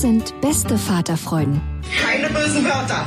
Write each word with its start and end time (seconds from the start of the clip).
Das 0.00 0.08
sind 0.08 0.40
beste 0.40 0.78
Vaterfreuden. 0.78 1.60
Keine 2.00 2.28
bösen 2.28 2.64
Wörter. 2.64 3.04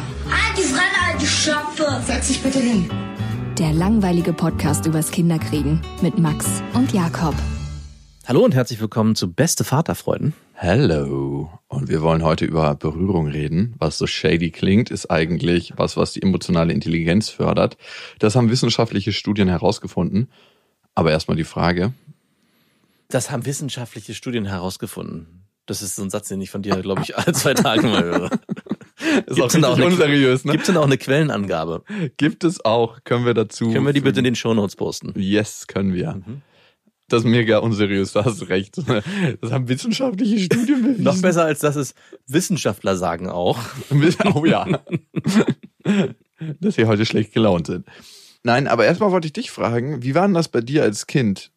Die 0.55 0.61
Fremde, 0.61 0.99
alte 1.09 1.25
Schöpfe! 1.25 2.03
Setz 2.05 2.27
dich 2.27 2.43
bitte 2.43 2.59
hin. 2.59 2.87
Der 3.57 3.73
langweilige 3.73 4.31
Podcast 4.31 4.85
übers 4.85 5.09
Kinderkriegen 5.09 5.81
mit 6.03 6.19
Max 6.19 6.61
und 6.75 6.93
Jakob. 6.93 7.33
Hallo 8.27 8.41
und 8.41 8.53
herzlich 8.53 8.79
willkommen 8.79 9.15
zu 9.15 9.33
Beste 9.33 9.63
Vaterfreuden. 9.63 10.35
Hello. 10.53 11.49
Und 11.67 11.89
wir 11.89 12.03
wollen 12.03 12.21
heute 12.21 12.45
über 12.45 12.75
Berührung 12.75 13.25
reden. 13.25 13.73
Was 13.79 13.97
so 13.97 14.05
shady 14.05 14.51
klingt, 14.51 14.91
ist 14.91 15.09
eigentlich 15.09 15.73
was, 15.75 15.97
was 15.97 16.13
die 16.13 16.21
emotionale 16.21 16.73
Intelligenz 16.73 17.27
fördert. 17.27 17.75
Das 18.19 18.35
haben 18.35 18.51
wissenschaftliche 18.51 19.13
Studien 19.13 19.47
herausgefunden. 19.47 20.29
Aber 20.93 21.09
erstmal 21.09 21.37
die 21.37 21.43
Frage. 21.43 21.91
Das 23.07 23.31
haben 23.31 23.47
wissenschaftliche 23.47 24.13
Studien 24.13 24.45
herausgefunden. 24.45 25.42
Das 25.65 25.81
ist 25.81 25.95
so 25.95 26.03
ein 26.03 26.09
Satz, 26.09 26.27
den 26.27 26.41
ich 26.41 26.49
von 26.49 26.61
dir, 26.61 26.75
glaube 26.81 27.01
ich, 27.03 27.17
alle 27.17 27.33
zwei 27.33 27.53
Tage 27.53 27.83
mal 27.87 28.03
höre. 28.03 28.29
Ist 29.25 29.35
Gibt's 29.35 29.53
denn 29.53 29.65
auch 29.65 29.75
eine- 29.75 29.85
unseriös, 29.85 30.45
ne? 30.45 30.51
Gibt 30.53 30.63
es 30.63 30.67
denn 30.67 30.77
auch 30.77 30.85
eine 30.85 30.97
Quellenangabe? 30.97 31.83
Gibt 32.17 32.43
es 32.43 32.63
auch. 32.63 32.99
Können 33.03 33.25
wir 33.25 33.33
dazu. 33.33 33.71
Können 33.71 33.85
wir 33.85 33.91
die 33.93 34.01
bitte 34.01 34.19
in 34.19 34.23
den 34.23 34.35
Shownotes 34.35 34.75
posten? 34.75 35.13
Yes, 35.17 35.67
können 35.67 35.93
wir. 35.93 36.13
Mhm. 36.25 36.41
Das 37.09 37.19
ist 37.23 37.25
mega 37.29 37.57
unseriös, 37.59 38.13
da 38.13 38.23
hast 38.23 38.41
du 38.41 38.45
recht. 38.45 38.77
Das 39.41 39.51
haben 39.51 39.67
wissenschaftliche 39.67 40.39
Studien 40.39 40.81
bewiesen. 40.83 41.03
Noch 41.03 41.21
besser 41.21 41.43
als 41.43 41.59
das 41.59 41.75
ist, 41.75 41.95
Wissenschaftler 42.27 42.95
sagen 42.95 43.29
auch. 43.29 43.59
Oh 44.33 44.45
ja. 44.45 44.79
Dass 46.59 46.75
sie 46.75 46.85
heute 46.85 47.05
schlecht 47.05 47.33
gelaunt 47.33 47.67
sind. 47.67 47.85
Nein, 48.43 48.67
aber 48.67 48.85
erstmal 48.85 49.11
wollte 49.11 49.27
ich 49.27 49.33
dich 49.33 49.51
fragen, 49.51 50.01
wie 50.03 50.15
war 50.15 50.23
denn 50.27 50.33
das 50.33 50.47
bei 50.47 50.61
dir 50.61 50.83
als 50.83 51.07
Kind, 51.07 51.51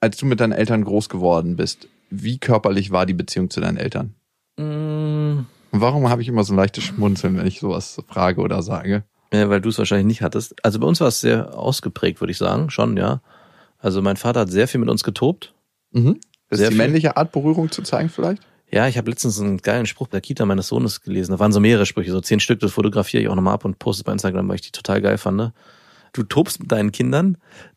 als 0.00 0.16
du 0.16 0.26
mit 0.26 0.40
deinen 0.40 0.52
Eltern 0.52 0.84
groß 0.84 1.08
geworden 1.08 1.56
bist? 1.56 1.88
Wie 2.10 2.38
körperlich 2.38 2.90
war 2.90 3.06
die 3.06 3.14
Beziehung 3.14 3.50
zu 3.50 3.60
deinen 3.60 3.76
Eltern? 3.76 4.14
Mm, 4.56 5.46
Und 5.72 5.80
warum 5.80 6.08
habe 6.08 6.22
ich 6.22 6.28
immer 6.28 6.44
so 6.44 6.52
ein 6.52 6.56
leichtes 6.56 6.84
Schmunzeln, 6.84 7.36
wenn 7.36 7.46
ich 7.46 7.60
sowas 7.60 8.02
frage 8.08 8.40
oder 8.40 8.62
sage? 8.62 9.04
Ja, 9.32 9.48
weil 9.48 9.60
du 9.60 9.68
es 9.68 9.78
wahrscheinlich 9.78 10.06
nicht 10.06 10.22
hattest. 10.22 10.54
Also 10.64 10.80
bei 10.80 10.86
uns 10.86 11.00
war 11.00 11.08
es 11.08 11.20
sehr 11.20 11.56
ausgeprägt, 11.56 12.20
würde 12.20 12.32
ich 12.32 12.38
sagen, 12.38 12.68
schon, 12.70 12.96
ja. 12.96 13.20
Also 13.78 14.02
mein 14.02 14.16
Vater 14.16 14.40
hat 14.40 14.50
sehr 14.50 14.66
viel 14.68 14.80
mit 14.80 14.90
uns 14.90 15.04
getobt. 15.04 15.54
Mhm. 15.92 16.18
Das 16.48 16.58
Sehr 16.58 16.66
ist 16.68 16.72
die 16.72 16.76
viel. 16.76 16.84
männliche 16.84 17.16
Art, 17.16 17.30
Berührung 17.32 17.70
zu 17.70 17.82
zeigen 17.82 18.08
vielleicht? 18.08 18.42
Ja, 18.72 18.86
ich 18.88 18.98
habe 18.98 19.08
letztens 19.10 19.40
einen 19.40 19.58
geilen 19.58 19.86
Spruch 19.86 20.08
der 20.08 20.20
Kita 20.20 20.44
meines 20.46 20.66
Sohnes 20.68 21.00
gelesen. 21.00 21.32
Da 21.32 21.38
waren 21.38 21.52
so 21.52 21.60
mehrere 21.60 21.86
Sprüche, 21.86 22.10
so 22.10 22.20
zehn 22.20 22.40
Stück, 22.40 22.58
das 22.60 22.72
fotografiere 22.72 23.22
ich 23.22 23.28
auch 23.28 23.34
nochmal 23.36 23.54
ab 23.54 23.64
und 23.64 23.78
poste 23.78 24.00
es 24.00 24.04
bei 24.04 24.12
Instagram, 24.12 24.48
weil 24.48 24.56
ich 24.56 24.60
die 24.62 24.72
total 24.72 25.00
geil 25.00 25.16
fand. 25.18 25.36
ne? 25.36 25.52
Du 26.12 26.24
tobst 26.24 26.60
mit 26.60 26.70
deinen 26.72 26.90
Kindern, 26.92 27.36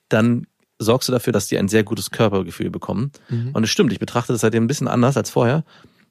dann 0.10 0.48
sorgst 0.80 1.08
du 1.08 1.14
dafür, 1.14 1.34
dass 1.34 1.48
die 1.48 1.58
ein 1.58 1.68
sehr 1.68 1.84
gutes 1.84 2.12
Körpergefühl 2.12 2.70
bekommen. 2.70 3.12
Und 3.54 3.64
es 3.64 3.70
stimmt, 3.70 3.92
ich 3.92 4.00
betrachte 4.00 4.34
das 4.34 4.42
seitdem 4.42 4.64
ein 4.66 4.68
bisschen 4.68 4.88
anders 4.88 5.18
als 5.18 5.30
vorher, 5.30 5.64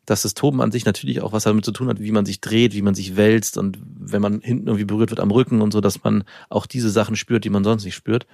dass 0.07 0.23
das 0.23 0.35
Toben 0.35 0.61
an 0.61 0.73
sich 0.73 0.85
natürlich 0.85 1.21
auch 1.21 1.33
was 1.33 1.45
damit 1.45 1.65
zu 1.65 1.73
tun 1.73 1.89
hat, 1.89 2.01
wie 2.01 2.13
man 2.13 2.27
sich 2.27 2.41
dreht, 2.41 2.75
wie 2.75 2.83
man 2.83 2.95
sich 2.95 3.17
wälzt 3.17 3.57
und 3.57 3.79
wenn 3.83 4.23
man 4.23 4.41
hinten 4.41 4.67
irgendwie 4.67 4.85
berührt 4.85 5.11
wird 5.11 5.21
am 5.21 5.31
Rücken 5.31 5.63
und 5.63 5.73
so, 5.73 5.81
dass 5.81 6.03
man 6.03 6.25
auch 6.49 6.67
diese 6.67 6.91
Sachen 6.91 7.17
spürt, 7.17 7.45
die 7.45 7.51
man 7.51 7.65
sonst 7.65 7.85
nicht 7.85 7.95
spürt. 7.95 8.27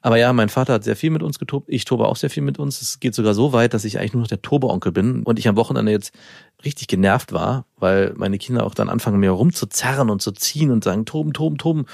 Aber 0.00 0.18
ja, 0.18 0.34
mein 0.34 0.50
Vater 0.50 0.74
hat 0.74 0.84
sehr 0.84 0.96
viel 0.96 1.08
mit 1.08 1.22
uns 1.22 1.38
getobt. 1.38 1.66
Ich 1.70 1.86
tobe 1.86 2.06
auch 2.08 2.16
sehr 2.16 2.28
viel 2.28 2.42
mit 2.42 2.58
uns. 2.58 2.82
Es 2.82 3.00
geht 3.00 3.14
sogar 3.14 3.32
so 3.32 3.54
weit, 3.54 3.72
dass 3.72 3.86
ich 3.86 3.98
eigentlich 3.98 4.12
nur 4.12 4.20
noch 4.20 4.28
der 4.28 4.42
Tobeonkel 4.42 4.92
bin 4.92 5.22
und 5.22 5.38
ich 5.38 5.48
am 5.48 5.56
Wochenende 5.56 5.92
jetzt 5.92 6.14
richtig 6.62 6.88
genervt 6.88 7.32
war, 7.32 7.64
weil 7.78 8.12
meine 8.14 8.36
Kinder 8.36 8.66
auch 8.66 8.74
dann 8.74 8.90
anfangen, 8.90 9.18
mir 9.18 9.30
rumzuzerren 9.30 10.10
und 10.10 10.20
zu 10.20 10.32
ziehen 10.32 10.70
und 10.70 10.84
sagen, 10.84 11.06
toben, 11.06 11.32
toben, 11.32 11.56
toben. 11.56 11.86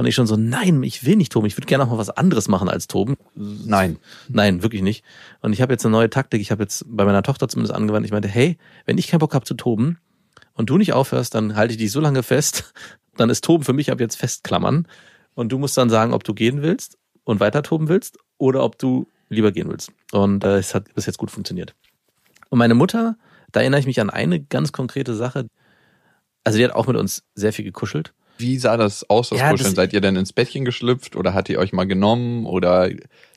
Und 0.00 0.06
ich 0.06 0.14
schon 0.14 0.26
so, 0.26 0.34
nein, 0.34 0.82
ich 0.82 1.04
will 1.04 1.16
nicht 1.16 1.30
toben. 1.30 1.46
Ich 1.46 1.58
würde 1.58 1.66
gerne 1.66 1.84
auch 1.84 1.90
mal 1.90 1.98
was 1.98 2.08
anderes 2.08 2.48
machen 2.48 2.70
als 2.70 2.86
toben. 2.86 3.18
Nein. 3.34 3.98
Nein, 4.30 4.62
wirklich 4.62 4.80
nicht. 4.80 5.04
Und 5.42 5.52
ich 5.52 5.60
habe 5.60 5.74
jetzt 5.74 5.84
eine 5.84 5.92
neue 5.92 6.08
Taktik. 6.08 6.40
Ich 6.40 6.50
habe 6.50 6.62
jetzt 6.62 6.86
bei 6.88 7.04
meiner 7.04 7.22
Tochter 7.22 7.48
zumindest 7.48 7.74
angewandt. 7.74 8.06
Ich 8.06 8.10
meinte, 8.10 8.26
hey, 8.26 8.56
wenn 8.86 8.96
ich 8.96 9.08
keinen 9.08 9.18
Bock 9.18 9.34
habe 9.34 9.44
zu 9.44 9.52
toben 9.52 9.98
und 10.54 10.70
du 10.70 10.78
nicht 10.78 10.94
aufhörst, 10.94 11.34
dann 11.34 11.54
halte 11.54 11.72
ich 11.72 11.78
dich 11.78 11.92
so 11.92 12.00
lange 12.00 12.22
fest. 12.22 12.72
Dann 13.18 13.28
ist 13.28 13.44
Toben 13.44 13.62
für 13.62 13.74
mich 13.74 13.92
ab 13.92 14.00
jetzt 14.00 14.16
festklammern. 14.16 14.88
Und 15.34 15.52
du 15.52 15.58
musst 15.58 15.76
dann 15.76 15.90
sagen, 15.90 16.14
ob 16.14 16.24
du 16.24 16.32
gehen 16.32 16.62
willst 16.62 16.96
und 17.24 17.38
weiter 17.38 17.62
toben 17.62 17.88
willst 17.88 18.16
oder 18.38 18.64
ob 18.64 18.78
du 18.78 19.06
lieber 19.28 19.52
gehen 19.52 19.68
willst. 19.68 19.92
Und 20.12 20.44
äh, 20.44 20.56
es 20.56 20.74
hat 20.74 20.94
bis 20.94 21.04
jetzt 21.04 21.18
gut 21.18 21.30
funktioniert. 21.30 21.74
Und 22.48 22.58
meine 22.58 22.74
Mutter, 22.74 23.16
da 23.52 23.60
erinnere 23.60 23.80
ich 23.80 23.86
mich 23.86 24.00
an 24.00 24.08
eine 24.08 24.40
ganz 24.40 24.72
konkrete 24.72 25.14
Sache. 25.14 25.48
Also 26.44 26.56
die 26.56 26.64
hat 26.64 26.72
auch 26.72 26.86
mit 26.86 26.96
uns 26.96 27.22
sehr 27.34 27.52
viel 27.52 27.66
gekuschelt. 27.66 28.14
Wie 28.40 28.58
sah 28.58 28.76
das 28.76 29.08
aus, 29.08 29.28
das 29.30 29.38
Ja, 29.38 29.50
Kuscheln? 29.50 29.68
das- 29.70 29.76
Seid 29.76 29.92
ihr 29.92 30.00
denn 30.00 30.16
ins 30.16 30.32
Bettchen 30.32 30.64
geschlüpft 30.64 31.16
oder 31.16 31.34
hat 31.34 31.48
ihr 31.48 31.58
euch 31.58 31.72
mal 31.72 31.86
genommen 31.86 32.46
oder 32.46 32.88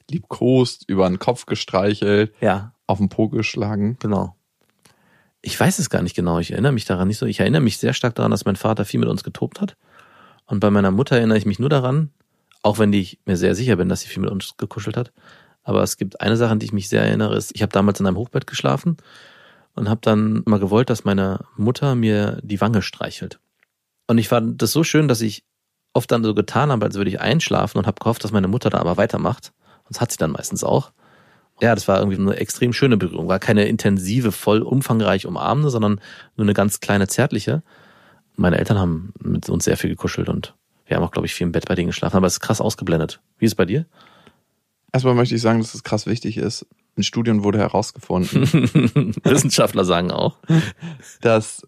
liebkost, 0.09 0.86
über 0.88 1.08
den 1.08 1.19
Kopf 1.19 1.46
gestreichelt, 1.46 2.34
Ja, 2.41 2.74
auf 2.88 2.97
den 2.97 3.09
Po 3.09 3.30
geschlagen? 3.30 3.97
Genau. 4.00 4.36
Ich 5.42 5.59
weiß 5.59 5.80
es 5.80 5.90
gar 5.90 6.02
nicht 6.02 6.16
genau. 6.16 6.40
Ich 6.40 6.52
erinnere 6.52 6.72
mich 6.72 6.86
daran 6.86 7.08
nicht 7.09 7.18
so. 7.18 7.25
Ich 7.25 7.40
erinnere 7.40 7.62
mich 7.62 7.78
sehr 7.78 7.94
stark 7.94 8.16
daran, 8.16 8.31
dass 8.31 8.46
mein 8.46 8.56
Vater 8.56 8.86
viel 8.86 9.00
mit 9.00 9.09
uns 9.09 9.24
getobt 9.24 9.59
hat. 9.62 9.75
Und 10.46 10.59
bei 10.59 10.69
meiner 10.69 10.92
Mutter 10.92 11.18
erinnere 11.18 11.38
ich 11.38 11.46
mich 11.46 11.59
nur 11.59 11.69
daran, 11.69 12.12
auch 12.62 12.80
wenn 12.80 12.94
ich 12.94 13.19
mir 13.25 13.36
sehr 13.38 13.56
sicher 13.56 13.75
bin, 13.75 13.90
dass 13.90 14.02
sie 14.02 14.08
viel 14.08 14.22
mit 14.22 14.31
uns 14.31 14.56
gekuschelt 14.58 14.96
hat. 14.97 15.12
Aber 15.63 15.84
es 15.84 15.97
gibt 15.97 16.22
eine 16.22 16.38
Sache, 16.38 16.52
an 16.52 16.59
die 16.59 16.66
ich 16.66 16.74
mich 16.74 16.90
sehr 16.90 17.02
erinnere, 17.03 17.36
ist, 17.38 17.52
ich 17.56 17.62
habe 17.62 17.72
damals 17.72 18.00
in 18.00 18.06
einem 18.08 18.18
Hochbett 18.18 18.47
geschlafen 18.47 18.97
und 19.75 19.90
habe 19.90 20.02
dann 20.02 20.44
immer 20.46 20.59
gewollt, 20.59 20.90
dass 20.90 21.03
meine 21.06 21.46
Mutter 21.58 21.96
mir 21.96 22.40
die 22.44 22.59
Wange 22.62 22.81
streichelt. 22.81 23.40
Und 24.08 24.18
ich 24.18 24.28
fand 24.28 24.62
das 24.62 24.72
so 24.72 24.84
schön, 24.84 25.08
dass 25.08 25.22
ich 25.22 25.44
oft 25.94 26.12
dann 26.12 26.24
so 26.24 26.34
getan 26.34 26.72
habe, 26.72 26.86
als 26.86 26.96
würde 26.96 27.09
ich 27.09 27.22
einschlafen 27.22 27.78
und 27.78 27.88
habe 27.88 28.00
gehofft, 28.00 28.24
dass 28.24 28.31
meine 28.31 28.47
Mutter 28.47 28.69
da 28.69 28.80
aber 28.80 28.97
weitermacht. 28.97 29.53
Und 29.86 29.96
das 29.96 30.02
hat 30.02 30.12
sie 30.12 30.18
dann 30.18 30.31
meistens 30.31 30.64
auch. 30.64 30.91
Ja, 31.62 31.75
das 31.75 31.88
war 31.88 32.00
irgendwie 32.00 32.18
eine 32.18 32.36
extrem 32.36 32.74
schöne 32.74 32.97
Berührung. 32.97 33.28
War 33.28 33.40
keine 33.40 33.66
intensive, 33.66 34.31
voll 34.31 34.62
umfangreich 34.62 35.25
umarmende, 35.25 35.69
sondern 35.69 36.02
nur 36.36 36.46
eine 36.46 36.53
ganz 36.53 36.80
kleine, 36.80 37.08
zärtliche. 37.08 37.63
Meine 38.36 38.58
Eltern 38.58 38.80
haben 38.80 39.13
mit 39.19 39.50
uns 39.50 39.66
sehr 39.66 39.78
viel 39.78 39.92
gekuschelt 39.92 40.30
und 40.30 40.56
wir 40.86 40.97
haben 40.97 41.03
auch, 41.03 41.12
glaube 41.12 41.28
ich, 41.28 41.34
viel 41.34 41.46
im 41.46 41.52
Bett 41.52 41.68
bei 41.68 41.75
denen 41.75 41.88
geschlafen, 41.88 42.18
aber 42.18 42.28
es 42.28 42.34
ist 42.34 42.40
krass 42.40 42.59
ausgeblendet. 42.59 43.22
Wie 43.38 43.46
ist 43.46 43.52
es 43.52 43.56
bei 43.56 43.66
dir? 43.66 43.86
Erstmal 44.92 45.16
möchte 45.16 45.36
ich 45.36 45.42
sagen, 45.42 45.59
dass 45.59 45.74
es 45.74 45.83
krass 45.83 46.06
wichtig 46.06 46.38
ist. 46.38 46.66
In 46.95 47.04
Studien 47.04 47.44
wurde 47.44 47.60
herausgefunden, 47.60 48.44
Wissenschaftler 49.24 49.86
sagen 49.86 50.12
auch. 50.12 50.38
dass 51.22 51.68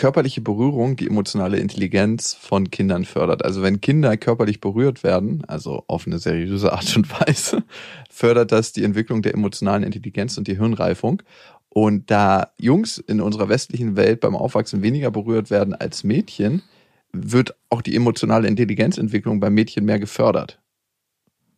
körperliche 0.00 0.40
Berührung 0.40 0.96
die 0.96 1.06
emotionale 1.06 1.58
Intelligenz 1.58 2.32
von 2.32 2.70
Kindern 2.70 3.04
fördert. 3.04 3.44
Also 3.44 3.60
wenn 3.60 3.82
Kinder 3.82 4.16
körperlich 4.16 4.58
berührt 4.58 5.04
werden, 5.04 5.44
also 5.46 5.84
auf 5.88 6.06
eine 6.06 6.18
seriöse 6.18 6.72
Art 6.72 6.96
und 6.96 7.10
Weise, 7.20 7.64
fördert 8.10 8.50
das 8.50 8.72
die 8.72 8.82
Entwicklung 8.82 9.20
der 9.20 9.34
emotionalen 9.34 9.82
Intelligenz 9.82 10.38
und 10.38 10.48
die 10.48 10.56
Hirnreifung. 10.56 11.22
Und 11.68 12.10
da 12.10 12.48
Jungs 12.56 12.96
in 12.96 13.20
unserer 13.20 13.50
westlichen 13.50 13.94
Welt 13.94 14.20
beim 14.20 14.36
Aufwachsen 14.36 14.80
weniger 14.82 15.10
berührt 15.10 15.50
werden 15.50 15.74
als 15.74 16.02
Mädchen, 16.02 16.62
wird 17.12 17.54
auch 17.68 17.82
die 17.82 17.94
emotionale 17.94 18.48
Intelligenzentwicklung 18.48 19.38
beim 19.38 19.52
Mädchen 19.52 19.84
mehr 19.84 19.98
gefördert. 19.98 20.62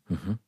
Mhm. 0.08 0.40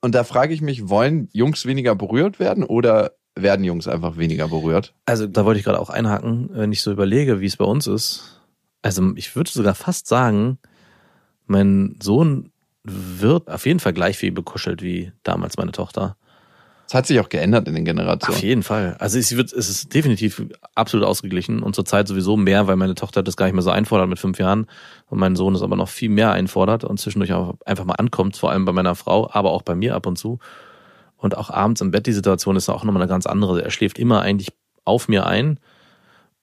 Und 0.00 0.14
da 0.14 0.24
frage 0.24 0.54
ich 0.54 0.62
mich, 0.62 0.88
wollen 0.88 1.28
Jungs 1.34 1.66
weniger 1.66 1.94
berührt 1.94 2.40
werden 2.40 2.64
oder 2.64 3.12
werden 3.34 3.64
Jungs 3.64 3.88
einfach 3.88 4.16
weniger 4.16 4.48
berührt? 4.48 4.92
Also 5.06 5.26
da 5.26 5.44
wollte 5.44 5.58
ich 5.58 5.64
gerade 5.64 5.80
auch 5.80 5.90
einhaken, 5.90 6.50
wenn 6.52 6.72
ich 6.72 6.82
so 6.82 6.92
überlege, 6.92 7.40
wie 7.40 7.46
es 7.46 7.56
bei 7.56 7.64
uns 7.64 7.86
ist. 7.86 8.40
Also 8.82 9.12
ich 9.16 9.34
würde 9.36 9.50
sogar 9.50 9.74
fast 9.74 10.06
sagen, 10.06 10.58
mein 11.46 11.96
Sohn 12.02 12.50
wird 12.84 13.48
auf 13.48 13.66
jeden 13.66 13.80
Fall 13.80 13.92
gleich 13.92 14.18
viel 14.18 14.32
bekuschelt 14.32 14.82
wie 14.82 15.12
damals 15.22 15.56
meine 15.56 15.72
Tochter. 15.72 16.16
Es 16.88 16.94
hat 16.94 17.06
sich 17.06 17.20
auch 17.20 17.30
geändert 17.30 17.68
in 17.68 17.74
den 17.74 17.86
Generationen. 17.86 18.36
Auf 18.36 18.42
jeden 18.42 18.62
Fall. 18.62 18.96
Also 18.98 19.18
es, 19.18 19.34
wird, 19.34 19.50
es 19.52 19.70
ist 19.70 19.94
definitiv 19.94 20.44
absolut 20.74 21.06
ausgeglichen 21.06 21.62
und 21.62 21.74
zurzeit 21.74 22.06
sowieso 22.06 22.36
mehr, 22.36 22.66
weil 22.66 22.76
meine 22.76 22.94
Tochter 22.94 23.22
das 23.22 23.38
gar 23.38 23.46
nicht 23.46 23.54
mehr 23.54 23.62
so 23.62 23.70
einfordert 23.70 24.10
mit 24.10 24.18
fünf 24.18 24.38
Jahren 24.38 24.66
und 25.08 25.18
mein 25.18 25.34
Sohn 25.34 25.54
es 25.54 25.62
aber 25.62 25.76
noch 25.76 25.88
viel 25.88 26.10
mehr 26.10 26.32
einfordert 26.32 26.84
und 26.84 27.00
zwischendurch 27.00 27.32
auch 27.32 27.54
einfach 27.64 27.86
mal 27.86 27.94
ankommt, 27.94 28.36
vor 28.36 28.50
allem 28.50 28.66
bei 28.66 28.72
meiner 28.72 28.94
Frau, 28.94 29.30
aber 29.32 29.52
auch 29.52 29.62
bei 29.62 29.74
mir 29.74 29.94
ab 29.94 30.06
und 30.06 30.18
zu. 30.18 30.38
Und 31.22 31.36
auch 31.36 31.50
abends 31.50 31.80
im 31.80 31.90
Bett, 31.90 32.06
die 32.06 32.12
Situation 32.12 32.56
ist 32.56 32.68
auch 32.68 32.84
nochmal 32.84 33.02
eine 33.02 33.08
ganz 33.08 33.26
andere. 33.26 33.62
Er 33.62 33.70
schläft 33.70 33.98
immer 33.98 34.20
eigentlich 34.20 34.48
auf 34.84 35.08
mir 35.08 35.26
ein 35.26 35.58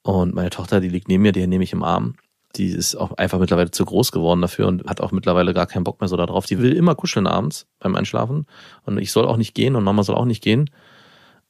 und 0.01 0.33
meine 0.33 0.49
Tochter, 0.49 0.79
die 0.79 0.89
liegt 0.89 1.07
neben 1.07 1.21
mir, 1.21 1.33
die 1.33 1.45
nehme 1.45 1.63
ich 1.63 1.73
im 1.73 1.83
Arm 1.83 2.15
die 2.55 2.67
ist 2.67 2.95
auch 2.95 3.13
einfach 3.13 3.39
mittlerweile 3.39 3.71
zu 3.71 3.85
groß 3.85 4.11
geworden 4.11 4.41
dafür 4.41 4.67
und 4.67 4.85
hat 4.85 5.01
auch 5.01 5.11
mittlerweile 5.11 5.53
gar 5.53 5.67
keinen 5.67 5.83
Bock 5.83 6.01
mehr 6.01 6.07
so 6.07 6.17
darauf. 6.17 6.45
Die 6.45 6.59
will 6.59 6.73
immer 6.73 6.95
kuscheln 6.95 7.27
abends 7.27 7.67
beim 7.79 7.95
Einschlafen 7.95 8.47
und 8.85 8.97
ich 8.97 9.11
soll 9.11 9.27
auch 9.27 9.37
nicht 9.37 9.53
gehen 9.53 9.75
und 9.75 9.83
Mama 9.83 10.03
soll 10.03 10.15
auch 10.15 10.25
nicht 10.25 10.43
gehen. 10.43 10.69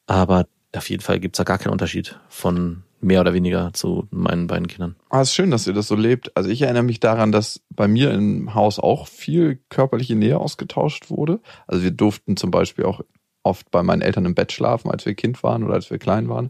Aber 0.07 0.47
auf 0.75 0.89
jeden 0.89 1.01
Fall 1.01 1.19
gibt's 1.19 1.37
da 1.37 1.43
gar 1.43 1.57
keinen 1.57 1.71
Unterschied 1.71 2.19
von 2.27 2.83
mehr 3.01 3.21
oder 3.21 3.33
weniger 3.33 3.71
zu 3.73 4.07
meinen 4.11 4.47
beiden 4.47 4.67
Kindern. 4.67 4.97
Ah, 5.09 5.21
ist 5.21 5.33
schön, 5.33 5.51
dass 5.51 5.65
ihr 5.67 5.73
das 5.73 5.87
so 5.87 5.95
lebt. 5.95 6.35
Also 6.35 6.49
ich 6.49 6.61
erinnere 6.63 6.83
mich 6.83 6.99
daran, 6.99 7.31
dass 7.31 7.61
bei 7.69 7.87
mir 7.87 8.11
im 8.11 8.53
Haus 8.53 8.77
auch 8.77 9.07
viel 9.07 9.61
körperliche 9.69 10.15
Nähe 10.15 10.37
ausgetauscht 10.37 11.09
wurde. 11.09 11.39
Also 11.65 11.83
wir 11.83 11.91
durften 11.91 12.35
zum 12.35 12.51
Beispiel 12.51 12.83
auch 12.83 13.01
oft 13.43 13.71
bei 13.71 13.83
meinen 13.83 14.01
Eltern 14.01 14.25
im 14.25 14.35
Bett 14.35 14.51
schlafen, 14.51 14.91
als 14.91 15.05
wir 15.05 15.15
Kind 15.15 15.41
waren 15.43 15.63
oder 15.63 15.75
als 15.75 15.89
wir 15.89 15.97
klein 15.97 16.29
waren. 16.29 16.49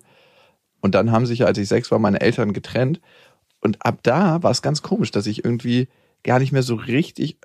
Und 0.81 0.95
dann 0.95 1.11
haben 1.11 1.25
sich, 1.25 1.45
als 1.45 1.57
ich 1.57 1.67
sechs 1.67 1.91
war, 1.91 1.99
meine 1.99 2.21
Eltern 2.21 2.53
getrennt. 2.53 3.01
Und 3.61 3.85
ab 3.85 3.99
da 4.03 4.41
war 4.43 4.51
es 4.51 4.61
ganz 4.61 4.81
komisch, 4.81 5.11
dass 5.11 5.27
ich 5.27 5.43
irgendwie 5.43 5.87
gar 6.23 6.39
nicht 6.39 6.51
mehr 6.51 6.63
so 6.63 6.75
richtig 6.75 7.37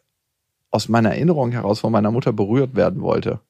aus 0.71 0.89
meiner 0.89 1.11
Erinnerung 1.11 1.53
heraus 1.53 1.81
von 1.81 1.93
meiner 1.93 2.11
Mutter 2.11 2.33
berührt 2.33 2.75
werden 2.75 3.01
wollte. 3.01 3.41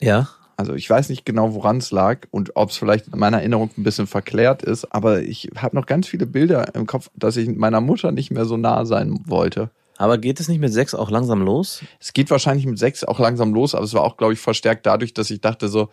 Ja. 0.00 0.28
Also 0.58 0.74
ich 0.74 0.88
weiß 0.88 1.10
nicht 1.10 1.26
genau, 1.26 1.54
woran 1.54 1.78
es 1.78 1.90
lag 1.90 2.26
und 2.30 2.56
ob 2.56 2.70
es 2.70 2.78
vielleicht 2.78 3.08
in 3.08 3.18
meiner 3.18 3.38
Erinnerung 3.38 3.70
ein 3.76 3.82
bisschen 3.82 4.06
verklärt 4.06 4.62
ist, 4.62 4.86
aber 4.86 5.20
ich 5.22 5.50
habe 5.56 5.76
noch 5.76 5.84
ganz 5.84 6.08
viele 6.08 6.26
Bilder 6.26 6.74
im 6.74 6.86
Kopf, 6.86 7.10
dass 7.14 7.36
ich 7.36 7.48
meiner 7.48 7.82
Mutter 7.82 8.10
nicht 8.10 8.30
mehr 8.30 8.46
so 8.46 8.56
nah 8.56 8.86
sein 8.86 9.20
wollte. 9.26 9.70
Aber 9.98 10.18
geht 10.18 10.40
es 10.40 10.48
nicht 10.48 10.60
mit 10.60 10.72
sechs 10.72 10.94
auch 10.94 11.10
langsam 11.10 11.42
los? 11.42 11.82
Es 12.00 12.12
geht 12.12 12.30
wahrscheinlich 12.30 12.66
mit 12.66 12.78
sechs 12.78 13.04
auch 13.04 13.18
langsam 13.18 13.54
los, 13.54 13.74
aber 13.74 13.84
es 13.84 13.94
war 13.94 14.02
auch, 14.02 14.16
glaube 14.16 14.34
ich, 14.34 14.40
verstärkt 14.40 14.86
dadurch, 14.86 15.14
dass 15.14 15.30
ich 15.30 15.40
dachte 15.40 15.68
so, 15.68 15.88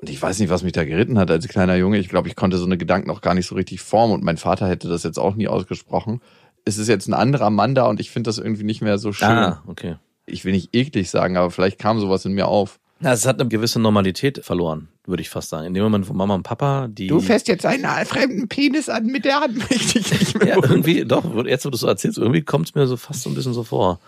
und 0.00 0.08
ich 0.08 0.20
weiß 0.22 0.38
nicht, 0.38 0.48
was 0.48 0.62
mich 0.62 0.72
da 0.72 0.84
geritten 0.84 1.18
hat 1.18 1.30
als 1.30 1.48
kleiner 1.48 1.74
Junge. 1.74 1.98
Ich 1.98 2.08
glaube, 2.08 2.28
ich 2.28 2.36
konnte 2.36 2.56
so 2.56 2.66
eine 2.66 2.78
Gedanken 2.78 3.10
auch 3.10 3.20
gar 3.20 3.34
nicht 3.34 3.46
so 3.46 3.56
richtig 3.56 3.80
formen 3.80 4.14
und 4.14 4.22
mein 4.22 4.36
Vater 4.36 4.68
hätte 4.68 4.88
das 4.88 5.02
jetzt 5.02 5.18
auch 5.18 5.34
nie 5.34 5.48
ausgesprochen. 5.48 6.20
Es 6.64 6.78
ist 6.78 6.88
jetzt 6.88 7.08
ein 7.08 7.14
anderer 7.14 7.50
Mann 7.50 7.74
da 7.74 7.86
und 7.86 7.98
ich 7.98 8.10
finde 8.10 8.28
das 8.28 8.38
irgendwie 8.38 8.62
nicht 8.62 8.80
mehr 8.80 8.98
so 8.98 9.12
schön. 9.12 9.28
Ah, 9.28 9.62
okay. 9.66 9.96
Ich 10.26 10.44
will 10.44 10.52
nicht 10.52 10.74
eklig 10.74 11.10
sagen, 11.10 11.36
aber 11.36 11.50
vielleicht 11.50 11.78
kam 11.78 11.98
sowas 11.98 12.24
in 12.24 12.32
mir 12.32 12.46
auf. 12.46 12.78
Ja, 13.00 13.12
es 13.12 13.26
hat 13.26 13.40
eine 13.40 13.48
gewisse 13.48 13.78
Normalität 13.78 14.44
verloren, 14.44 14.88
würde 15.06 15.20
ich 15.20 15.30
fast 15.30 15.50
sagen. 15.50 15.66
In 15.66 15.74
dem 15.74 15.84
Moment, 15.84 16.08
wo 16.08 16.14
Mama 16.14 16.34
und 16.34 16.42
Papa, 16.42 16.88
die. 16.88 17.06
Du 17.06 17.20
fährst 17.20 17.46
jetzt 17.46 17.64
einen 17.64 17.84
fremden 18.06 18.48
Penis 18.48 18.88
an 18.88 19.06
mit 19.06 19.24
der 19.24 19.40
Hand, 19.40 19.58
ich 19.70 19.94
nicht 19.94 20.38
mehr. 20.38 20.48
ja, 20.48 20.56
irgendwie, 20.56 21.04
doch, 21.06 21.24
jetzt, 21.46 21.64
wo 21.64 21.70
du 21.70 21.76
es 21.76 21.80
so 21.80 21.86
erzählst, 21.86 22.18
irgendwie 22.18 22.42
kommt 22.42 22.68
es 22.68 22.74
mir 22.74 22.86
so 22.88 22.96
fast 22.96 23.22
so 23.22 23.30
ein 23.30 23.34
bisschen 23.34 23.54
so 23.54 23.62
vor. 23.62 24.00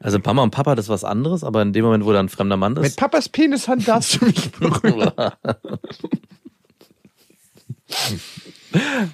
Also 0.00 0.18
Mama 0.22 0.42
und 0.42 0.50
Papa, 0.50 0.74
das 0.74 0.86
ist 0.86 0.90
was 0.90 1.04
anderes, 1.04 1.42
aber 1.42 1.62
in 1.62 1.72
dem 1.72 1.84
Moment, 1.84 2.04
wo 2.04 2.12
da 2.12 2.20
ein 2.20 2.28
fremder 2.28 2.58
Mann 2.58 2.76
ist. 2.76 2.82
Mit 2.82 2.96
Papas 2.96 3.28
Penishand 3.30 3.88
darfst 3.88 4.20
du 4.20 4.26
mich 4.26 4.52
berühren. 4.58 5.12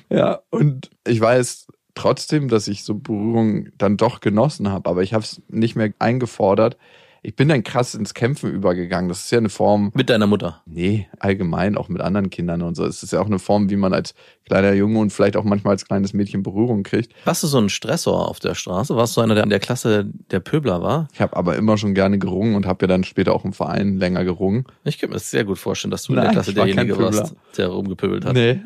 ja, 0.08 0.40
und 0.50 0.90
ich 1.06 1.20
weiß 1.20 1.68
trotzdem, 1.94 2.48
dass 2.48 2.66
ich 2.66 2.82
so 2.82 2.94
Berührung 2.94 3.68
dann 3.78 3.96
doch 3.96 4.20
genossen 4.20 4.70
habe, 4.70 4.90
aber 4.90 5.02
ich 5.02 5.14
habe 5.14 5.22
es 5.22 5.40
nicht 5.48 5.76
mehr 5.76 5.92
eingefordert, 6.00 6.76
ich 7.22 7.36
bin 7.36 7.48
dann 7.48 7.62
krass 7.62 7.94
ins 7.94 8.14
Kämpfen 8.14 8.50
übergegangen. 8.50 9.08
Das 9.08 9.24
ist 9.24 9.30
ja 9.30 9.38
eine 9.38 9.48
Form. 9.48 9.90
Mit 9.94 10.08
deiner 10.10 10.26
Mutter? 10.26 10.62
Nee, 10.66 11.08
allgemein, 11.18 11.76
auch 11.76 11.88
mit 11.88 12.00
anderen 12.00 12.30
Kindern 12.30 12.62
und 12.62 12.76
so. 12.76 12.84
Es 12.84 13.02
ist 13.02 13.12
ja 13.12 13.20
auch 13.20 13.26
eine 13.26 13.38
Form, 13.38 13.68
wie 13.70 13.76
man 13.76 13.92
als 13.92 14.14
kleiner 14.46 14.72
Junge 14.72 14.98
und 14.98 15.10
vielleicht 15.10 15.36
auch 15.36 15.44
manchmal 15.44 15.72
als 15.72 15.84
kleines 15.84 16.12
Mädchen 16.12 16.42
Berührung 16.42 16.82
kriegt. 16.82 17.12
Warst 17.24 17.42
du 17.42 17.46
so 17.46 17.58
ein 17.58 17.68
Stressor 17.68 18.28
auf 18.28 18.40
der 18.40 18.54
Straße? 18.54 18.96
Warst 18.96 19.16
du 19.16 19.20
einer, 19.20 19.34
der 19.34 19.44
in 19.44 19.50
der 19.50 19.60
Klasse 19.60 20.06
der 20.30 20.40
Pöbler 20.40 20.82
war? 20.82 21.08
Ich 21.12 21.20
habe 21.20 21.36
aber 21.36 21.56
immer 21.56 21.76
schon 21.76 21.94
gerne 21.94 22.18
gerungen 22.18 22.54
und 22.54 22.66
habe 22.66 22.84
ja 22.84 22.86
dann 22.88 23.04
später 23.04 23.34
auch 23.34 23.44
im 23.44 23.52
Verein 23.52 23.98
länger 23.98 24.24
gerungen. 24.24 24.64
Ich 24.84 24.98
könnte 24.98 25.12
mir 25.12 25.18
das 25.18 25.30
sehr 25.30 25.44
gut 25.44 25.58
vorstellen, 25.58 25.90
dass 25.90 26.04
du 26.04 26.14
Nein, 26.14 26.24
in 26.24 26.24
der 26.28 26.32
Klasse 26.32 26.54
derjenige 26.54 26.98
warst, 26.98 27.34
der 27.56 27.68
rumgepöbelt 27.68 28.24
hat. 28.24 28.34
Nee. 28.34 28.60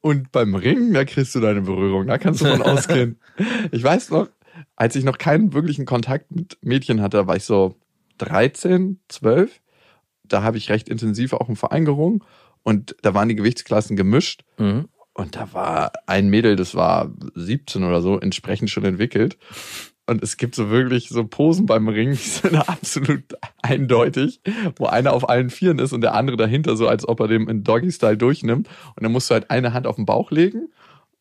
Und 0.00 0.32
beim 0.32 0.54
Ringen, 0.54 0.94
da 0.94 1.04
kriegst 1.04 1.34
du 1.34 1.40
deine 1.40 1.60
Berührung. 1.60 2.06
Da 2.06 2.18
kannst 2.18 2.40
du 2.40 2.46
von 2.46 2.62
ausgehen. 2.62 3.18
Ich 3.70 3.82
weiß 3.82 4.10
noch, 4.10 4.28
als 4.76 4.96
ich 4.96 5.04
noch 5.04 5.18
keinen 5.18 5.54
wirklichen 5.54 5.86
Kontakt 5.86 6.30
mit 6.30 6.58
Mädchen 6.62 7.00
hatte, 7.00 7.26
war 7.26 7.36
ich 7.36 7.44
so 7.44 7.76
13, 8.20 9.00
12. 9.08 9.60
Da 10.24 10.42
habe 10.42 10.58
ich 10.58 10.70
recht 10.70 10.88
intensiv 10.88 11.32
auch 11.32 11.48
im 11.48 11.56
Verein 11.56 11.84
gerungen 11.84 12.22
und 12.62 12.94
da 13.02 13.14
waren 13.14 13.28
die 13.28 13.36
Gewichtsklassen 13.36 13.96
gemischt. 13.96 14.44
Mhm. 14.58 14.88
Und 15.12 15.36
da 15.36 15.52
war 15.52 15.92
ein 16.06 16.28
Mädel, 16.28 16.56
das 16.56 16.74
war 16.74 17.10
17 17.34 17.84
oder 17.84 18.00
so, 18.00 18.18
entsprechend 18.18 18.70
schon 18.70 18.84
entwickelt. 18.84 19.38
Und 20.06 20.22
es 20.22 20.36
gibt 20.36 20.54
so 20.54 20.70
wirklich 20.70 21.08
so 21.08 21.24
Posen 21.24 21.66
beim 21.66 21.88
Ring, 21.88 22.10
die 22.14 22.16
sind 22.16 22.56
absolut 22.56 23.24
eindeutig, 23.62 24.40
wo 24.76 24.86
einer 24.86 25.12
auf 25.12 25.28
allen 25.28 25.50
Vieren 25.50 25.78
ist 25.78 25.92
und 25.92 26.00
der 26.00 26.14
andere 26.14 26.36
dahinter, 26.36 26.76
so 26.76 26.88
als 26.88 27.06
ob 27.06 27.20
er 27.20 27.28
dem 27.28 27.48
in 27.48 27.64
Doggy-Style 27.64 28.16
durchnimmt. 28.16 28.68
Und 28.96 29.02
dann 29.02 29.12
musst 29.12 29.30
du 29.30 29.34
halt 29.34 29.50
eine 29.50 29.72
Hand 29.72 29.86
auf 29.86 29.96
den 29.96 30.06
Bauch 30.06 30.30
legen 30.30 30.68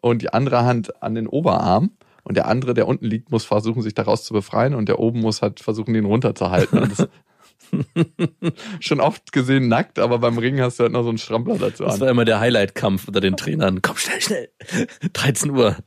und 0.01 0.21
die 0.21 0.33
andere 0.33 0.65
Hand 0.65 1.01
an 1.03 1.15
den 1.15 1.27
Oberarm. 1.27 1.91
Und 2.23 2.37
der 2.37 2.47
andere, 2.47 2.73
der 2.73 2.87
unten 2.87 3.05
liegt, 3.05 3.31
muss 3.31 3.45
versuchen, 3.45 3.81
sich 3.81 3.93
daraus 3.93 4.23
zu 4.23 4.33
befreien 4.33 4.73
und 4.75 4.87
der 4.89 4.99
oben 4.99 5.19
muss 5.19 5.41
halt 5.41 5.59
versuchen, 5.59 5.93
den 5.93 6.05
runterzuhalten. 6.05 6.93
schon 8.79 8.99
oft 8.99 9.31
gesehen 9.31 9.67
nackt, 9.67 9.99
aber 9.99 10.19
beim 10.19 10.37
Ringen 10.37 10.61
hast 10.61 10.79
du 10.79 10.83
halt 10.83 10.93
noch 10.93 11.03
so 11.03 11.09
einen 11.09 11.17
Strampler 11.17 11.57
dazu 11.57 11.83
an. 11.83 11.91
Das 11.91 11.99
war 11.99 12.09
immer 12.09 12.25
der 12.25 12.39
Highlight-Kampf 12.39 13.07
unter 13.07 13.21
den 13.21 13.37
Trainern. 13.37 13.81
Komm 13.81 13.97
schnell, 13.97 14.21
schnell. 14.21 14.49
13 15.13 15.51
Uhr. 15.51 15.77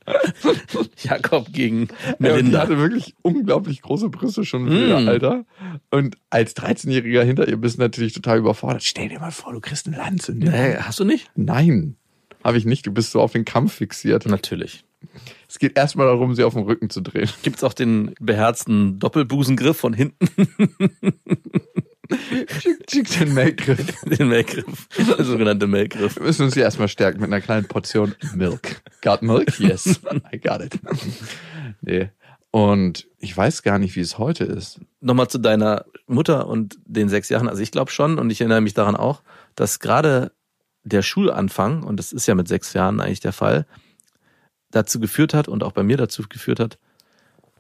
Jakob 1.03 1.53
gegen 1.53 1.89
Melinda. 2.19 2.61
Ja, 2.61 2.67
die 2.67 2.73
hatte 2.73 2.79
wirklich 2.79 3.15
unglaublich 3.23 3.83
große 3.83 4.09
Brüste 4.09 4.45
schon 4.45 4.69
für 4.69 5.01
mm. 5.01 5.09
Alter. 5.09 5.45
Und 5.91 6.17
als 6.31 6.57
13-Jähriger 6.57 7.23
hinter 7.23 7.49
ihr 7.49 7.57
bist 7.57 7.79
du 7.79 7.83
natürlich 7.83 8.13
total 8.13 8.39
überfordert. 8.39 8.83
Stell 8.83 9.09
dir 9.09 9.21
mal 9.21 9.33
vor, 9.33 9.53
du 9.53 9.61
kriegst 9.61 9.87
einen 9.87 9.97
Lanz 9.97 10.29
in 10.29 10.41
dir. 10.41 10.51
Hey, 10.51 10.77
hast 10.81 11.01
du 11.01 11.05
nicht? 11.05 11.31
Nein. 11.35 11.97
Habe 12.45 12.59
ich 12.59 12.65
nicht. 12.65 12.87
Du 12.87 12.93
bist 12.93 13.13
so 13.13 13.21
auf 13.21 13.33
den 13.33 13.45
Kampf 13.45 13.75
fixiert. 13.75 14.27
Natürlich. 14.27 14.85
Es 15.49 15.59
geht 15.59 15.77
erstmal 15.77 16.07
darum, 16.07 16.35
sie 16.35 16.45
auf 16.45 16.55
den 16.55 16.65
Rücken 16.65 16.91
zu 16.91 17.01
drehen. 17.01 17.29
Gibt 17.43 17.57
es 17.57 17.65
auch 17.65 17.75
den 17.75 18.15
beherzten 18.21 18.99
Doppelbusengriff 18.99 19.77
von 19.77 19.93
hinten? 19.93 20.29
den 22.11 23.35
Melkgriff. 23.35 24.01
Den 24.05 24.29
Melkgriff. 24.29 24.89
Der 24.97 25.25
sogenannte 25.25 25.67
Melkgriff. 25.67 26.17
Wir 26.17 26.25
müssen 26.25 26.45
uns 26.45 26.55
hier 26.55 26.65
erstmal 26.65 26.89
stärken 26.89 27.21
mit 27.21 27.29
einer 27.29 27.41
kleinen 27.41 27.67
Portion 27.67 28.15
Milk. 28.35 28.83
Got 29.03 29.23
Milk? 29.23 29.59
Yes. 29.59 30.01
I 30.33 30.39
got 30.39 30.61
it. 30.61 30.79
Nee. 31.81 32.11
Und 32.51 33.09
ich 33.19 33.35
weiß 33.35 33.63
gar 33.63 33.79
nicht, 33.79 33.97
wie 33.97 34.01
es 34.01 34.19
heute 34.19 34.45
ist. 34.45 34.81
Nochmal 35.01 35.29
zu 35.29 35.39
deiner 35.39 35.87
Mutter 36.07 36.47
und 36.47 36.79
den 36.85 37.09
sechs 37.09 37.29
Jahren. 37.31 37.49
Also 37.49 37.63
ich 37.63 37.71
glaube 37.71 37.91
schon, 37.91 38.19
und 38.19 38.31
ich 38.31 38.41
erinnere 38.41 38.61
mich 38.61 38.75
daran 38.75 38.95
auch, 38.95 39.23
dass 39.55 39.81
gerade 39.81 40.33
der 40.85 41.03
Schulanfang, 41.03 41.83
und 41.83 41.97
das 41.97 42.13
ist 42.13 42.27
ja 42.27 42.35
mit 42.35 42.49
sechs 42.49 42.73
Jahren 42.75 43.01
eigentlich 43.01 43.21
der 43.21 43.33
Fall, 43.33 43.67
dazu 44.73 44.99
geführt 44.99 45.35
hat 45.35 45.47
und 45.47 45.63
auch 45.63 45.73
bei 45.73 45.85
mir 45.85 45.97
dazu 45.97 46.25
geführt 46.29 46.59
hat, 46.59 46.79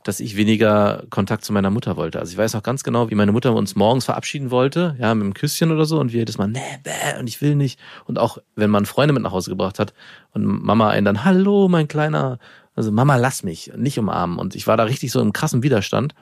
dass 0.04 0.19
ich 0.19 0.37
weniger 0.37 1.04
Kontakt 1.11 1.45
zu 1.45 1.52
meiner 1.52 1.71
Mutter 1.71 1.97
wollte. 1.97 2.19
Also 2.19 2.33
ich 2.33 2.38
weiß 2.38 2.54
noch 2.54 2.64
ganz 2.64 2.83
genau, 2.83 3.11
wie 3.11 3.14
meine 3.14 3.31
Mutter 3.31 3.54
uns 3.54 3.76
morgens 3.76 4.04
verabschieden 4.04 4.50
wollte, 4.50 4.97
ja, 4.99 5.14
mit 5.14 5.25
einem 5.25 5.35
Küsschen 5.35 5.71
oder 5.71 5.85
so 5.85 6.00
und 6.00 6.12
wir 6.12 6.21
jedes 6.21 6.38
Mal, 6.38 6.49
nee, 6.49 6.61
bäh, 6.83 7.21
und 7.21 7.28
ich 7.28 7.40
will 7.40 7.54
nicht. 7.54 7.78
Und 8.07 8.19
auch, 8.19 8.38
wenn 8.57 8.71
man 8.71 8.85
Freunde 8.85 9.14
mit 9.14 9.23
nach 9.23 9.33
Hause 9.33 9.50
gebracht 9.50 9.78
hat 9.78 9.95
und 10.33 10.45
Mama 10.45 10.88
einen 10.88 11.04
dann, 11.04 11.25
hallo, 11.25 11.69
mein 11.69 11.87
Kleiner, 11.87 12.38
also 12.75 12.90
Mama, 12.90 13.16
lass 13.16 13.45
mich, 13.45 13.73
nicht 13.76 13.99
umarmen. 13.99 14.38
Und 14.38 14.57
ich 14.57 14.66
war 14.66 14.76
da 14.76 14.85
richtig 14.85 15.12
so 15.12 15.21
im 15.21 15.33
krassen 15.33 15.62
Widerstand, 15.62 16.14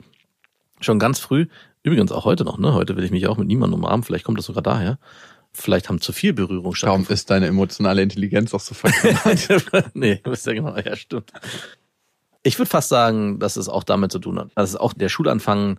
schon 0.81 0.99
ganz 0.99 1.19
früh. 1.19 1.47
Übrigens 1.83 2.13
auch 2.13 2.27
heute 2.27 2.45
noch, 2.45 2.59
ne? 2.59 2.75
Heute 2.75 2.97
will 2.97 3.05
ich 3.05 3.11
mich 3.11 3.27
auch 3.27 3.39
mit 3.39 3.49
niemandem 3.49 3.81
umarmen, 3.81 4.03
vielleicht 4.03 4.25
kommt 4.25 4.39
das 4.39 4.47
sogar 4.47 4.63
daher 4.63 4.99
vielleicht 5.53 5.89
haben 5.89 6.01
zu 6.01 6.13
viel 6.13 6.33
Berührung 6.33 6.75
stattgefunden. 6.75 7.07
Warum 7.09 7.15
ist 7.15 7.31
deine 7.31 7.47
emotionale 7.47 8.03
Intelligenz 8.03 8.55
auch 8.55 8.61
so 8.61 8.75
verkehrt? 8.75 9.91
nee, 9.95 10.21
wisst 10.25 10.47
ja 10.47 10.53
genau, 10.55 10.77
ja, 10.77 10.97
stimmt. 10.97 11.33
Ich 12.43 12.59
würde 12.59 12.71
fast 12.71 12.89
sagen, 12.89 13.39
dass 13.39 13.57
es 13.57 13.69
auch 13.69 13.85
damit 13.85 14.13
zu 14.13 14.19
tun 14.19 14.39
hat. 14.39 14.51
Dass 14.55 14.71
es 14.71 14.77
auch 14.77 14.93
der 14.93 15.09
Schulanfang 15.09 15.79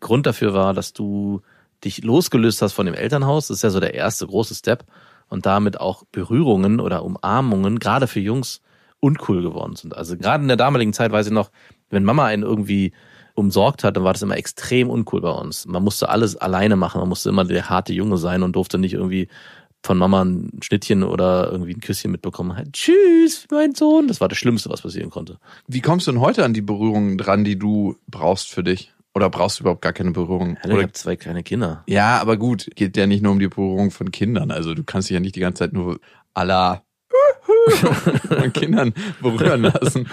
Grund 0.00 0.26
dafür 0.26 0.54
war, 0.54 0.74
dass 0.74 0.92
du 0.92 1.42
dich 1.84 2.02
losgelöst 2.02 2.62
hast 2.62 2.72
von 2.72 2.86
dem 2.86 2.94
Elternhaus. 2.94 3.48
Das 3.48 3.58
ist 3.58 3.62
ja 3.62 3.70
so 3.70 3.80
der 3.80 3.94
erste 3.94 4.26
große 4.26 4.54
Step. 4.54 4.84
Und 5.28 5.46
damit 5.46 5.80
auch 5.80 6.04
Berührungen 6.10 6.80
oder 6.80 7.04
Umarmungen, 7.04 7.78
gerade 7.78 8.06
für 8.06 8.20
Jungs, 8.20 8.60
uncool 8.98 9.42
geworden 9.42 9.76
sind. 9.76 9.96
Also 9.96 10.16
gerade 10.16 10.42
in 10.42 10.48
der 10.48 10.56
damaligen 10.56 10.92
Zeit 10.92 11.12
weiß 11.12 11.26
ich 11.26 11.32
noch, 11.32 11.50
wenn 11.88 12.04
Mama 12.04 12.26
einen 12.26 12.42
irgendwie 12.42 12.92
umsorgt 13.34 13.84
hat, 13.84 13.96
dann 13.96 14.04
war 14.04 14.12
das 14.12 14.22
immer 14.22 14.36
extrem 14.36 14.90
uncool 14.90 15.20
bei 15.20 15.30
uns. 15.30 15.66
Man 15.66 15.82
musste 15.82 16.08
alles 16.08 16.36
alleine 16.36 16.76
machen, 16.76 17.00
man 17.00 17.08
musste 17.08 17.28
immer 17.28 17.44
der 17.44 17.68
harte 17.68 17.92
Junge 17.92 18.16
sein 18.18 18.42
und 18.42 18.56
durfte 18.56 18.78
nicht 18.78 18.94
irgendwie 18.94 19.28
von 19.82 19.96
Mama 19.96 20.22
ein 20.22 20.50
Schnittchen 20.62 21.02
oder 21.02 21.50
irgendwie 21.50 21.72
ein 21.72 21.80
Küsschen 21.80 22.10
mitbekommen 22.10 22.56
hat. 22.56 22.72
Tschüss, 22.72 23.46
mein 23.50 23.74
Sohn. 23.74 24.08
Das 24.08 24.20
war 24.20 24.28
das 24.28 24.36
Schlimmste, 24.38 24.68
was 24.68 24.82
passieren 24.82 25.10
konnte. 25.10 25.38
Wie 25.68 25.80
kommst 25.80 26.06
du 26.06 26.12
denn 26.12 26.20
heute 26.20 26.44
an 26.44 26.52
die 26.52 26.60
Berührungen 26.60 27.16
dran, 27.16 27.44
die 27.44 27.58
du 27.58 27.96
brauchst 28.06 28.50
für 28.50 28.62
dich? 28.62 28.92
Oder 29.14 29.28
brauchst 29.28 29.58
du 29.58 29.64
überhaupt 29.64 29.82
gar 29.82 29.92
keine 29.92 30.12
Berührung? 30.12 30.56
Hallo, 30.62 30.74
ich 30.74 30.74
Oder, 30.74 30.82
habe 30.82 30.92
zwei 30.92 31.16
kleine 31.16 31.42
Kinder. 31.42 31.82
ja, 31.86 32.20
aber 32.20 32.36
gut, 32.36 32.70
geht 32.76 32.96
ja 32.96 33.06
nicht 33.06 33.22
nur 33.22 33.32
um 33.32 33.40
die 33.40 33.48
Berührung 33.48 33.90
von 33.90 34.12
Kindern. 34.12 34.50
Also 34.50 34.74
du 34.74 34.84
kannst 34.84 35.08
dich 35.08 35.14
ja 35.14 35.20
nicht 35.20 35.34
die 35.34 35.40
ganze 35.40 35.60
Zeit 35.60 35.72
nur 35.72 35.98
von 38.28 38.52
Kindern 38.52 38.94
berühren 39.20 39.62
lassen. 39.62 40.08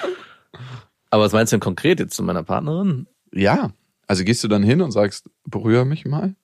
Aber 1.17 1.25
was 1.25 1.33
meinst 1.33 1.51
du 1.51 1.55
denn 1.55 1.61
konkret 1.61 1.99
jetzt 1.99 2.15
zu 2.15 2.21
meiner 2.21 2.43
Partnerin? 2.43 3.07
Ja, 3.33 3.71
also 4.05 4.23
gehst 4.23 4.43
du 4.43 4.47
dann 4.47 4.61
hin 4.61 4.83
und 4.83 4.91
sagst, 4.91 5.27
berühre 5.45 5.83
mich 5.83 6.05
mal? 6.05 6.35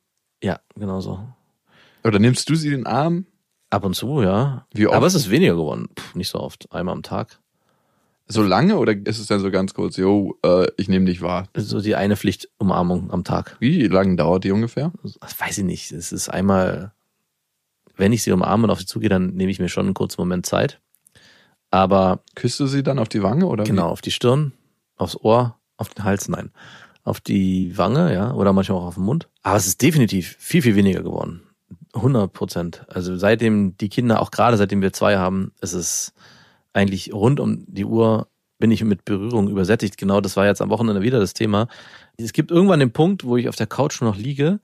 Ja, 0.41 0.61
genau 0.75 0.99
so. 0.99 1.19
Oder 2.03 2.17
nimmst 2.17 2.49
du 2.49 2.55
sie 2.55 2.71
den 2.71 2.87
Arm? 2.87 3.27
Ab 3.69 3.85
und 3.85 3.93
zu, 3.95 4.23
ja. 4.23 4.65
Wie 4.73 4.87
oft? 4.87 4.95
Aber 4.95 5.05
es 5.05 5.13
ist 5.13 5.29
weniger 5.29 5.53
geworden. 5.53 5.89
Puh, 5.93 6.17
nicht 6.17 6.29
so 6.29 6.39
oft. 6.39 6.71
Einmal 6.73 6.93
am 6.93 7.03
Tag. 7.03 7.39
So 8.25 8.41
lange 8.41 8.77
oder 8.79 8.93
ist 9.05 9.19
es 9.19 9.27
dann 9.27 9.41
so 9.41 9.51
ganz 9.51 9.75
kurz, 9.75 9.95
yo, 9.95 10.39
äh, 10.43 10.65
ich 10.77 10.89
nehme 10.89 11.05
dich 11.05 11.21
wahr? 11.21 11.49
So 11.55 11.79
die 11.79 11.95
eine 11.95 12.15
Pflichtumarmung 12.17 13.11
am 13.11 13.23
Tag. 13.23 13.57
Wie 13.59 13.85
lange 13.85 14.15
dauert 14.15 14.43
die 14.43 14.51
ungefähr? 14.51 14.91
Das 15.03 15.39
weiß 15.39 15.59
ich 15.59 15.65
nicht. 15.65 15.91
Es 15.91 16.11
ist 16.11 16.29
einmal, 16.29 16.93
wenn 17.95 18.11
ich 18.11 18.23
sie 18.23 18.31
umarme 18.31 18.63
und 18.63 18.71
auf 18.71 18.79
sie 18.79 18.87
zugehe, 18.87 19.09
dann 19.09 19.35
nehme 19.35 19.51
ich 19.51 19.59
mir 19.59 19.69
schon 19.69 19.85
einen 19.85 19.93
kurzen 19.93 20.19
Moment 20.19 20.47
Zeit. 20.47 20.81
Aber 21.69 22.23
Küsst 22.33 22.59
du 22.59 22.65
sie 22.65 22.81
dann 22.81 22.97
auf 22.97 23.09
die 23.09 23.21
Wange 23.21 23.45
oder? 23.45 23.63
genau, 23.65 23.89
auf 23.89 24.01
die 24.01 24.11
Stirn, 24.11 24.53
aufs 25.03 25.17
Ohr, 25.17 25.59
auf 25.77 25.89
den 25.89 26.03
Hals, 26.03 26.27
nein. 26.27 26.51
Auf 27.03 27.19
die 27.19 27.77
Wange, 27.77 28.13
ja, 28.13 28.33
oder 28.33 28.53
manchmal 28.53 28.77
auch 28.79 28.85
auf 28.85 28.95
den 28.95 29.03
Mund. 29.03 29.29
Aber 29.41 29.57
es 29.57 29.67
ist 29.67 29.81
definitiv 29.81 30.35
viel, 30.39 30.61
viel 30.61 30.75
weniger 30.75 31.03
geworden. 31.03 31.43
100 31.93 32.31
Prozent. 32.31 32.85
Also 32.87 33.17
seitdem 33.17 33.77
die 33.77 33.89
Kinder, 33.89 34.21
auch 34.21 34.31
gerade 34.31 34.57
seitdem 34.57 34.81
wir 34.81 34.93
zwei 34.93 35.17
haben, 35.17 35.51
ist 35.61 35.73
es 35.73 36.13
eigentlich 36.71 37.13
rund 37.13 37.39
um 37.39 37.65
die 37.67 37.85
Uhr 37.85 38.27
bin 38.63 38.71
ich 38.71 38.83
mit 38.83 39.03
Berührung 39.03 39.49
übersättigt. 39.49 39.97
Genau, 39.97 40.21
das 40.21 40.37
war 40.37 40.45
jetzt 40.45 40.61
am 40.61 40.69
Wochenende 40.69 41.01
wieder 41.01 41.19
das 41.19 41.33
Thema. 41.33 41.67
Es 42.17 42.31
gibt 42.31 42.49
irgendwann 42.49 42.79
den 42.79 42.93
Punkt, 42.93 43.25
wo 43.25 43.35
ich 43.35 43.49
auf 43.49 43.57
der 43.57 43.67
Couch 43.67 43.99
nur 43.99 44.11
noch 44.11 44.17
liege 44.17 44.61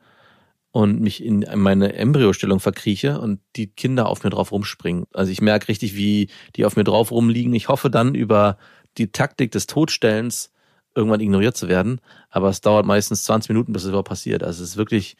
und 0.72 1.01
mich 1.01 1.24
in 1.24 1.46
meine 1.55 1.93
Embryostellung 1.93 2.60
verkrieche 2.60 3.19
und 3.19 3.41
die 3.55 3.67
Kinder 3.67 4.08
auf 4.08 4.24
mir 4.24 4.29
drauf 4.29 4.51
rumspringen. 4.51 5.05
Also 5.13 5.31
ich 5.31 5.41
merke 5.41 5.67
richtig, 5.67 5.96
wie 5.98 6.29
die 6.55 6.65
auf 6.65 6.75
mir 6.75 6.84
drauf 6.84 7.12
rumliegen. 7.12 7.53
Ich 7.53 7.67
hoffe 7.67 7.89
dann 7.89 8.15
über 8.15 8.58
die 8.99 9.11
Taktik 9.11 9.51
des 9.51 9.67
Todstellens 9.67 10.51
irgendwann 10.95 11.21
ignoriert 11.21 11.55
zu 11.57 11.67
werden. 11.67 12.01
Aber 12.29 12.49
es 12.49 12.61
dauert 12.61 12.85
meistens 12.85 13.23
20 13.23 13.49
Minuten, 13.49 13.73
bis 13.73 13.83
es 13.83 13.89
überhaupt 13.89 14.09
passiert. 14.09 14.43
Also 14.43 14.63
es 14.63 14.71
ist 14.71 14.77
wirklich, 14.77 15.17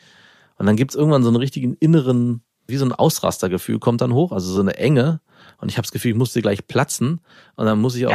und 0.58 0.66
dann 0.66 0.76
gibt 0.76 0.92
es 0.92 0.96
irgendwann 0.98 1.24
so 1.24 1.30
einen 1.30 1.38
richtigen 1.38 1.76
inneren, 1.76 2.42
wie 2.68 2.78
so 2.78 2.86
ein 2.86 2.92
Ausrastergefühl 2.92 3.80
kommt 3.80 4.02
dann 4.02 4.14
hoch, 4.14 4.32
also 4.32 4.52
so 4.52 4.62
eine 4.62 4.78
Enge. 4.78 5.22
Und 5.58 5.70
ich 5.70 5.78
habe 5.78 5.84
das 5.84 5.92
Gefühl, 5.92 6.12
ich 6.12 6.18
musste 6.18 6.42
gleich 6.42 6.68
platzen. 6.68 7.22
Und 7.56 7.66
dann 7.66 7.80
muss 7.80 7.96
ich 7.96 8.06
auch. 8.06 8.12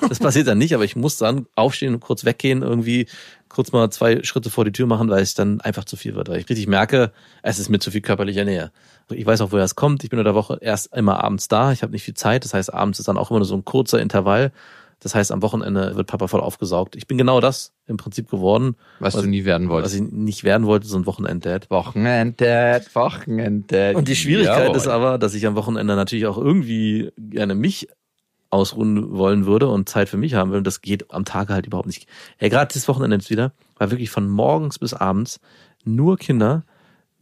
das 0.08 0.18
passiert 0.18 0.46
dann 0.46 0.58
nicht, 0.58 0.74
aber 0.74 0.84
ich 0.84 0.96
muss 0.96 1.16
dann 1.16 1.46
aufstehen 1.54 1.94
und 1.94 2.00
kurz 2.00 2.24
weggehen, 2.24 2.62
irgendwie 2.62 3.06
kurz 3.52 3.72
mal 3.72 3.90
zwei 3.90 4.22
Schritte 4.22 4.50
vor 4.50 4.64
die 4.64 4.72
Tür 4.72 4.86
machen, 4.86 5.08
weil 5.10 5.22
es 5.22 5.34
dann 5.34 5.60
einfach 5.60 5.84
zu 5.84 5.96
viel 5.96 6.14
wird. 6.14 6.28
Weil 6.28 6.40
ich 6.40 6.48
richtig 6.48 6.66
merke, 6.66 7.12
es 7.42 7.58
ist 7.58 7.68
mir 7.68 7.78
zu 7.78 7.90
viel 7.90 8.00
körperlicher 8.00 8.44
Nähe. 8.44 8.72
Ich 9.10 9.26
weiß 9.26 9.40
auch, 9.42 9.52
woher 9.52 9.64
es 9.64 9.74
kommt. 9.74 10.04
Ich 10.04 10.10
bin 10.10 10.18
in 10.18 10.24
der 10.24 10.34
Woche 10.34 10.58
erst 10.60 10.94
immer 10.96 11.22
abends 11.22 11.48
da. 11.48 11.72
Ich 11.72 11.82
habe 11.82 11.92
nicht 11.92 12.02
viel 12.02 12.14
Zeit. 12.14 12.44
Das 12.44 12.54
heißt, 12.54 12.72
abends 12.72 12.98
ist 12.98 13.08
dann 13.08 13.18
auch 13.18 13.30
immer 13.30 13.40
nur 13.40 13.46
so 13.46 13.54
ein 13.54 13.64
kurzer 13.64 14.00
Intervall. 14.00 14.52
Das 15.00 15.16
heißt, 15.16 15.32
am 15.32 15.42
Wochenende 15.42 15.96
wird 15.96 16.06
Papa 16.06 16.28
voll 16.28 16.40
aufgesaugt. 16.40 16.94
Ich 16.94 17.08
bin 17.08 17.18
genau 17.18 17.40
das 17.40 17.72
im 17.86 17.96
Prinzip 17.96 18.30
geworden, 18.30 18.76
Was 19.00 19.14
du 19.14 19.22
nie 19.26 19.44
werden 19.44 19.68
was 19.68 19.72
wolltest. 19.74 19.94
ich 19.96 20.00
nicht 20.02 20.44
werden 20.44 20.64
wollte, 20.66 20.86
so 20.86 20.96
ein 20.96 21.06
Wochenenddad. 21.06 21.68
Wochenenddad, 21.70 22.94
Wochenenddad. 22.94 23.96
Und 23.96 24.06
die 24.06 24.14
Schwierigkeit 24.14 24.66
Jawohl. 24.66 24.76
ist 24.76 24.86
aber, 24.86 25.18
dass 25.18 25.34
ich 25.34 25.44
am 25.46 25.56
Wochenende 25.56 25.96
natürlich 25.96 26.26
auch 26.26 26.38
irgendwie 26.38 27.10
gerne 27.18 27.56
mich 27.56 27.88
ausruhen 28.52 29.16
wollen 29.16 29.46
würde 29.46 29.68
und 29.68 29.88
Zeit 29.88 30.08
für 30.08 30.18
mich 30.18 30.34
haben 30.34 30.50
will. 30.50 30.58
Und 30.58 30.66
das 30.66 30.82
geht 30.82 31.10
am 31.12 31.24
Tage 31.24 31.54
halt 31.54 31.66
überhaupt 31.66 31.86
nicht. 31.86 32.06
Ja, 32.38 32.48
gerade 32.48 32.72
dieses 32.72 32.86
Wochenende 32.86 33.16
jetzt 33.16 33.30
wieder, 33.30 33.52
war 33.78 33.90
wirklich 33.90 34.10
von 34.10 34.28
morgens 34.28 34.78
bis 34.78 34.92
abends 34.92 35.40
nur 35.84 36.18
Kinder. 36.18 36.62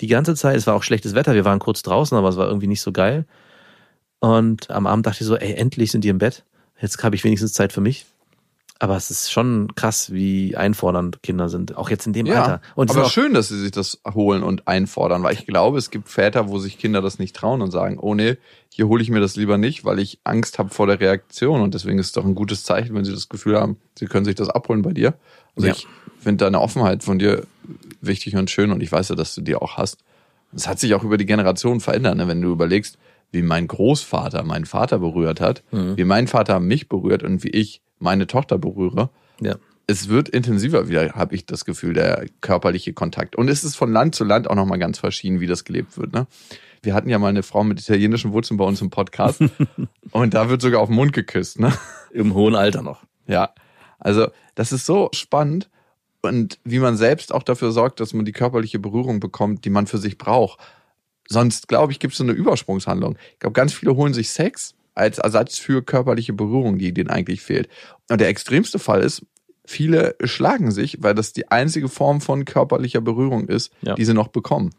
Die 0.01 0.09
ganze 0.09 0.35
Zeit, 0.35 0.57
es 0.57 0.67
war 0.67 0.75
auch 0.75 0.83
schlechtes 0.83 1.15
Wetter, 1.15 1.35
wir 1.35 1.45
waren 1.45 1.61
kurz 1.61 1.83
draußen, 1.83 2.17
aber 2.19 2.29
es 2.29 2.37
war 2.37 2.49
irgendwie 2.49 2.67
nicht 2.67 2.83
so 2.83 2.91
geil. 2.91 3.27
Und 4.19 4.71
am 4.71 4.87
Abend 4.87 5.07
dachte 5.07 5.21
ich 5.21 5.27
so, 5.27 5.37
ey, 5.37 5.55
endlich 5.55 5.93
sind 5.93 6.03
die 6.03 6.09
im 6.09 6.19
Bett. 6.19 6.45
Jetzt 6.81 7.03
habe 7.05 7.15
ich 7.15 7.23
wenigstens 7.23 7.53
Zeit 7.53 7.73
für 7.73 7.81
mich. 7.81 8.07
Aber 8.83 8.97
es 8.97 9.11
ist 9.11 9.31
schon 9.31 9.75
krass, 9.75 10.11
wie 10.11 10.57
einfordernd 10.57 11.23
Kinder 11.23 11.51
sind, 11.51 11.77
auch 11.77 11.91
jetzt 11.91 12.07
in 12.07 12.15
dem 12.15 12.25
Ja, 12.25 12.41
Alter. 12.43 12.61
Und 12.75 12.91
aber 12.91 13.05
schön, 13.11 13.35
dass 13.35 13.49
sie 13.49 13.59
sich 13.61 13.73
das 13.73 14.01
holen 14.15 14.43
und 14.43 14.67
einfordern, 14.67 15.23
weil 15.23 15.35
ich 15.35 15.47
glaube, 15.47 15.77
es 15.77 15.91
gibt 15.91 16.09
Väter, 16.09 16.49
wo 16.49 16.59
sich 16.59 16.79
Kinder 16.79 17.03
das 17.03 17.19
nicht 17.19 17.37
trauen 17.37 17.61
und 17.61 17.71
sagen, 17.73 17.99
oh 18.01 18.15
nee, 18.15 18.39
hier 18.71 18.89
hole 18.89 19.03
ich 19.03 19.11
mir 19.11 19.21
das 19.21 19.37
lieber 19.37 19.59
nicht, 19.59 19.85
weil 19.85 19.99
ich 19.99 20.19
Angst 20.25 20.59
habe 20.59 20.71
vor 20.71 20.87
der 20.87 20.99
Reaktion 20.99 21.61
und 21.61 21.75
deswegen 21.75 21.99
ist 21.99 22.07
es 22.07 22.13
doch 22.13 22.25
ein 22.25 22.35
gutes 22.35 22.65
Zeichen, 22.65 22.95
wenn 22.95 23.05
sie 23.05 23.13
das 23.13 23.29
Gefühl 23.29 23.61
haben, 23.61 23.77
sie 23.99 24.07
können 24.07 24.25
sich 24.25 24.35
das 24.35 24.49
abholen 24.49 24.81
bei 24.81 24.95
dir. 24.95 25.13
Also 25.57 25.69
Ja. 25.69 25.75
ich 25.75 25.87
finde 26.19 26.47
deine 26.47 26.61
Offenheit 26.63 27.05
von 27.05 27.19
dir 27.19 27.47
wichtig 28.01 28.35
und 28.37 28.51
schön 28.51 28.73
und 28.73 28.83
ich 28.83 28.91
weiß 28.91 29.11
ja, 29.11 29.15
dass 29.15 29.35
du 29.35 29.43
die 29.43 29.57
auch 29.57 29.77
hast. 29.77 29.99
Es 30.57 30.67
hat 30.67 30.81
sich 30.81 30.95
auch 30.95 31.05
über 31.05 31.19
die 31.19 31.27
Generationen 31.27 31.81
verändert, 31.81 32.17
ne? 32.17 32.29
wenn 32.29 32.41
du 32.41 32.51
überlegst, 32.51 32.97
wie 33.31 33.43
mein 33.43 33.69
Großvater 33.69 34.43
meinen 34.43 34.65
Vater 34.65 34.99
berührt 35.01 35.41
hat, 35.43 35.63
Mhm. 35.71 35.99
wie 35.99 36.05
mein 36.05 36.27
Vater 36.29 36.61
mich 36.61 36.89
berührt 36.89 37.23
und 37.23 37.45
wie 37.45 37.51
ich 37.51 37.83
meine 38.01 38.27
Tochter 38.27 38.59
berühre 38.59 39.11
ja. 39.41 39.57
es 39.87 40.09
wird 40.09 40.29
intensiver 40.29 40.89
wieder, 40.89 41.13
habe 41.13 41.35
ich 41.35 41.47
das 41.47 41.65
Gefühl, 41.65 41.95
der 41.95 42.27
körperliche 42.41 42.93
Kontakt. 42.93 43.37
Und 43.37 43.49
es 43.49 43.65
ist 43.65 43.77
von 43.77 43.93
Land 43.93 44.15
zu 44.15 44.25
Land 44.25 44.49
auch 44.49 44.55
nochmal 44.55 44.79
ganz 44.79 44.99
verschieden, 44.99 45.41
wie 45.41 45.47
das 45.47 45.65
gelebt 45.65 45.97
wird. 45.99 46.13
Ne? 46.13 46.27
Wir 46.83 46.95
hatten 46.95 47.09
ja 47.09 47.19
mal 47.19 47.29
eine 47.29 47.43
Frau 47.43 47.65
mit 47.65 47.81
italienischen 47.81 48.33
Wurzeln 48.33 48.57
bei 48.57 48.65
uns 48.65 48.81
im 48.81 48.91
Podcast 48.91 49.43
und 50.13 50.35
da 50.35 50.49
wird 50.49 50.63
sogar 50.63 50.81
auf 50.81 50.89
den 50.89 50.97
Mund 50.97 51.13
geküsst. 51.13 51.59
Ne? 51.59 51.73
Im 52.13 52.35
hohen 52.35 52.55
Alter 52.55 52.83
noch. 52.83 53.03
Ja, 53.27 53.55
also 53.99 54.29
das 54.55 54.73
ist 54.73 54.87
so 54.87 55.11
spannend 55.13 55.69
und 56.23 56.59
wie 56.65 56.79
man 56.79 56.97
selbst 56.97 57.33
auch 57.33 57.43
dafür 57.43 57.73
sorgt, 57.73 58.01
dass 58.01 58.13
man 58.13 58.25
die 58.25 58.33
körperliche 58.33 58.79
Berührung 58.79 59.21
bekommt, 59.21 59.65
die 59.65 59.71
man 59.71 59.87
für 59.87 59.99
sich 59.99 60.19
braucht. 60.19 60.59
Sonst, 61.29 61.69
glaube 61.69 61.93
ich, 61.93 62.01
gibt 62.01 62.13
es 62.13 62.19
so 62.19 62.25
eine 62.25 62.33
Übersprungshandlung. 62.33 63.17
Ich 63.35 63.39
glaube, 63.39 63.55
ganz 63.55 63.73
viele 63.73 63.95
holen 63.95 64.13
sich 64.13 64.31
Sex 64.31 64.75
als 64.95 65.19
Ersatz 65.19 65.59
für 65.59 65.83
körperliche 65.83 66.33
Berührung, 66.33 66.79
die 66.79 66.93
denen 66.93 67.11
eigentlich 67.11 67.41
fehlt. 67.43 67.69
Und 68.11 68.21
der 68.21 68.29
extremste 68.29 68.79
Fall 68.79 69.01
ist, 69.03 69.25
viele 69.65 70.17
schlagen 70.25 70.71
sich, 70.73 70.99
weil 71.01 71.15
das 71.15 71.33
die 71.33 71.51
einzige 71.51 71.89
Form 71.89 72.21
von 72.21 72.45
körperlicher 72.45 73.01
Berührung 73.01 73.49
ist, 73.49 73.73
Ja. 73.83 73.95
die 73.95 74.05
sie 74.05 74.15
noch 74.15 74.29
bekommen. 74.29 74.71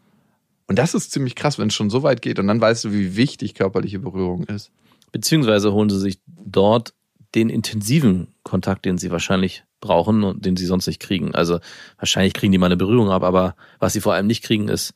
Und 0.68 0.78
das 0.78 0.94
ist 0.94 1.12
ziemlich 1.12 1.34
krass, 1.34 1.58
wenn 1.58 1.68
es 1.68 1.74
schon 1.74 1.90
so 1.90 2.02
weit 2.02 2.22
geht. 2.22 2.38
Und 2.38 2.46
dann 2.46 2.60
weißt 2.60 2.84
du, 2.84 2.92
wie 2.92 3.16
wichtig 3.16 3.54
körperliche 3.54 3.98
Berührung 3.98 4.44
ist. 4.44 4.70
Beziehungsweise 5.10 5.72
holen 5.72 5.90
sie 5.90 5.98
sich 5.98 6.18
dort 6.26 6.94
den 7.34 7.48
intensiven 7.50 8.28
Kontakt, 8.42 8.84
den 8.84 8.98
sie 8.98 9.10
wahrscheinlich 9.10 9.64
brauchen 9.80 10.22
und 10.22 10.44
den 10.44 10.56
sie 10.56 10.66
sonst 10.66 10.86
nicht 10.86 11.00
kriegen. 11.00 11.34
Also 11.34 11.58
wahrscheinlich 11.98 12.34
kriegen 12.34 12.52
die 12.52 12.58
mal 12.58 12.66
eine 12.66 12.76
Berührung 12.76 13.10
ab, 13.10 13.22
aber 13.22 13.56
was 13.78 13.94
sie 13.94 14.00
vor 14.00 14.14
allem 14.14 14.26
nicht 14.26 14.44
kriegen, 14.44 14.68
ist 14.68 14.94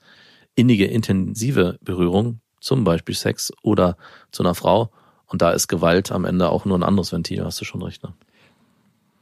innige, 0.55 0.87
intensive 0.87 1.79
Berührung, 1.83 2.41
zum 2.61 2.85
Beispiel 2.85 3.15
Sex 3.15 3.53
oder 3.63 3.97
zu 4.33 4.43
einer 4.43 4.55
Frau. 4.55 4.91
Und 5.27 5.43
da 5.43 5.51
ist 5.51 5.69
Gewalt 5.69 6.13
am 6.13 6.25
Ende 6.25 6.51
auch 6.51 6.65
nur 6.65 6.79
ein 6.79 6.83
anderes 6.83 7.13
Ventil, 7.13 7.45
hast 7.45 7.61
du 7.61 7.65
schon 7.65 7.83
recht. 7.83 8.03
Ne? 8.03 8.13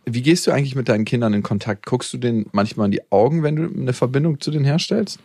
Wie 0.04 0.22
gehst 0.22 0.46
du 0.46 0.50
eigentlich 0.50 0.74
mit 0.74 0.88
deinen 0.88 1.04
Kindern 1.04 1.32
in 1.32 1.42
Kontakt? 1.42 1.86
Guckst 1.86 2.12
du 2.12 2.18
denen 2.18 2.46
manchmal 2.52 2.86
in 2.86 2.92
die 2.92 3.10
Augen, 3.10 3.42
wenn 3.42 3.56
du 3.56 3.64
eine 3.64 3.92
Verbindung 3.94 4.40
zu 4.40 4.50
denen 4.50 4.64
herstellst? 4.64 5.18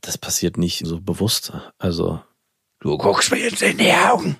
Das 0.00 0.18
passiert 0.18 0.58
nicht 0.58 0.84
so 0.84 1.00
bewusst. 1.00 1.52
Also 1.78 2.20
Du 2.80 2.98
guckst 2.98 3.30
mir 3.30 3.38
jetzt 3.38 3.62
in 3.62 3.78
die 3.78 3.92
Augen. 3.92 4.36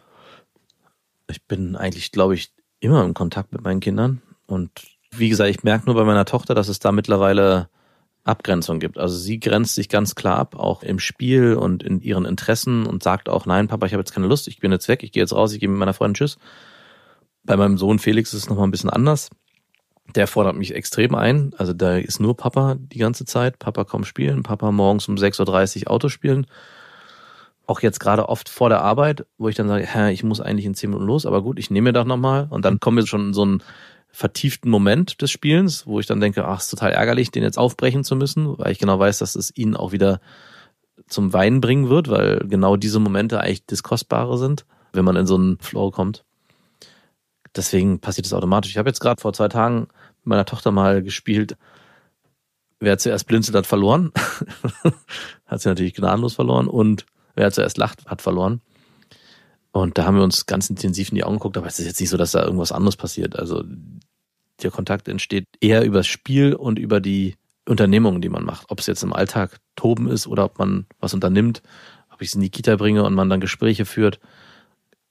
ich 1.29 1.43
bin 1.45 1.77
eigentlich, 1.77 2.13
glaube 2.13 2.35
ich, 2.35 2.53
immer 2.81 3.03
im 3.03 3.15
Kontakt 3.15 3.53
mit 3.53 3.63
meinen 3.63 3.81
Kindern. 3.81 4.21
Und 4.47 4.71
wie 5.13 5.31
gesagt, 5.31 5.49
ich 5.49 5.63
merke 5.63 5.87
nur 5.87 5.95
bei 5.95 6.05
meiner 6.05 6.27
Tochter, 6.27 6.55
dass 6.55 6.69
es 6.69 6.79
da 6.79 6.93
mittlerweile 6.93 7.71
Abgrenzung 8.25 8.81
gibt. 8.81 8.99
Also 8.99 9.17
sie 9.17 9.39
grenzt 9.39 9.75
sich 9.75 9.89
ganz 9.89 10.15
klar 10.15 10.39
ab, 10.39 10.57
auch 10.57 10.83
im 10.83 10.99
Spiel 10.99 11.55
und 11.55 11.83
in 11.83 12.01
ihren 12.01 12.25
Interessen 12.25 12.87
und 12.87 13.03
sagt 13.03 13.29
auch, 13.29 13.45
nein, 13.47 13.69
Papa, 13.69 13.87
ich 13.87 13.93
habe 13.93 14.01
jetzt 14.01 14.13
keine 14.13 14.27
Lust, 14.27 14.49
ich 14.49 14.59
bin 14.59 14.73
jetzt 14.73 14.89
weg, 14.89 15.03
ich 15.03 15.13
gehe 15.13 15.23
jetzt 15.23 15.35
raus, 15.35 15.53
ich 15.53 15.61
gehe 15.61 15.69
mit 15.69 15.79
meiner 15.79 15.95
Freundin 15.95 16.15
Tschüss. 16.15 16.39
Bei 17.45 17.57
meinem 17.57 17.77
Sohn 17.77 17.99
Felix 17.99 18.33
ist 18.33 18.45
es 18.45 18.49
nochmal 18.49 18.67
ein 18.67 18.71
bisschen 18.71 18.91
anders. 18.91 19.29
Der 20.15 20.27
fordert 20.27 20.57
mich 20.57 20.75
extrem 20.75 21.15
ein. 21.15 21.53
Also 21.59 21.75
da 21.75 21.97
ist 21.97 22.21
nur 22.21 22.37
Papa 22.37 22.77
die 22.79 22.99
ganze 22.99 23.27
Zeit. 23.27 23.59
Papa 23.59 23.85
komm 23.85 24.05
spielen, 24.05 24.43
Papa 24.43 24.73
morgens 24.73 25.09
um 25.09 25.17
6.30 25.17 25.83
Uhr 25.83 25.91
Auto 25.91 26.09
spielen. 26.09 26.47
Auch 27.67 27.81
jetzt 27.81 28.01
gerade 28.01 28.29
oft 28.29 28.49
vor 28.49 28.69
der 28.69 28.83
Arbeit, 28.83 29.27
wo 29.39 29.49
ich 29.49 29.57
dann 29.57 29.69
sage, 29.69 29.87
hä, 29.87 30.13
ich 30.13 30.23
muss 30.23 30.41
eigentlich 30.41 30.67
in 30.67 30.75
10 30.75 30.91
Minuten 30.91 31.07
los, 31.07 31.25
aber 31.25 31.43
gut, 31.43 31.59
ich 31.59 31.71
nehme 31.71 31.91
mir 31.91 31.93
doch 31.93 32.05
nochmal. 32.05 32.47
Und 32.51 32.65
dann 32.65 32.81
kommen 32.81 32.99
wir 32.99 33.07
schon 33.07 33.29
in 33.29 33.35
so 33.35 33.43
einen 33.43 33.63
vertieften 34.15 34.71
Moment 34.71 35.21
des 35.21 35.33
Spielens, 35.33 35.89
wo 35.89 35.99
ich 35.99 36.07
dann 36.07 36.21
denke, 36.21 36.47
ach, 36.47 36.61
ist 36.61 36.71
total 36.71 36.93
ärgerlich, 36.93 37.33
den 37.33 37.43
jetzt 37.43 37.59
aufbrechen 37.59 38.05
zu 38.05 38.15
müssen, 38.15 38.57
weil 38.59 38.71
ich 38.71 38.79
genau 38.79 38.99
weiß, 38.99 39.19
dass 39.19 39.35
es 39.35 39.55
ihn 39.57 39.75
auch 39.75 39.91
wieder 39.91 40.21
zum 41.09 41.33
Weinen 41.33 41.61
bringen 41.61 41.89
wird, 41.89 42.09
weil 42.09 42.39
genau 42.49 42.77
diese 42.77 43.01
Momente 43.01 43.41
eigentlich 43.41 43.67
das 43.67 43.83
Kostbare 43.83 44.39
sind, 44.39 44.67
wenn 44.93 45.05
man 45.05 45.17
in 45.17 45.27
so 45.27 45.35
einen 45.35 45.59
Flow 45.59 45.91
kommt. 45.91 46.25
Deswegen 47.57 47.99
passiert 47.99 48.27
es 48.27 48.33
automatisch. 48.33 48.71
Ich 48.71 48.79
habe 48.79 48.89
jetzt 48.89 49.01
gerade 49.01 49.21
vor 49.21 49.33
zwei 49.33 49.49
Tagen 49.49 49.89
mit 50.19 50.27
meiner 50.27 50.45
Tochter 50.45 50.71
mal 50.71 51.03
gespielt, 51.03 51.57
wer 52.79 52.97
zuerst 52.99 53.27
blinzelt, 53.27 53.57
hat 53.57 53.67
verloren. 53.67 54.13
hat 55.47 55.61
sie 55.61 55.69
natürlich 55.69 55.95
gnadenlos 55.95 56.35
verloren. 56.35 56.69
Und 56.69 57.05
wer 57.35 57.51
zuerst 57.51 57.79
lacht, 57.79 58.07
hat 58.07 58.23
verloren. 58.23 58.61
Und 59.75 59.99
da 59.99 60.05
haben 60.05 60.17
wir 60.17 60.23
uns 60.23 60.47
ganz 60.47 60.71
intensiv 60.71 61.09
in 61.09 61.17
die 61.17 61.25
Augen 61.25 61.35
geguckt, 61.35 61.57
aber 61.57 61.67
es 61.67 61.81
ist 61.81 61.87
jetzt 61.87 61.99
nicht 61.99 62.09
so, 62.09 62.17
dass 62.17 62.31
da 62.31 62.45
irgendwas 62.45 62.71
anderes 62.71 62.95
passiert. 62.95 63.37
Also 63.37 63.65
der 64.63 64.71
Kontakt 64.71 65.09
entsteht 65.09 65.49
eher 65.61 65.85
übers 65.85 66.07
Spiel 66.07 66.55
und 66.55 66.79
über 66.79 67.01
die 67.01 67.35
Unternehmungen, 67.69 68.21
die 68.21 68.29
man 68.29 68.45
macht. 68.45 68.71
Ob 68.71 68.79
es 68.79 68.87
jetzt 68.87 69.03
im 69.03 69.13
Alltag 69.13 69.59
Toben 69.75 70.07
ist 70.07 70.29
oder 70.29 70.45
ob 70.45 70.61
man 70.61 70.87
was 71.01 71.13
unternimmt, 71.13 71.61
ob 72.09 72.23
ich 72.23 72.29
es 72.29 72.37
in 72.37 72.41
die 72.41 72.51
Kita 72.51 72.77
bringe 72.77 73.03
und 73.03 73.15
man 73.15 73.29
dann 73.29 73.41
Gespräche 73.41 73.85
führt, 73.85 74.21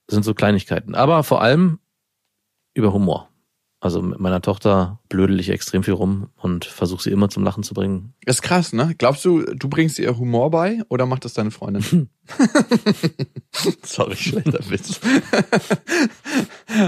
sind 0.08 0.24
so 0.24 0.32
Kleinigkeiten. 0.32 0.94
Aber 0.94 1.24
vor 1.24 1.42
allem 1.42 1.78
über 2.72 2.94
Humor. 2.94 3.28
Also 3.84 4.00
mit 4.00 4.18
meiner 4.18 4.40
Tochter 4.40 4.98
blödel 5.10 5.38
ich 5.38 5.50
extrem 5.50 5.82
viel 5.82 5.92
rum 5.92 6.30
und 6.38 6.64
versuche 6.64 7.02
sie 7.02 7.10
immer 7.10 7.28
zum 7.28 7.44
Lachen 7.44 7.62
zu 7.62 7.74
bringen. 7.74 8.14
Ist 8.24 8.40
krass, 8.40 8.72
ne? 8.72 8.94
Glaubst 8.96 9.22
du, 9.26 9.42
du 9.42 9.68
bringst 9.68 9.98
ihr 9.98 10.16
Humor 10.16 10.50
bei 10.50 10.80
oder 10.88 11.04
macht 11.04 11.26
das 11.26 11.34
deine 11.34 11.50
Freundin? 11.50 12.08
Sorry, 13.82 14.16
schlechter 14.16 14.70
Witz. 14.70 14.98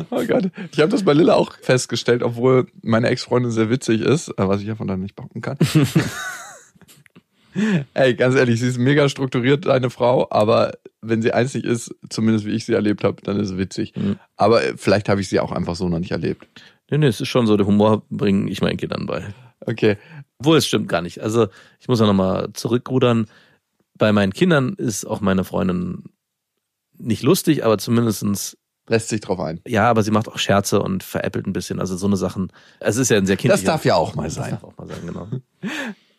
oh 0.09 0.25
Gott. 0.27 0.51
Ich 0.73 0.81
habe 0.81 0.89
das 0.89 1.03
bei 1.03 1.13
Lilla 1.13 1.35
auch 1.35 1.53
festgestellt, 1.61 2.23
obwohl 2.23 2.67
meine 2.81 3.09
Ex-Freundin 3.09 3.51
sehr 3.51 3.69
witzig 3.69 4.01
ist, 4.01 4.31
äh, 4.31 4.49
was 4.49 4.63
ich 4.63 4.67
ja 4.67 4.75
von 4.75 4.89
dann 4.89 5.01
nicht 5.01 5.17
behaupten 5.17 5.43
kann. 5.43 5.59
Ey, 7.93 8.15
ganz 8.15 8.37
ehrlich, 8.37 8.61
sie 8.61 8.69
ist 8.69 8.79
mega 8.79 9.09
strukturiert, 9.11 9.67
deine 9.67 9.91
Frau, 9.91 10.29
aber 10.31 10.73
wenn 11.03 11.21
sie 11.21 11.31
nicht 11.31 11.57
ist, 11.57 11.95
zumindest 12.09 12.47
wie 12.47 12.53
ich 12.53 12.65
sie 12.65 12.73
erlebt 12.73 13.05
habe, 13.05 13.21
dann 13.23 13.39
ist 13.39 13.51
es 13.51 13.59
witzig. 13.59 13.95
Mhm. 13.97 14.19
Aber 14.37 14.65
äh, 14.65 14.75
vielleicht 14.77 15.11
habe 15.11 15.21
ich 15.21 15.29
sie 15.29 15.41
auch 15.41 15.53
einfach 15.53 15.77
so 15.77 15.91
noch 15.91 15.99
nicht 15.99 16.13
erlebt. 16.13 16.47
Nee, 16.91 16.99
nee, 16.99 17.07
es 17.07 17.21
ist 17.21 17.29
schon 17.29 17.47
so, 17.47 17.57
der 17.57 17.67
Humor 17.67 18.03
bringe 18.11 18.51
ich 18.51 18.61
meinen 18.61 18.77
Kindern 18.77 19.07
bei. 19.07 19.25
Okay. 19.61 19.97
Obwohl, 20.39 20.59
es 20.59 20.67
stimmt 20.67 20.89
gar 20.89 21.03
nicht. 21.03 21.21
Also 21.21 21.49
ich 21.81 21.89
muss 21.89 21.99
ja 22.01 22.07
nochmal 22.07 22.51
zurückrudern. 22.53 23.27
Bei 23.99 24.13
meinen 24.13 24.33
Kindern 24.33 24.75
ist 24.75 25.05
auch 25.07 25.21
meine 25.21 25.45
Freundin 25.45 26.05
nicht 26.99 27.23
lustig, 27.23 27.65
aber 27.65 27.79
zumindestens 27.79 28.57
Lässt 28.89 29.09
sich 29.09 29.21
drauf 29.21 29.41
ein. 29.41 29.61
ja, 29.67 29.91
aber 29.91 30.05
sie 30.05 30.13
macht 30.13 30.29
auch 30.29 30.39
Scherze 30.39 30.81
und 30.81 31.03
veräppelt 31.03 31.47
ein 31.47 31.53
bisschen. 31.53 31.81
Also 31.81 31.97
so 31.97 32.07
eine 32.07 32.17
Sachen. 32.17 32.53
Es 32.79 32.97
ist 32.97 33.11
ja 33.11 33.17
ein 33.17 33.27
sehr 33.27 33.35
Das 33.37 33.43
kindlicher. 33.43 33.65
darf 33.67 33.85
ja 33.85 33.97
auch 33.97 34.15
mal 34.15 34.25
Das 34.25 34.35
sein. 34.35 34.51
darf 34.53 34.63
auch 34.65 34.77
mal 34.79 34.87
sein, 34.87 34.99
genau. 35.05 35.27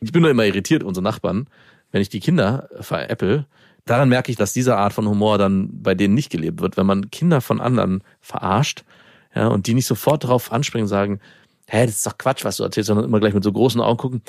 Ich 0.01 0.11
bin 0.11 0.21
nur 0.21 0.31
immer 0.31 0.43
irritiert, 0.45 0.83
unsere 0.83 1.03
Nachbarn, 1.03 1.47
wenn 1.91 2.01
ich 2.01 2.09
die 2.09 2.19
Kinder 2.19 2.67
veräpple. 2.81 3.45
Daran 3.85 4.09
merke 4.09 4.31
ich, 4.31 4.37
dass 4.37 4.51
diese 4.51 4.75
Art 4.75 4.91
von 4.91 5.07
Humor 5.07 5.37
dann 5.37 5.81
bei 5.81 5.95
denen 5.95 6.13
nicht 6.13 6.29
gelebt 6.29 6.59
wird. 6.59 6.75
Wenn 6.75 6.85
man 6.85 7.09
Kinder 7.09 7.39
von 7.39 7.61
anderen 7.61 8.03
verarscht, 8.19 8.83
ja, 9.35 9.47
und 9.47 9.67
die 9.67 9.73
nicht 9.73 9.85
sofort 9.87 10.23
darauf 10.23 10.51
anspringen 10.51 10.83
und 10.85 10.89
sagen, 10.89 11.19
hä, 11.67 11.85
das 11.85 11.95
ist 11.97 12.07
doch 12.07 12.17
Quatsch, 12.17 12.43
was 12.45 12.57
du 12.57 12.63
erzählst, 12.63 12.87
sondern 12.87 13.05
immer 13.05 13.19
gleich 13.19 13.33
mit 13.33 13.43
so 13.43 13.51
großen 13.51 13.81
Augen 13.81 13.97
gucken, 13.97 14.21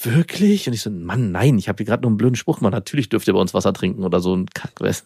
wirklich? 0.00 0.66
Und 0.66 0.72
ich 0.74 0.82
so, 0.82 0.90
Mann, 0.90 1.30
nein, 1.32 1.58
ich 1.58 1.68
habe 1.68 1.76
hier 1.78 1.86
gerade 1.86 2.02
nur 2.02 2.10
einen 2.10 2.16
blöden 2.18 2.36
Spruch, 2.36 2.60
man, 2.60 2.72
natürlich 2.72 3.08
dürft 3.08 3.28
ihr 3.28 3.34
bei 3.34 3.40
uns 3.40 3.54
Wasser 3.54 3.72
trinken 3.72 4.04
oder 4.04 4.20
so 4.20 4.34
ein 4.34 4.46
Kack, 4.46 4.80
weißt 4.80 5.04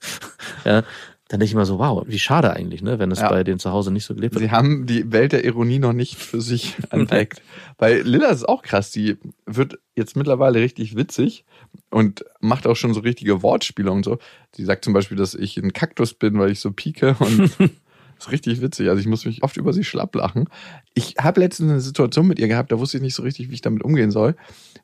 Ja, 0.65 0.83
dann 1.29 1.41
denke 1.41 1.47
ich 1.47 1.53
immer 1.55 1.67
so, 1.67 1.81
wow, 1.81 2.05
wie 2.07 2.21
schade 2.21 2.53
eigentlich, 2.53 2.83
ne, 2.83 3.01
wenn 3.01 3.11
es 3.11 3.19
Ja. 3.19 3.29
bei 3.29 3.43
denen 3.43 3.59
zu 3.59 3.73
Hause 3.73 3.91
nicht 3.93 4.05
so 4.05 4.15
gelebt 4.15 4.35
wird. 4.37 4.45
Sie 4.45 4.51
haben 4.53 4.87
die 4.87 5.11
Welt 5.11 5.33
der 5.33 5.45
Ironie 5.45 5.81
noch 5.81 5.93
nicht 5.93 6.15
für 6.17 6.41
sich 6.41 6.75
entdeckt. 6.91 7.43
Bei 7.79 7.95
Lilla 8.01 8.29
ist 8.29 8.39
es 8.39 8.45
auch 8.45 8.63
krass. 8.63 8.93
Die 8.93 9.17
wird 9.45 9.79
jetzt 9.97 10.17
mittlerweile 10.17 10.61
richtig 10.61 10.95
witzig 10.97 11.45
und 11.91 12.25
macht 12.41 12.67
auch 12.67 12.77
schon 12.77 12.95
so 12.95 13.01
richtige 13.01 13.43
Wortspiele 13.43 13.91
und 13.91 14.05
so. 14.05 14.19
Sie 14.55 14.65
sagt 14.65 14.85
zum 14.85 14.93
Beispiel, 14.95 15.17
dass 15.17 15.35
ich 15.35 15.57
ein 15.57 15.73
Kaktus 15.73 16.15
bin, 16.15 16.39
weil 16.39 16.53
ich 16.53 16.61
so 16.61 16.71
pieke 16.71 17.17
und 17.19 17.51
ist 18.19 18.31
richtig 18.33 18.61
witzig. 18.63 18.89
Also 18.89 19.01
ich 19.01 19.07
muss 19.07 19.25
mich 19.27 19.43
oft 19.43 19.57
über 19.57 19.73
sie 19.73 19.85
schlapp 19.85 20.15
lachen. 20.15 20.49
Ich 20.95 21.15
habe 21.21 21.41
letztens 21.41 21.71
eine 21.71 21.81
Situation 21.81 22.27
mit 22.27 22.39
ihr 22.39 22.49
gehabt, 22.49 22.73
da 22.73 22.79
wusste 22.79 22.97
ich 22.97 23.03
nicht 23.03 23.15
so 23.15 23.23
richtig, 23.23 23.51
wie 23.51 23.55
ich 23.55 23.61
damit 23.61 23.83
umgehen 23.83 24.11
soll. 24.11 24.35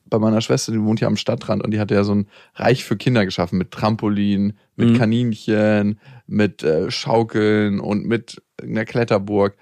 Bei 0.07 0.19
meiner 0.19 0.41
Schwester, 0.41 0.73
die 0.73 0.83
wohnt 0.83 1.01
ja 1.01 1.09
am 1.09 1.17
Stadtrand 1.17 1.63
und 1.65 1.71
die 1.71 1.81
hatte 1.81 1.95
ja 1.95 2.05
so 2.05 2.15
ein 2.15 2.27
Reich 2.55 2.85
für 2.85 2.97
Kinder 2.97 3.25
geschaffen 3.25 3.57
mit 3.59 3.71
Trampolin, 3.71 4.53
mit 4.77 4.91
Mhm. 4.91 4.99
Kaninchen, 4.99 6.01
mit 6.27 6.63
äh, 6.63 6.91
Schaukeln 6.91 7.81
und 7.81 8.07
mit 8.07 8.43
einer 8.63 8.85
Kletterburg. 8.85 9.57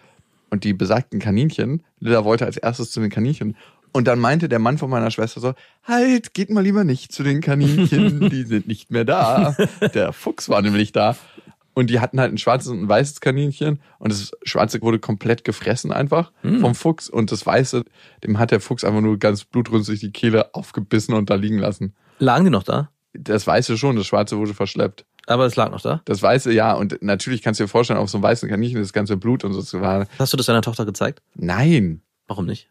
Und 0.50 0.64
die 0.64 0.72
besagten 0.72 1.20
Kaninchen, 1.20 1.84
Lilla 2.00 2.24
wollte 2.24 2.44
als 2.46 2.56
erstes 2.56 2.90
zu 2.90 3.00
den 3.00 3.10
Kaninchen. 3.10 3.56
Und 3.92 4.06
dann 4.08 4.18
meinte 4.18 4.48
der 4.48 4.58
Mann 4.60 4.78
von 4.78 4.90
meiner 4.90 5.10
Schwester 5.10 5.40
so, 5.40 5.54
halt, 5.84 6.34
geht 6.34 6.50
mal 6.50 6.62
lieber 6.62 6.82
nicht 6.84 7.12
zu 7.12 7.22
den 7.22 7.40
Kaninchen, 7.40 8.20
die 8.30 8.42
sind 8.44 8.66
nicht 8.66 8.90
mehr 8.90 9.04
da. 9.04 9.56
Der 9.94 10.12
Fuchs 10.12 10.48
war 10.48 10.60
nämlich 10.62 10.90
da. 10.92 11.16
Und 11.74 11.88
die 11.88 12.00
hatten 12.00 12.20
halt 12.20 12.32
ein 12.32 12.38
schwarzes 12.38 12.70
und 12.70 12.82
ein 12.82 12.88
weißes 12.88 13.20
Kaninchen. 13.20 13.80
Und 13.98 14.12
das 14.12 14.32
schwarze 14.42 14.82
wurde 14.82 14.98
komplett 14.98 15.44
gefressen 15.44 15.92
einfach 15.92 16.32
vom 16.42 16.74
Fuchs. 16.74 17.08
Und 17.08 17.32
das 17.32 17.46
weiße, 17.46 17.84
dem 18.24 18.38
hat 18.38 18.50
der 18.50 18.60
Fuchs 18.60 18.84
einfach 18.84 19.00
nur 19.00 19.18
ganz 19.18 19.44
blutrünstig 19.44 20.00
die 20.00 20.10
Kehle 20.10 20.54
aufgebissen 20.54 21.14
und 21.14 21.30
da 21.30 21.36
liegen 21.36 21.58
lassen. 21.58 21.94
Lagen 22.18 22.44
die 22.44 22.50
noch 22.50 22.64
da? 22.64 22.90
Das 23.12 23.46
weiße 23.46 23.76
schon, 23.76 23.96
das 23.96 24.06
schwarze 24.06 24.36
wurde 24.36 24.54
verschleppt. 24.54 25.04
Aber 25.26 25.46
es 25.46 25.56
lag 25.56 25.70
noch 25.70 25.80
da. 25.80 26.02
Das 26.04 26.22
weiße 26.22 26.52
ja. 26.52 26.74
Und 26.74 27.02
natürlich 27.02 27.42
kannst 27.42 27.60
du 27.60 27.64
dir 27.64 27.68
vorstellen, 27.68 27.98
auf 27.98 28.10
so 28.10 28.18
einem 28.18 28.24
weißen 28.24 28.48
Kaninchen 28.48 28.80
das 28.80 28.92
ganze 28.92 29.16
Blut 29.16 29.44
und 29.44 29.52
so 29.52 29.80
war. 29.80 30.06
Hast 30.18 30.32
du 30.32 30.36
das 30.36 30.46
deiner 30.46 30.62
Tochter 30.62 30.84
gezeigt? 30.84 31.22
Nein. 31.34 32.02
Warum 32.26 32.46
nicht? 32.46 32.68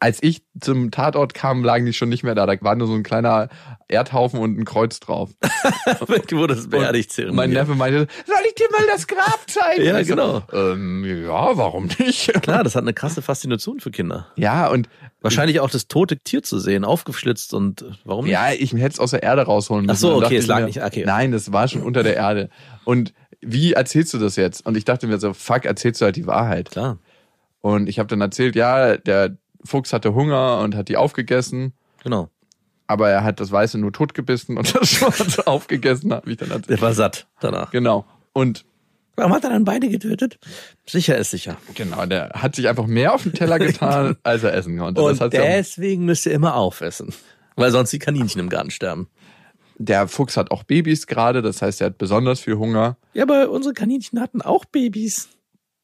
Als 0.00 0.22
ich 0.22 0.42
zum 0.60 0.90
Tatort 0.90 1.34
kam, 1.34 1.62
lagen 1.64 1.86
die 1.86 1.92
schon 1.92 2.08
nicht 2.08 2.24
mehr 2.24 2.34
da. 2.34 2.46
Da 2.46 2.54
war 2.62 2.74
nur 2.74 2.86
so 2.88 2.94
ein 2.94 3.02
kleiner 3.04 3.48
Erdhaufen 3.86 4.40
und 4.40 4.58
ein 4.58 4.64
Kreuz 4.64 4.98
drauf. 5.00 5.30
wurde 6.08 6.54
das 6.54 6.68
beerdigt 6.68 7.16
Und 7.20 7.34
mein 7.34 7.50
Neffe 7.50 7.74
meinte, 7.74 8.06
soll 8.26 8.36
ich 8.46 8.54
dir 8.54 8.66
mal 8.72 8.86
das 8.92 9.06
Grab 9.06 9.38
zeigen? 9.46 9.84
Ja, 9.84 9.98
Ich 9.98 10.08
so, 10.08 10.14
genau. 10.16 10.42
ähm, 10.52 11.04
ja, 11.04 11.56
warum 11.56 11.88
nicht? 11.98 12.32
Klar, 12.42 12.64
das 12.64 12.74
hat 12.74 12.82
eine 12.82 12.92
krasse 12.94 13.22
Faszination 13.22 13.80
für 13.80 13.90
Kinder. 13.90 14.26
Ja, 14.36 14.68
und 14.68 14.88
Wahrscheinlich 15.20 15.58
auch 15.58 15.70
das 15.70 15.88
tote 15.88 16.16
Tier 16.18 16.44
zu 16.44 16.60
sehen, 16.60 16.84
aufgeschlitzt 16.84 17.52
und 17.52 17.82
äh, 17.82 17.86
warum 18.04 18.24
nicht? 18.26 18.34
ja, 18.34 18.52
ich 18.52 18.72
hätte 18.72 18.86
es 18.94 19.00
aus 19.00 19.10
der 19.10 19.24
Erde 19.24 19.42
rausholen 19.42 19.86
müssen. 19.86 19.96
Ach 19.96 20.00
so, 20.00 20.16
okay, 20.24 20.36
es 20.36 20.46
lag 20.46 20.60
mir, 20.60 20.66
nicht- 20.66 20.80
okay. 20.82 21.02
Nein, 21.04 21.32
das 21.32 21.52
war 21.52 21.66
schon 21.66 21.82
unter 21.82 22.04
der 22.04 22.14
Erde. 22.14 22.50
Und 22.84 23.12
wie 23.40 23.72
erzählst 23.72 24.14
du 24.14 24.18
das 24.18 24.36
jetzt? 24.36 24.64
Und 24.64 24.76
ich 24.76 24.84
dachte 24.84 25.08
mir 25.08 25.18
so, 25.18 25.34
fuck, 25.34 25.64
erzählst 25.64 26.00
du 26.00 26.04
halt 26.04 26.14
die 26.14 26.28
Wahrheit. 26.28 26.70
Klar, 26.70 26.98
Und 27.60 27.88
ich 27.88 27.98
habe 27.98 28.06
dann 28.08 28.20
erzählt, 28.20 28.54
ja, 28.54 28.96
der 28.96 29.36
Fuchs 29.64 29.92
hatte 29.92 30.14
Hunger 30.14 30.60
und 30.60 30.74
hat 30.74 30.88
die 30.88 30.96
aufgegessen. 30.96 31.72
genau. 32.02 32.28
Aber 32.90 33.10
er 33.10 33.22
hat 33.22 33.38
das 33.38 33.52
Weiße 33.52 33.76
nur 33.76 33.92
totgebissen 33.92 34.56
und 34.56 34.74
das 34.80 34.88
Schwarze 34.88 35.46
aufgegessen, 35.46 36.10
habe 36.12 36.30
ich 36.30 36.38
dann 36.38 36.50
erzählt. 36.50 36.70
Der 36.70 36.80
war 36.80 36.94
satt 36.94 37.26
danach. 37.40 37.70
Genau. 37.70 38.06
Und 38.32 38.64
Warum 39.16 39.32
hat 39.34 39.44
er 39.44 39.50
dann 39.50 39.64
beide 39.64 39.88
getötet? 39.88 40.38
Sicher 40.86 41.18
ist 41.18 41.32
sicher. 41.32 41.56
genau, 41.74 42.06
der 42.06 42.30
hat 42.34 42.54
sich 42.54 42.66
einfach 42.68 42.86
mehr 42.86 43.12
auf 43.14 43.24
den 43.24 43.32
Teller 43.34 43.58
getan, 43.58 44.16
als 44.22 44.42
er 44.44 44.54
essen 44.54 44.78
konnte. 44.78 45.02
Und 45.02 45.10
Das 45.10 45.20
hat's 45.20 45.34
ja, 45.34 45.42
deswegen 45.42 46.04
müsst 46.06 46.24
ihr 46.24 46.32
immer 46.32 46.54
aufessen. 46.54 47.12
Weil 47.56 47.72
sonst 47.72 47.92
die 47.92 47.98
Kaninchen 47.98 48.40
im 48.40 48.48
Garten 48.48 48.70
sterben. 48.70 49.08
der 49.76 50.06
Fuchs 50.08 50.36
hat 50.38 50.50
auch 50.52 50.62
Babys 50.62 51.06
gerade, 51.08 51.42
das 51.42 51.60
heißt, 51.60 51.80
er 51.82 51.88
hat 51.88 51.98
besonders 51.98 52.40
viel 52.40 52.54
Hunger. 52.56 52.96
Ja, 53.12 53.24
aber 53.24 53.50
unsere 53.50 53.74
Kaninchen 53.74 54.20
hatten 54.20 54.40
auch 54.40 54.64
Babys. 54.64 55.28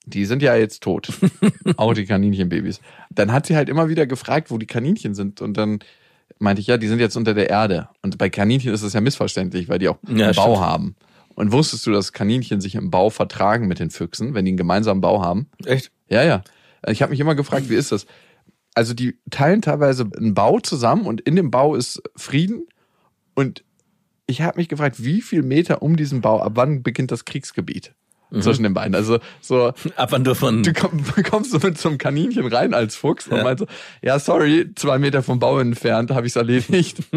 Die 0.06 0.26
sind 0.26 0.42
ja 0.42 0.54
jetzt 0.54 0.82
tot. 0.82 1.08
auch 1.76 1.94
die 1.94 2.04
Kaninchenbabys. 2.04 2.80
Dann 3.10 3.32
hat 3.32 3.46
sie 3.46 3.56
halt 3.56 3.68
immer 3.68 3.88
wieder 3.88 4.06
gefragt, 4.06 4.50
wo 4.50 4.58
die 4.58 4.66
Kaninchen 4.66 5.14
sind. 5.14 5.40
Und 5.40 5.56
dann 5.56 5.78
meinte 6.38 6.60
ich, 6.60 6.66
ja, 6.66 6.76
die 6.76 6.88
sind 6.88 6.98
jetzt 6.98 7.16
unter 7.16 7.32
der 7.34 7.48
Erde. 7.48 7.88
Und 8.02 8.18
bei 8.18 8.28
Kaninchen 8.28 8.72
ist 8.72 8.82
es 8.82 8.92
ja 8.92 9.00
missverständlich, 9.00 9.68
weil 9.68 9.78
die 9.78 9.88
auch 9.88 9.98
Ja, 10.08 10.26
einen 10.26 10.34
Bau 10.34 10.54
stimmt. 10.54 10.66
haben. 10.66 10.96
Und 11.34 11.52
wusstest 11.52 11.86
du, 11.86 11.90
dass 11.92 12.12
Kaninchen 12.12 12.60
sich 12.60 12.74
im 12.74 12.90
Bau 12.90 13.10
vertragen 13.10 13.66
mit 13.66 13.78
den 13.78 13.90
Füchsen, 13.90 14.34
wenn 14.34 14.44
die 14.44 14.50
einen 14.50 14.56
gemeinsamen 14.58 15.00
Bau 15.00 15.22
haben? 15.22 15.48
Echt? 15.64 15.90
Ja, 16.08 16.22
ja. 16.22 16.42
Ich 16.86 17.00
habe 17.02 17.10
mich 17.10 17.20
immer 17.20 17.34
gefragt, 17.34 17.70
wie 17.70 17.74
ist 17.74 17.90
das? 17.90 18.06
Also 18.74 18.92
die 18.92 19.18
teilen 19.30 19.62
teilweise 19.62 20.08
einen 20.16 20.34
Bau 20.34 20.60
zusammen 20.60 21.06
und 21.06 21.20
in 21.22 21.34
dem 21.36 21.50
Bau 21.50 21.74
ist 21.74 22.02
Frieden. 22.14 22.66
Und 23.34 23.64
ich 24.26 24.42
habe 24.42 24.58
mich 24.58 24.68
gefragt, 24.68 25.02
wie 25.02 25.22
viel 25.22 25.42
Meter 25.42 25.82
um 25.82 25.96
diesen 25.96 26.20
Bau, 26.20 26.40
ab 26.40 26.52
wann 26.56 26.82
beginnt 26.82 27.10
das 27.10 27.24
Kriegsgebiet 27.24 27.94
zwischen 28.42 28.62
den 28.64 28.74
beiden? 28.74 28.94
Also 28.94 29.18
so, 29.40 29.72
Ab 29.96 30.12
wann 30.12 30.24
dürfen 30.24 30.44
man... 30.46 30.62
du 30.62 30.72
komm, 30.72 31.04
kommst 31.30 31.50
so 31.52 31.58
mit 31.58 31.78
so 31.78 31.88
einem 31.88 31.98
Kaninchen 31.98 32.46
rein 32.46 32.74
als 32.74 32.96
Fuchs 32.96 33.26
und 33.28 33.36
Ja. 33.38 33.42
meinst 33.44 33.60
so, 33.60 33.66
ja, 34.02 34.18
sorry, 34.18 34.70
zwei 34.74 34.98
Meter 34.98 35.22
vom 35.22 35.38
Bau 35.38 35.58
entfernt 35.58 36.10
habe 36.10 36.26
ich's 36.26 36.36
erledigt. 36.36 36.98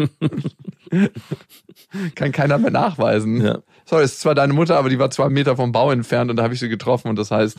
Kann 2.14 2.32
keiner 2.32 2.58
mehr 2.58 2.70
nachweisen. 2.70 3.40
Ja. 3.44 3.58
Sorry, 3.84 4.04
es 4.04 4.12
ist 4.12 4.20
zwar 4.20 4.34
deine 4.34 4.52
Mutter, 4.52 4.76
aber 4.76 4.88
die 4.90 4.98
war 4.98 5.10
zwei 5.10 5.28
Meter 5.28 5.56
vom 5.56 5.72
Bau 5.72 5.90
entfernt 5.90 6.30
und 6.30 6.36
da 6.36 6.42
habe 6.42 6.54
ich 6.54 6.60
sie 6.60 6.68
getroffen 6.68 7.08
und 7.08 7.16
das 7.18 7.30
heißt, 7.30 7.58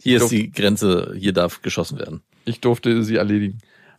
Hier 0.00 0.18
ist 0.22 0.30
die 0.30 0.52
Grenze, 0.52 1.14
hier 1.16 1.32
darf 1.32 1.62
geschossen 1.62 1.98
werden. 1.98 2.22
ich 2.44 2.60
durfte 2.60 3.02
sie 3.02 3.16
erledigen. 3.16 3.58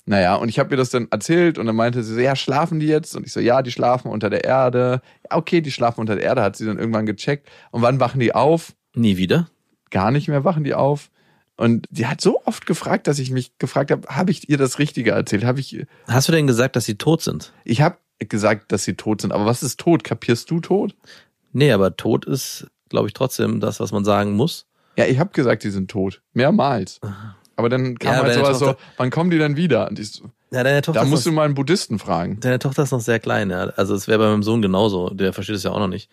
Naja, 0.10 0.36
und 0.36 0.48
ich 0.48 0.58
habe 0.58 0.72
ihr 0.72 0.78
das 0.78 0.90
dann 0.90 1.10
erzählt 1.12 1.58
und 1.58 1.66
dann 1.66 1.76
meinte 1.76 2.02
sie 2.02 2.14
so, 2.14 2.20
ja, 2.22 2.34
schlafen 2.38 2.80
die 2.80 2.88
jetzt? 2.88 3.14
Und 3.18 3.26
ich 3.26 3.34
so, 3.34 3.42
ja, 3.42 3.62
die 3.62 3.72
schlafen 3.72 4.10
unter 4.10 4.30
der 4.30 4.46
Erde. 4.46 5.02
Ja, 5.30 5.36
okay, 5.36 5.60
die 5.60 5.70
schlafen 5.72 6.00
unter 6.00 6.16
der 6.16 6.24
Erde, 6.24 6.44
hat 6.44 6.56
sie 6.56 6.66
dann 6.66 6.80
irgendwann 6.80 7.06
gecheckt. 7.06 7.50
Und 7.72 7.82
wann 7.82 8.00
wachen 8.00 8.22
die 8.22 8.34
auf? 8.34 8.72
Nie 8.98 9.18
wieder? 9.18 9.50
Gar 9.92 10.12
nicht 10.12 10.28
mehr 10.28 10.44
wachen 10.44 10.64
die 10.64 10.74
auf. 10.74 11.10
Und 11.56 11.88
sie 11.92 12.06
hat 12.08 12.22
so 12.22 12.42
oft 12.46 12.66
gefragt, 12.66 13.08
dass 13.08 13.18
ich 13.20 13.32
mich 13.32 13.58
gefragt 13.58 13.90
habe, 13.92 14.08
habe 14.10 14.30
ich 14.32 14.48
ihr 14.50 14.58
das 14.58 14.78
Richtige 14.80 15.12
erzählt? 15.12 15.44
Habe 15.44 15.60
ich, 15.60 15.86
Hast 16.08 16.28
du 16.28 16.32
denn 16.32 16.46
gesagt, 16.48 16.76
dass 16.76 16.86
sie 16.86 16.96
tot 16.96 17.22
sind? 17.22 17.52
ich 17.64 17.82
habe 17.82 17.98
gesagt, 18.20 18.72
dass 18.72 18.84
sie 18.84 18.96
tot 18.96 19.22
sind. 19.22 19.32
Aber 19.32 19.46
was 19.46 19.64
ist 19.64 19.80
tot? 19.80 20.04
Kapierst 20.04 20.50
du 20.52 20.60
tot? 20.60 20.96
Nee, 21.54 21.72
aber 21.72 21.96
tot 21.96 22.26
ist, 22.26 22.68
glaube 22.90 23.08
ich, 23.08 23.14
trotzdem 23.14 23.60
das, 23.60 23.80
was 23.80 23.92
man 23.92 24.04
sagen 24.06 24.34
muss. 24.36 24.66
Ja, 24.98 25.06
ich 25.06 25.20
habe 25.20 25.30
gesagt, 25.32 25.64
die 25.64 25.70
sind 25.70 25.90
tot. 25.90 26.22
Mehrmals. 26.34 27.00
Aber 27.56 27.70
dann 27.70 27.98
kam 27.98 28.14
Ja, 28.14 28.24
halt 28.24 28.34
sowas 28.34 28.60
so, 28.60 28.76
wann 28.98 29.10
kommen 29.10 29.30
die 29.32 29.38
denn 29.38 29.56
wieder? 29.56 29.88
Und 29.88 29.98
ich 30.00 30.12
so, 30.12 30.26
Ja, 30.52 30.64
deine 30.64 30.82
Tochter 30.82 31.02
Da 31.02 31.06
musst 31.06 31.26
du 31.26 31.30
noch, 31.30 31.36
mal 31.38 31.46
einen 31.46 31.56
Buddhisten 31.56 31.98
fragen. 32.00 32.40
deine 32.40 32.60
Tochter 32.60 32.84
ist 32.84 32.92
noch 32.92 33.02
sehr 33.02 33.20
klein, 33.20 33.50
ja. 33.50 33.66
Also 33.76 33.96
es 33.96 34.08
wäre 34.08 34.20
bei 34.20 34.30
meinem 34.30 34.44
Sohn 34.44 34.62
genauso. 34.62 35.10
Der 35.12 35.34
versteht 35.34 35.56
es 35.56 35.64
ja 35.64 35.72
auch 35.72 35.80
noch 35.80 35.88
nicht. 35.88 36.10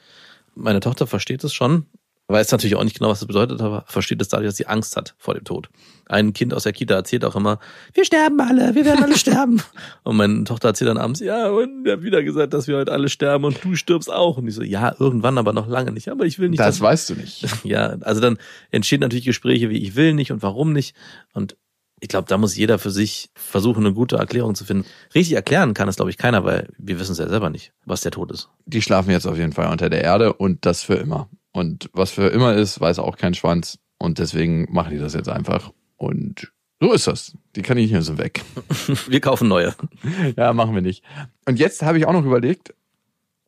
Meine 0.55 0.81
Tochter 0.81 1.07
versteht 1.07 1.43
es 1.45 1.53
schon, 1.53 1.87
weiß 2.29 2.51
natürlich 2.53 2.75
auch 2.77 2.85
nicht 2.85 2.97
genau, 2.99 3.11
was 3.11 3.21
das 3.21 3.27
bedeutet, 3.27 3.61
aber 3.61 3.85
versteht 3.87 4.21
es 4.23 4.29
dadurch, 4.29 4.49
dass 4.49 4.57
sie 4.57 4.67
Angst 4.67 4.97
hat 4.97 5.15
vor 5.19 5.35
dem 5.35 5.45
Tod. 5.45 5.69
Ein 6.07 6.33
Kind 6.33 6.55
aus 6.55 6.63
der 6.63 6.73
Kita 6.73 6.95
erzählt 6.95 7.25
auch 7.25 7.37
immer, 7.37 7.59
wir 7.93 8.05
sterben 8.05 8.41
alle, 8.41 8.75
wir 8.75 8.85
werden 8.85 9.05
alle 9.05 9.17
sterben. 9.17 9.63
Und 10.05 10.17
meine 10.17 10.45
Tochter 10.45 10.69
erzählt 10.69 10.89
dann 10.89 10.97
abends, 10.99 11.21
ja, 11.21 11.49
und 11.51 11.85
wir 11.85 11.93
haben 11.93 12.03
wieder 12.03 12.23
gesagt, 12.23 12.55
dass 12.55 12.67
wir 12.67 12.77
heute 12.77 12.93
alle 12.93 13.09
sterben 13.09 13.45
und 13.45 13.63
du 13.65 13.75
stirbst 13.75 14.13
auch. 14.13 14.37
Und 14.37 14.49
ich 14.49 14.55
so, 14.55 14.63
ja, 14.63 14.95
irgendwann, 14.99 15.39
aber 15.39 15.53
noch 15.53 15.67
lange 15.67 15.93
nicht. 15.93 16.09
Aber 16.09 16.25
ich 16.27 16.39
will 16.39 16.49
nicht. 16.51 16.61
Das 16.61 16.77
dass- 16.77 16.81
weißt 16.81 17.11
du 17.11 17.15
nicht. 17.15 17.47
ja, 17.65 17.97
also 18.01 18.21
dann 18.21 18.39
entstehen 18.71 19.01
natürlich 19.01 19.25
Gespräche 19.25 19.71
wie 19.71 19.79
ich 19.79 19.97
will 19.97 20.13
nicht 20.15 20.33
und 20.33 20.43
warum 20.43 20.73
nicht. 20.73 20.95
Und 21.33 21.57
ich 22.01 22.09
glaube, 22.09 22.29
da 22.29 22.37
muss 22.37 22.57
jeder 22.57 22.79
für 22.79 22.91
sich 22.91 23.31
versuchen, 23.35 23.85
eine 23.87 23.95
gute 23.95 24.17
Erklärung 24.17 24.55
zu 24.55 24.65
finden. 24.65 24.85
Richtig 25.15 25.35
erklären 25.37 25.73
kann 25.73 25.89
es, 25.89 25.97
glaube 25.97 26.11
ich, 26.11 26.19
keiner, 26.19 26.45
weil 26.45 26.69
wir 26.77 27.01
wissen 27.01 27.13
es 27.13 27.19
ja 27.19 27.29
selber 27.29 27.49
nicht, 27.49 27.73
was 27.87 28.03
der 28.03 28.11
Tod 28.13 28.31
ist. 28.31 28.51
Die 28.67 28.83
schlafen 28.83 29.11
jetzt 29.11 29.27
auf 29.27 29.39
jeden 29.39 29.53
Fall 29.53 29.71
unter 29.71 29.89
der 29.89 30.03
Erde 30.05 30.35
und 30.35 30.67
das 30.67 30.83
für 30.83 30.95
immer. 30.95 31.31
Und 31.55 31.89
was 31.93 32.11
für 32.11 32.27
immer 32.29 32.55
ist, 32.55 32.81
weiß 32.81 32.99
auch 32.99 33.17
kein 33.17 33.33
Schwanz. 33.35 33.79
Und 33.99 34.19
deswegen 34.19 34.67
machen 34.71 34.91
die 34.91 34.99
das 34.99 35.15
jetzt 35.15 35.29
einfach. 35.29 35.73
Und 35.97 36.53
so 36.81 36.93
ist 36.93 37.07
das. 37.07 37.33
Die 37.57 37.63
Kaninchen 37.63 38.03
sind 38.03 38.19
weg. 38.19 38.43
Wir 39.09 39.21
kaufen 39.21 39.49
neue. 39.49 39.75
Ja, 40.37 40.53
machen 40.53 40.75
wir 40.75 40.83
nicht. 40.83 41.03
Und 41.47 41.59
jetzt 41.59 41.83
habe 41.83 41.97
ich 41.99 42.07
auch 42.07 42.13
noch 42.13 42.25
überlegt, 42.27 42.75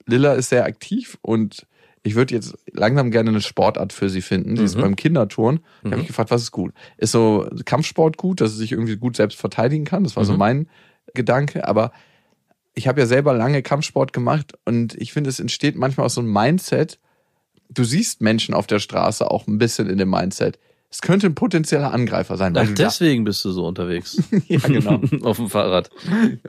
Lilla 0.07 0.35
ist 0.35 0.49
sehr 0.51 0.65
aktiv 0.65 1.19
und 1.21 1.67
ich 2.05 2.15
würde 2.15 2.33
jetzt 2.35 2.57
langsam 2.73 3.11
gerne 3.11 3.31
eine 3.31 3.41
Sportart 3.41 3.93
für 3.93 4.09
sie 4.09 4.23
finden. 4.23 4.55
Die 4.55 4.63
ist 4.63 4.77
Mhm. 4.77 4.83
beim 4.83 4.97
Kinderturnen. 4.97 5.61
Ich 5.81 5.87
habe 5.87 5.97
Mhm. 5.97 5.99
mich 6.03 6.07
gefragt, 6.07 6.31
was 6.31 6.43
ist 6.43 6.53
gut? 6.53 6.73
Ist 6.97 7.11
so 7.11 7.49
Kampfsport 7.65 8.17
gut, 8.17 8.41
dass 8.41 8.53
sie 8.53 8.59
sich 8.59 8.71
irgendwie 8.73 8.97
gut 8.97 9.17
selbst 9.17 9.39
verteidigen 9.41 9.85
kann? 9.85 10.05
Das 10.05 10.15
war 10.15 10.25
so 10.25 10.35
Mhm. 10.35 10.39
mein 10.39 10.69
Gedanke. 11.15 11.67
Aber 11.67 11.91
ich 12.75 12.87
habe 12.87 13.01
ja 13.01 13.07
selber 13.07 13.35
lange 13.35 13.63
Kampfsport 13.63 14.13
gemacht 14.13 14.53
und 14.65 14.95
ich 14.95 15.13
finde, 15.13 15.29
es 15.31 15.41
entsteht 15.41 15.75
manchmal 15.75 16.07
aus 16.07 16.15
so 16.15 16.21
einem 16.21 16.33
Mindset. 16.33 17.01
Du 17.71 17.85
siehst 17.85 18.21
Menschen 18.21 18.55
auf 18.55 18.67
der 18.67 18.79
Straße 18.79 19.31
auch 19.31 19.47
ein 19.47 19.59
bisschen 19.59 19.89
in 19.89 19.99
dem 19.99 20.11
Mindset. 20.11 20.59
Es 20.91 21.01
könnte 21.01 21.27
ein 21.27 21.35
potenzieller 21.35 21.93
Angreifer 21.93 22.37
sein. 22.37 22.57
Ach, 22.57 22.69
deswegen 22.73 23.25
bist 23.25 23.45
du 23.45 23.51
so 23.51 23.67
unterwegs. 23.67 24.23
ja, 24.49 24.59
genau. 24.61 25.01
Auf 25.23 25.37
dem 25.37 25.51
Fahrrad. 25.51 25.91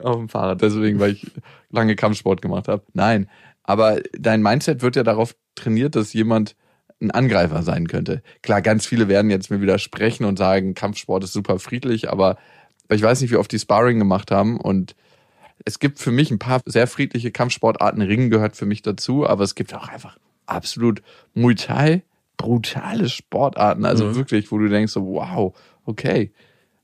auf 0.02 0.16
dem 0.16 0.28
Fahrrad, 0.28 0.62
deswegen, 0.62 1.00
weil 1.00 1.12
ich 1.12 1.26
lange 1.70 1.96
Kampfsport 1.96 2.40
gemacht 2.40 2.68
habe. 2.68 2.82
Nein, 2.94 3.28
aber 3.64 4.00
dein 4.18 4.40
Mindset 4.40 4.80
wird 4.80 4.96
ja 4.96 5.02
darauf 5.02 5.34
trainiert, 5.54 5.96
dass 5.96 6.12
jemand 6.12 6.56
ein 7.00 7.10
Angreifer 7.10 7.62
sein 7.62 7.88
könnte. 7.88 8.22
Klar, 8.42 8.62
ganz 8.62 8.86
viele 8.86 9.08
werden 9.08 9.30
jetzt 9.30 9.50
mir 9.50 9.60
widersprechen 9.60 10.24
und 10.24 10.38
sagen, 10.38 10.74
Kampfsport 10.74 11.24
ist 11.24 11.32
super 11.32 11.58
friedlich, 11.58 12.10
aber 12.10 12.38
ich 12.90 13.02
weiß 13.02 13.20
nicht, 13.20 13.30
wie 13.30 13.36
oft 13.36 13.52
die 13.52 13.58
Sparring 13.58 13.98
gemacht 13.98 14.30
haben 14.30 14.58
und 14.58 14.94
es 15.64 15.78
gibt 15.78 15.98
für 15.98 16.10
mich 16.10 16.30
ein 16.30 16.38
paar 16.38 16.60
sehr 16.64 16.86
friedliche 16.86 17.30
Kampfsportarten. 17.30 18.00
Ringen 18.00 18.30
gehört 18.30 18.56
für 18.56 18.66
mich 18.66 18.82
dazu, 18.82 19.26
aber 19.26 19.44
es 19.44 19.54
gibt 19.54 19.74
auch 19.74 19.88
einfach 19.88 20.16
absolut 20.48 21.02
Muay 21.34 21.54
Thai, 21.54 22.02
brutale 22.36 23.08
Sportarten. 23.08 23.84
Also 23.84 24.06
Mhm. 24.06 24.14
wirklich, 24.16 24.50
wo 24.52 24.58
du 24.58 24.68
denkst 24.68 24.92
so, 24.92 25.04
wow, 25.06 25.56
okay. 25.84 26.32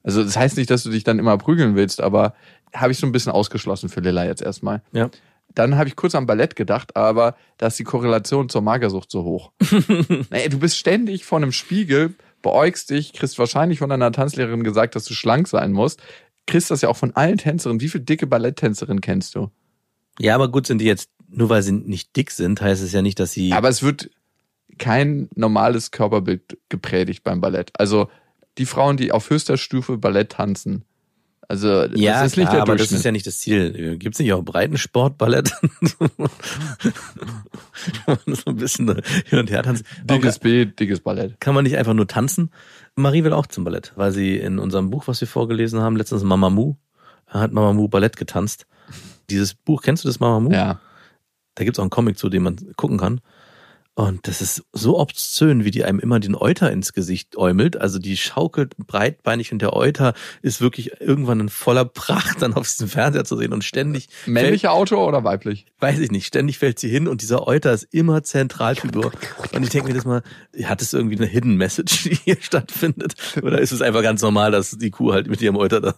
Also 0.02 0.22
das 0.22 0.36
heißt 0.36 0.56
nicht, 0.56 0.70
dass 0.70 0.82
du 0.82 0.90
dich 0.90 1.04
dann 1.04 1.18
immer 1.18 1.38
prügeln 1.38 1.76
willst, 1.76 2.00
aber 2.00 2.34
habe 2.74 2.92
ich 2.92 2.98
so 2.98 3.06
ein 3.06 3.12
bisschen 3.12 3.32
ausgeschlossen 3.32 3.88
für 3.88 4.00
Lilla 4.00 4.24
jetzt 4.24 4.42
erstmal. 4.42 4.82
Ja. 4.92 5.10
Dann 5.54 5.76
habe 5.76 5.88
ich 5.88 5.94
kurz 5.94 6.14
am 6.16 6.26
Ballett 6.26 6.56
gedacht, 6.56 6.96
aber 6.96 7.36
da 7.58 7.68
ist 7.68 7.78
die 7.78 7.84
Korrelation 7.84 8.48
zur 8.48 8.62
Magersucht 8.62 9.10
so 9.10 9.22
hoch. 9.22 9.52
naja, 10.30 10.48
du 10.48 10.58
bist 10.58 10.76
ständig 10.76 11.24
vor 11.24 11.38
einem 11.38 11.52
Spiegel, 11.52 12.14
beäugst 12.42 12.90
dich, 12.90 13.12
kriegst 13.12 13.38
wahrscheinlich 13.38 13.78
von 13.78 13.88
deiner 13.88 14.10
Tanzlehrerin 14.10 14.64
gesagt, 14.64 14.96
dass 14.96 15.04
du 15.04 15.14
schlank 15.14 15.46
sein 15.46 15.70
musst. 15.72 16.02
Kriegst 16.46 16.70
das 16.70 16.80
ja 16.82 16.88
auch 16.88 16.96
von 16.96 17.14
allen 17.14 17.38
Tänzerinnen. 17.38 17.80
Wie 17.80 17.88
viele 17.88 18.04
dicke 18.04 18.26
Balletttänzerinnen 18.26 19.00
kennst 19.00 19.34
du? 19.36 19.50
Ja, 20.18 20.34
aber 20.34 20.50
gut 20.50 20.66
sind 20.66 20.78
die 20.80 20.84
jetzt, 20.86 21.08
nur 21.36 21.48
weil 21.48 21.62
sie 21.62 21.72
nicht 21.72 22.16
dick 22.16 22.30
sind, 22.30 22.60
heißt 22.60 22.82
es 22.82 22.92
ja 22.92 23.02
nicht, 23.02 23.18
dass 23.20 23.32
sie. 23.32 23.52
Aber 23.52 23.68
es 23.68 23.82
wird 23.82 24.10
kein 24.78 25.28
normales 25.34 25.90
Körperbild 25.90 26.58
gepredigt 26.68 27.22
beim 27.24 27.40
Ballett. 27.40 27.70
Also 27.78 28.08
die 28.58 28.66
Frauen, 28.66 28.96
die 28.96 29.12
auf 29.12 29.30
höchster 29.30 29.56
Stufe 29.56 29.98
Ballett 29.98 30.32
tanzen. 30.32 30.84
Also 31.46 31.84
ja, 31.94 32.22
das 32.22 32.32
ist 32.32 32.36
nicht 32.38 32.46
klar, 32.46 32.54
der 32.54 32.62
aber 32.62 32.76
das 32.76 32.90
ist 32.90 33.04
ja 33.04 33.12
nicht 33.12 33.26
das 33.26 33.38
Ziel. 33.38 33.98
Gibt's 33.98 34.18
nicht 34.18 34.32
auch 34.32 34.42
Breitensport, 34.42 35.18
Ballett? 35.18 35.52
so 38.26 38.50
ein 38.50 38.56
bisschen 38.56 39.02
hin 39.26 39.38
und 39.38 39.50
her 39.50 39.62
tanzen. 39.62 39.84
dickes 40.04 40.38
B, 40.38 40.64
dickes 40.64 41.00
Ballett. 41.00 41.38
Kann 41.40 41.54
man 41.54 41.64
nicht 41.64 41.76
einfach 41.76 41.92
nur 41.92 42.08
tanzen? 42.08 42.50
Marie 42.96 43.24
will 43.24 43.32
auch 43.32 43.46
zum 43.46 43.64
Ballett, 43.64 43.92
weil 43.96 44.12
sie 44.12 44.38
in 44.38 44.58
unserem 44.58 44.90
Buch, 44.90 45.06
was 45.06 45.20
wir 45.20 45.28
vorgelesen 45.28 45.80
haben, 45.80 45.96
letztens 45.96 46.22
Mamamoo, 46.22 46.76
hat 47.26 47.52
Mamamoo 47.52 47.88
Ballett 47.88 48.16
getanzt. 48.16 48.66
Dieses 49.28 49.54
Buch, 49.54 49.82
kennst 49.82 50.04
du 50.04 50.08
das 50.08 50.20
Mamamoo? 50.20 50.52
Ja. 50.52 50.80
Da 51.54 51.64
gibt's 51.64 51.78
auch 51.78 51.84
einen 51.84 51.90
Comic 51.90 52.18
zu, 52.18 52.28
den 52.28 52.42
man 52.42 52.56
gucken 52.76 52.98
kann. 52.98 53.20
Und 53.96 54.26
das 54.26 54.40
ist 54.40 54.64
so 54.72 54.98
obszön, 54.98 55.64
wie 55.64 55.70
die 55.70 55.84
einem 55.84 56.00
immer 56.00 56.18
den 56.18 56.34
Euter 56.34 56.72
ins 56.72 56.92
Gesicht 56.92 57.36
äumelt. 57.36 57.80
Also 57.80 58.00
die 58.00 58.16
schaukelt 58.16 58.76
breitbeinig 58.76 59.52
und 59.52 59.62
der 59.62 59.72
Euter 59.72 60.14
ist 60.42 60.60
wirklich 60.60 61.00
irgendwann 61.00 61.38
in 61.38 61.48
voller 61.48 61.84
Pracht 61.84 62.42
dann 62.42 62.54
auf 62.54 62.66
diesem 62.66 62.88
Fernseher 62.88 63.24
zu 63.24 63.36
sehen 63.36 63.52
und 63.52 63.62
ständig 63.62 64.08
Männlicher 64.26 64.72
Autor 64.72 65.06
oder 65.06 65.22
weiblich? 65.22 65.66
weiß 65.84 65.98
ich 65.98 66.10
nicht, 66.10 66.26
ständig 66.26 66.56
fällt 66.56 66.78
sie 66.78 66.88
hin 66.88 67.06
und 67.06 67.20
dieser 67.20 67.46
Euter 67.46 67.72
ist 67.72 67.86
immer 67.92 68.22
Zentralfigur. 68.22 69.12
Und 69.52 69.62
ich 69.62 69.68
denke 69.68 69.88
mir 69.88 69.94
das 69.94 70.06
mal, 70.06 70.22
hat 70.62 70.80
es 70.80 70.94
irgendwie 70.94 71.16
eine 71.16 71.26
Hidden 71.26 71.56
Message, 71.56 72.04
die 72.04 72.14
hier 72.14 72.38
stattfindet? 72.40 73.12
Oder 73.42 73.60
ist 73.60 73.70
es 73.70 73.82
einfach 73.82 74.02
ganz 74.02 74.22
normal, 74.22 74.50
dass 74.50 74.70
die 74.78 74.90
Kuh 74.90 75.12
halt 75.12 75.28
mit 75.28 75.42
ihrem 75.42 75.56
Euter 75.56 75.82
da. 75.82 75.94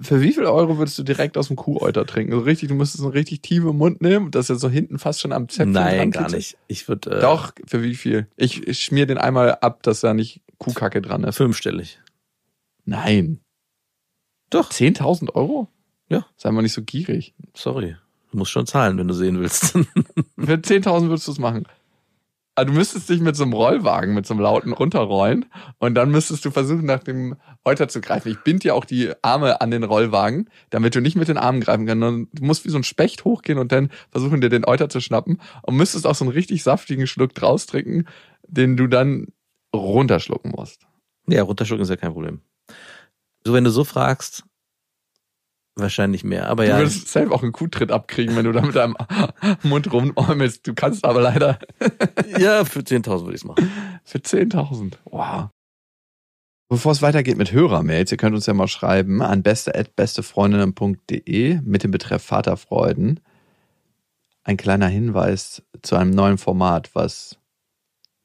Für 0.00 0.22
wie 0.22 0.32
viel 0.32 0.46
Euro 0.46 0.78
würdest 0.78 0.98
du 0.98 1.02
direkt 1.02 1.36
aus 1.36 1.48
dem 1.48 1.56
Kuhäuter 1.56 2.06
trinken? 2.06 2.32
So 2.32 2.38
richtig, 2.38 2.70
du 2.70 2.74
müsstest 2.74 3.04
einen 3.04 3.12
richtig 3.12 3.42
tiefen 3.42 3.76
Mund 3.76 4.00
nehmen, 4.00 4.30
dass 4.30 4.48
er 4.48 4.56
so 4.56 4.70
hinten 4.70 4.98
fast 4.98 5.20
schon 5.20 5.32
am 5.32 5.50
Zäpfchen 5.50 5.72
Nein, 5.72 6.10
gar 6.12 6.30
nicht. 6.30 6.56
Ich 6.66 6.88
würde 6.88 7.19
äh, 7.20 7.26
Doch, 7.26 7.52
für 7.66 7.82
wie 7.82 7.94
viel? 7.94 8.26
Ich, 8.36 8.66
ich 8.66 8.82
schmier 8.82 9.06
den 9.06 9.18
einmal 9.18 9.54
ab, 9.60 9.82
dass 9.82 10.00
da 10.00 10.14
nicht 10.14 10.42
Kuhkacke 10.58 11.00
dran 11.00 11.24
ist. 11.24 11.36
fünfstellig. 11.36 12.00
Nein. 12.84 13.40
Doch. 14.50 14.70
10.000 14.70 15.34
Euro? 15.34 15.68
Ja. 16.08 16.26
Sei 16.36 16.50
mal 16.50 16.62
nicht 16.62 16.72
so 16.72 16.82
gierig. 16.82 17.34
Sorry. 17.54 17.96
Du 18.32 18.38
musst 18.38 18.50
schon 18.50 18.66
zahlen, 18.66 18.98
wenn 18.98 19.08
du 19.08 19.14
sehen 19.14 19.38
willst. 19.40 19.72
Für 19.72 20.54
10.000 20.54 21.08
würdest 21.08 21.28
du 21.28 21.32
es 21.32 21.38
machen. 21.38 21.64
Also 22.56 22.72
du 22.72 22.78
müsstest 22.78 23.08
dich 23.08 23.20
mit 23.20 23.36
so 23.36 23.44
einem 23.44 23.52
Rollwagen, 23.52 24.14
mit 24.14 24.26
so 24.26 24.34
einem 24.34 24.42
lauten 24.42 24.72
runterrollen 24.72 25.46
und 25.78 25.94
dann 25.94 26.10
müsstest 26.10 26.44
du 26.44 26.50
versuchen, 26.50 26.84
nach 26.84 27.02
dem 27.02 27.36
Euter 27.64 27.88
zu 27.88 28.00
greifen. 28.00 28.30
Ich 28.30 28.40
bind 28.40 28.64
dir 28.64 28.74
auch 28.74 28.84
die 28.84 29.12
Arme 29.22 29.60
an 29.60 29.70
den 29.70 29.84
Rollwagen, 29.84 30.50
damit 30.68 30.94
du 30.94 31.00
nicht 31.00 31.16
mit 31.16 31.28
den 31.28 31.38
Armen 31.38 31.60
greifen 31.60 31.86
kannst. 31.86 32.28
Du 32.32 32.44
musst 32.44 32.64
wie 32.64 32.70
so 32.70 32.76
ein 32.76 32.84
Specht 32.84 33.24
hochgehen 33.24 33.58
und 33.58 33.72
dann 33.72 33.90
versuchen, 34.10 34.40
dir 34.40 34.50
den 34.50 34.64
Euter 34.64 34.88
zu 34.88 35.00
schnappen 35.00 35.40
und 35.62 35.76
müsstest 35.76 36.06
auch 36.06 36.14
so 36.14 36.24
einen 36.24 36.32
richtig 36.32 36.62
saftigen 36.62 37.06
Schluck 37.06 37.34
draus 37.34 37.66
trinken, 37.66 38.06
den 38.46 38.76
du 38.76 38.88
dann 38.88 39.28
runterschlucken 39.74 40.50
musst. 40.50 40.86
ja, 41.28 41.42
runterschlucken 41.42 41.84
ist 41.84 41.90
ja 41.90 41.96
kein 41.96 42.12
Problem. 42.12 42.40
So, 43.44 43.54
wenn 43.54 43.64
du 43.64 43.70
so 43.70 43.84
fragst, 43.84 44.44
wahrscheinlich 45.76 46.24
mehr. 46.24 46.48
Aber 46.48 46.64
Du 46.64 46.70
ja, 46.70 46.78
würdest 46.78 47.08
selbst 47.08 47.32
auch 47.32 47.42
einen 47.42 47.52
Kuhtritt 47.52 47.92
abkriegen, 47.92 48.36
wenn 48.36 48.44
du 48.44 48.52
da 48.52 48.60
mit 48.62 48.76
deinem 48.76 48.96
Mund 49.62 49.92
rumäumelst. 49.92 50.66
Du 50.66 50.74
kannst 50.74 51.04
aber 51.04 51.20
leider 51.20 51.58
ja, 52.38 52.64
für 52.64 52.80
10.000 52.80 53.20
würde 53.22 53.30
ich 53.30 53.42
es 53.42 53.44
machen. 53.44 53.70
Für 54.04 54.18
10.000. 54.18 54.94
Wow. 55.04 55.48
Bevor 56.68 56.92
es 56.92 57.02
weitergeht 57.02 57.36
mit 57.36 57.50
Hörermails, 57.50 58.12
ihr 58.12 58.18
könnt 58.18 58.36
uns 58.36 58.46
ja 58.46 58.54
mal 58.54 58.68
schreiben 58.68 59.22
an 59.22 59.42
beste.bestefreundinnen.de 59.42 61.60
mit 61.62 61.82
dem 61.82 61.90
Betreff 61.90 62.22
Vaterfreuden. 62.22 63.18
Ein 64.44 64.56
kleiner 64.56 64.86
Hinweis 64.86 65.64
zu 65.82 65.96
einem 65.96 66.12
neuen 66.12 66.38
Format, 66.38 66.94
was 66.94 67.36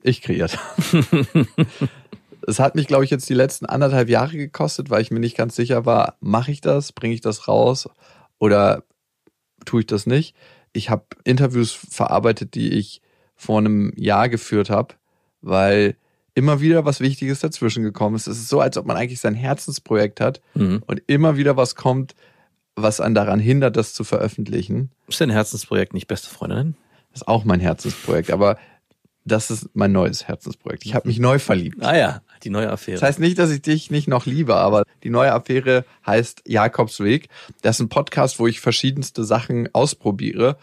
ich 0.04 0.22
kreiert 0.22 0.58
habe. 0.58 1.48
Es 2.48 2.60
hat 2.60 2.76
mich, 2.76 2.88
glaube 2.88 3.04
ich, 3.04 3.10
jetzt 3.12 3.28
die 3.30 3.34
letzten 3.34 3.66
anderthalb 3.66 4.10
Jahre 4.10 4.38
gekostet, 4.38 4.90
weil 4.90 5.02
ich 5.02 5.12
mir 5.12 5.20
nicht 5.20 5.38
ganz 5.38 5.56
sicher 5.56 5.86
war, 5.86 6.16
mache 6.20 6.52
ich 6.52 6.62
das, 6.62 6.92
bringe 6.92 7.14
ich 7.14 7.22
das 7.22 7.48
raus 7.48 7.90
oder 8.38 8.84
tue 9.66 9.82
ich 9.82 9.88
das 9.88 10.06
nicht. 10.06 10.36
Ich 10.74 10.90
habe 10.90 11.06
Interviews 11.24 11.72
verarbeitet, 11.72 12.54
die 12.56 12.74
ich 12.74 13.02
vor 13.36 13.58
einem 13.60 13.92
Jahr 13.96 14.30
geführt 14.30 14.70
habe, 14.70 14.96
weil 15.42 15.96
immer 16.36 16.60
wieder 16.60 16.86
was 16.86 17.00
Wichtiges 17.00 17.40
dazwischen 17.40 17.84
gekommen 17.84 18.16
ist. 18.16 18.28
Es 18.28 18.38
ist 18.38 18.50
so, 18.50 18.60
als 18.60 18.78
ob 18.78 18.86
man 18.86 18.98
eigentlich 18.98 19.20
sein 19.22 19.36
Herzensprojekt 19.36 20.20
hat 20.22 20.42
Mhm. 20.54 20.84
und 20.86 21.02
immer 21.08 21.38
wieder 21.38 21.56
was 21.58 21.76
kommt, 21.76 22.14
was 22.76 23.00
einen 23.00 23.16
daran 23.16 23.40
hindert, 23.40 23.78
das 23.78 23.94
zu 23.94 24.04
veröffentlichen. 24.04 24.92
Ist 25.08 25.22
dein 25.22 25.30
Herzensprojekt 25.30 25.94
nicht 25.94 26.08
beste 26.08 26.30
Freundin? 26.30 26.76
Das 27.12 27.22
ist 27.22 27.28
auch 27.30 27.46
mein 27.46 27.62
Herzensprojekt, 27.62 28.32
aber 28.32 28.58
das 29.26 29.50
ist 29.50 29.70
mein 29.74 29.92
neues 29.92 30.28
Herzensprojekt. 30.28 30.86
Ich 30.86 30.94
habe 30.94 31.08
mich 31.08 31.20
neu 31.20 31.40
verliebt. 31.40 31.84
Ah 31.84 31.98
ja, 31.98 32.22
die 32.44 32.52
neue 32.52 32.72
Affäre. 32.72 33.00
Das 33.00 33.08
heißt 33.08 33.20
nicht, 33.20 33.40
dass 33.40 33.50
ich 33.50 33.62
dich 33.62 33.90
nicht 33.90 34.08
noch 34.08 34.28
liebe, 34.28 34.56
aber 34.56 34.84
die 35.04 35.10
neue 35.10 35.34
Affäre 35.34 35.84
heißt 36.06 36.44
Jakobsweg. 36.46 37.28
Das 37.64 37.78
ist 37.78 37.82
ein 37.82 37.90
Podcast, 37.90 38.40
wo 38.40 38.46
ich 38.46 38.60
verschiedenste 38.60 39.24
Sachen 39.24 39.68
ausprobiere, 39.74 40.58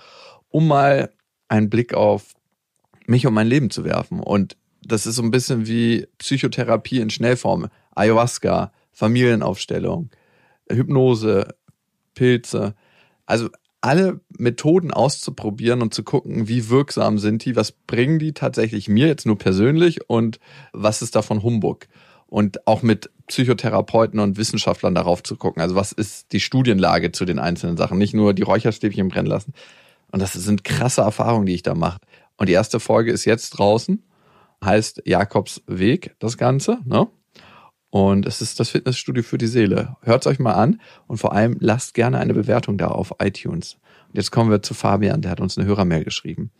um 0.48 0.68
mal 0.68 1.10
einen 1.48 1.70
Blick 1.70 1.92
auf 1.92 2.34
mich 3.06 3.26
und 3.26 3.34
mein 3.34 3.48
Leben 3.48 3.70
zu 3.70 3.84
werfen. 3.84 4.20
Und 4.20 4.56
das 4.84 5.06
ist 5.06 5.16
so 5.16 5.22
ein 5.22 5.32
bisschen 5.32 5.66
wie 5.66 6.06
Psychotherapie 6.18 7.00
in 7.00 7.10
Schnellform. 7.10 7.68
Ayahuasca, 7.94 8.72
Familienaufstellung, 8.92 10.10
Hypnose, 10.70 11.48
Pilze. 12.14 12.74
Also 13.26 13.48
alle 13.82 14.20
Methoden 14.38 14.92
auszuprobieren 14.92 15.82
und 15.82 15.92
zu 15.92 16.04
gucken, 16.04 16.48
wie 16.48 16.70
wirksam 16.70 17.18
sind 17.18 17.44
die, 17.44 17.56
was 17.56 17.72
bringen 17.72 18.18
die 18.18 18.32
tatsächlich 18.32 18.88
mir 18.88 19.08
jetzt 19.08 19.26
nur 19.26 19.36
persönlich 19.36 20.08
und 20.08 20.38
was 20.72 21.02
ist 21.02 21.16
davon 21.16 21.42
Humbug. 21.42 21.88
Und 22.26 22.66
auch 22.66 22.82
mit 22.82 23.10
Psychotherapeuten 23.26 24.18
und 24.20 24.38
Wissenschaftlern 24.38 24.94
darauf 24.94 25.22
zu 25.22 25.36
gucken. 25.36 25.60
Also 25.60 25.74
was 25.74 25.92
ist 25.92 26.32
die 26.32 26.40
Studienlage 26.40 27.12
zu 27.12 27.26
den 27.26 27.38
einzelnen 27.38 27.76
Sachen? 27.76 27.98
Nicht 27.98 28.14
nur 28.14 28.32
die 28.32 28.42
Räucherstäbchen 28.42 29.08
brennen 29.08 29.26
lassen. 29.26 29.52
Und 30.12 30.22
das 30.22 30.32
sind 30.32 30.64
krasse 30.64 31.02
Erfahrungen, 31.02 31.46
die 31.46 31.54
ich 31.54 31.62
da 31.62 31.74
mache. 31.74 31.98
Und 32.36 32.48
die 32.48 32.54
erste 32.54 32.80
Folge 32.80 33.12
ist 33.12 33.24
jetzt 33.24 33.50
draußen, 33.50 34.02
heißt 34.64 35.02
Jakobs 35.04 35.62
Weg, 35.66 36.14
das 36.20 36.38
Ganze. 36.38 36.78
Ne? 36.84 37.08
Und 37.92 38.24
es 38.24 38.40
ist 38.40 38.58
das 38.58 38.70
Fitnessstudio 38.70 39.22
für 39.22 39.36
die 39.36 39.46
Seele. 39.46 39.98
Hört 40.00 40.22
es 40.22 40.26
euch 40.26 40.38
mal 40.38 40.54
an 40.54 40.80
und 41.08 41.18
vor 41.18 41.34
allem 41.34 41.58
lasst 41.60 41.92
gerne 41.92 42.18
eine 42.20 42.32
Bewertung 42.32 42.78
da 42.78 42.88
auf 42.88 43.16
iTunes. 43.22 43.76
Und 44.08 44.16
jetzt 44.16 44.30
kommen 44.30 44.50
wir 44.50 44.62
zu 44.62 44.72
Fabian, 44.72 45.20
der 45.20 45.30
hat 45.30 45.42
uns 45.42 45.58
eine 45.58 45.66
Hörermail 45.66 46.02
geschrieben. 46.02 46.50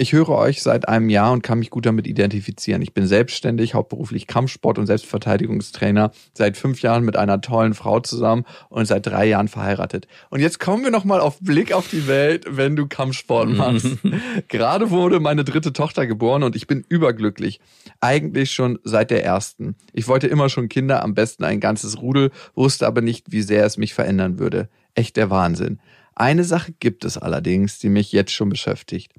Ich 0.00 0.12
höre 0.12 0.28
euch 0.28 0.62
seit 0.62 0.86
einem 0.86 1.08
Jahr 1.08 1.32
und 1.32 1.42
kann 1.42 1.58
mich 1.58 1.70
gut 1.70 1.84
damit 1.84 2.06
identifizieren. 2.06 2.82
Ich 2.82 2.94
bin 2.94 3.08
selbstständig, 3.08 3.74
hauptberuflich 3.74 4.28
Kampfsport- 4.28 4.78
und 4.78 4.86
Selbstverteidigungstrainer, 4.86 6.12
seit 6.34 6.56
fünf 6.56 6.82
Jahren 6.82 7.04
mit 7.04 7.16
einer 7.16 7.40
tollen 7.40 7.74
Frau 7.74 7.98
zusammen 7.98 8.44
und 8.68 8.86
seit 8.86 9.06
drei 9.06 9.26
Jahren 9.26 9.48
verheiratet. 9.48 10.06
Und 10.30 10.38
jetzt 10.38 10.60
kommen 10.60 10.84
wir 10.84 10.92
nochmal 10.92 11.18
auf 11.18 11.40
Blick 11.40 11.72
auf 11.72 11.88
die 11.88 12.06
Welt, 12.06 12.46
wenn 12.48 12.76
du 12.76 12.86
Kampfsport 12.86 13.48
machst. 13.56 13.98
Gerade 14.46 14.90
wurde 14.90 15.18
meine 15.18 15.42
dritte 15.42 15.72
Tochter 15.72 16.06
geboren 16.06 16.44
und 16.44 16.54
ich 16.54 16.68
bin 16.68 16.84
überglücklich. 16.88 17.58
Eigentlich 18.00 18.52
schon 18.52 18.78
seit 18.84 19.10
der 19.10 19.24
ersten. 19.24 19.74
Ich 19.92 20.06
wollte 20.06 20.28
immer 20.28 20.48
schon 20.48 20.68
Kinder, 20.68 21.02
am 21.02 21.14
besten 21.14 21.42
ein 21.42 21.58
ganzes 21.58 22.00
Rudel, 22.00 22.30
wusste 22.54 22.86
aber 22.86 23.00
nicht, 23.00 23.32
wie 23.32 23.42
sehr 23.42 23.64
es 23.64 23.78
mich 23.78 23.94
verändern 23.94 24.38
würde. 24.38 24.68
Echt 24.94 25.16
der 25.16 25.28
Wahnsinn. 25.30 25.80
Eine 26.14 26.44
Sache 26.44 26.72
gibt 26.78 27.04
es 27.04 27.18
allerdings, 27.18 27.80
die 27.80 27.88
mich 27.88 28.12
jetzt 28.12 28.30
schon 28.30 28.48
beschäftigt. 28.48 29.12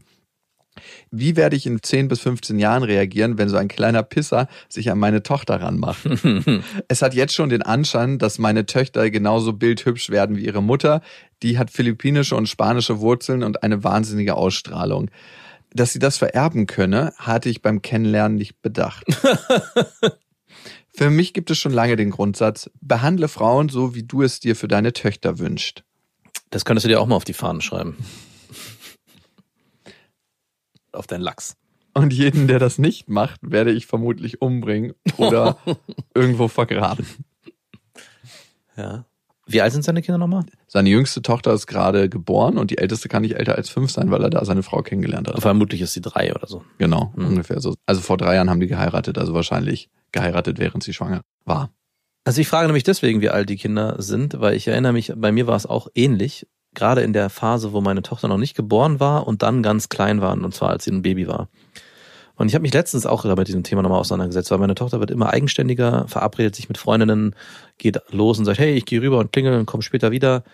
Wie 1.12 1.36
werde 1.36 1.56
ich 1.56 1.65
in 1.65 1.82
10 1.82 2.08
bis 2.08 2.20
15 2.22 2.60
Jahren 2.60 2.84
reagieren, 2.84 3.38
wenn 3.38 3.50
so 3.50 3.58
ein 3.58 3.68
kleiner 3.68 4.04
Pisser 4.04 4.48
sich 4.68 4.92
an 4.92 5.00
meine 5.00 5.24
Tochter 5.24 5.62
ranmacht? 5.62 6.06
es 6.88 7.02
hat 7.02 7.13
jetzt 7.13 7.34
schon 7.34 7.50
den 7.50 7.62
Anschein, 7.62 8.18
dass 8.18 8.39
meine 8.39 8.65
Töchter 8.65 9.10
genauso 9.10 9.54
bildhübsch 9.54 10.10
werden 10.10 10.38
wie 10.38 10.46
ihre 10.46 10.63
Mutter. 10.63 11.02
Die 11.44 11.58
hat 11.58 11.72
philippinische 11.72 12.36
und 12.36 12.48
spanische 12.48 13.00
Wurzeln 13.00 13.44
und 13.44 13.63
eine 13.63 13.84
wahnsinnige 13.84 14.36
Ausstrahlung. 14.36 15.10
Dass 15.72 15.94
sie 15.94 16.00
das 16.00 16.18
vererben 16.18 16.65
könne, 16.65 17.13
hatte 17.18 17.50
ich 17.50 17.62
beim 17.62 17.82
Kennenlernen 17.82 18.38
nicht 18.38 18.62
bedacht. 18.62 19.06
Für 21.00 21.10
mich 21.10 21.34
gibt 21.34 21.52
es 21.52 21.58
schon 21.58 21.72
lange 21.72 21.96
den 21.96 22.10
Grundsatz, 22.10 22.70
behandle 22.82 23.28
Frauen 23.28 23.70
so, 23.70 23.96
wie 23.96 24.04
du 24.04 24.22
es 24.22 24.39
dir 24.39 24.56
für 24.56 24.68
deine 24.68 24.92
Töchter 24.92 25.39
wünschst. 25.39 25.84
Das 26.50 26.65
könntest 26.65 26.86
du 26.86 26.89
dir 26.89 27.00
auch 27.00 27.06
mal 27.06 27.15
auf 27.15 27.24
die 27.24 27.34
Fahnen 27.34 27.62
schreiben. 27.62 27.96
Auf 30.93 31.08
deinen 31.08 31.21
Lachs. 31.21 31.56
Und 31.93 32.13
jeden, 32.13 32.47
der 32.47 32.60
das 32.60 32.78
nicht 32.78 33.10
macht, 33.10 33.39
werde 33.41 33.71
ich 33.71 33.88
vermutlich 33.88 34.41
umbringen 34.41 34.93
oder 35.17 35.58
irgendwo 36.13 36.47
vergraben. 36.47 37.06
Ja. 38.78 39.06
Wie 39.47 39.62
alt 39.62 39.73
sind 39.73 39.82
seine 39.84 40.04
Kinder 40.04 40.19
nochmal? 40.19 40.45
Seine 40.67 40.89
jüngste 40.89 41.23
Tochter 41.23 41.54
ist 41.54 41.65
gerade 41.65 42.08
geboren 42.08 42.60
und 42.60 42.69
die 42.69 42.78
älteste 42.78 43.10
kann 43.10 43.23
nicht 43.23 43.36
älter 43.36 43.56
als 43.56 43.67
fünf 43.69 43.89
sein, 43.89 44.12
weil 44.12 44.21
er 44.23 44.30
da 44.30 44.45
seine 44.45 44.62
Frau 44.62 44.84
kennengelernt 44.84 45.28
hat. 45.28 45.41
Vermutlich 45.41 45.82
ist 45.82 45.93
sie 45.93 46.02
drei 46.02 46.34
oder 46.36 46.45
so. 46.47 46.63
Genau, 46.78 47.12
Mhm. 47.15 47.25
ungefähr 47.30 47.60
so. 47.60 47.73
Also 47.88 48.02
vor 48.02 48.17
drei 48.17 48.36
Jahren 48.36 48.49
haben 48.52 48.60
die 48.60 48.67
geheiratet, 48.67 49.17
also 49.17 49.34
wahrscheinlich 49.34 49.89
geheiratet, 50.12 50.60
während 50.60 50.84
sie 50.84 50.93
schwanger 50.93 51.21
war. 51.45 51.71
Also 52.25 52.41
ich 52.41 52.47
frage 52.47 52.67
nämlich 52.67 52.84
deswegen, 52.84 53.21
wie 53.21 53.30
alt 53.30 53.49
die 53.49 53.56
Kinder 53.56 53.95
sind, 53.99 54.39
weil 54.39 54.56
ich 54.56 54.67
erinnere 54.67 54.93
mich, 54.93 55.12
bei 55.15 55.32
mir 55.32 55.47
war 55.47 55.56
es 55.56 55.65
auch 55.65 55.88
ähnlich. 55.95 56.45
Gerade 56.80 57.02
in 57.02 57.12
der 57.12 57.30
Phase, 57.30 57.74
wo 57.74 57.82
meine 57.82 58.04
Tochter 58.04 58.30
noch 58.30 58.38
nicht 58.38 58.56
geboren 58.56 59.02
war 59.02 59.28
und 59.28 59.44
dann 59.44 59.62
ganz 59.62 59.89
klein 59.89 60.22
war, 60.22 60.32
und 60.32 60.54
zwar 60.54 60.70
als 60.70 60.86
sie 60.86 60.92
ein 60.92 61.02
Baby 61.02 61.28
war. 61.28 61.50
Und 62.38 62.48
ich 62.48 62.56
habe 62.56 62.62
mich 62.62 62.74
letztens 62.74 63.06
auch 63.06 63.26
mit 63.26 63.50
diesem 63.50 63.63
Thema 63.63 63.82
nochmal 63.82 64.00
auseinandergesetzt, 64.00 64.50
weil 64.50 64.60
meine 64.60 64.76
Tochter 64.76 65.02
wird 65.02 65.12
immer 65.12 65.30
eigenständiger, 65.30 66.08
verabredet 66.08 66.56
sich 66.56 66.70
mit 66.70 66.78
Freundinnen, 66.78 67.36
geht 67.78 68.00
los 68.12 68.39
und 68.39 68.46
sagt, 68.46 68.60
hey, 68.60 68.76
ich 68.76 68.86
gehe 68.86 69.02
rüber 69.02 69.18
und 69.18 69.34
klingel 69.34 69.60
und 69.60 69.65
komme 69.65 69.84
später 69.84 70.12
wieder. 70.12 70.46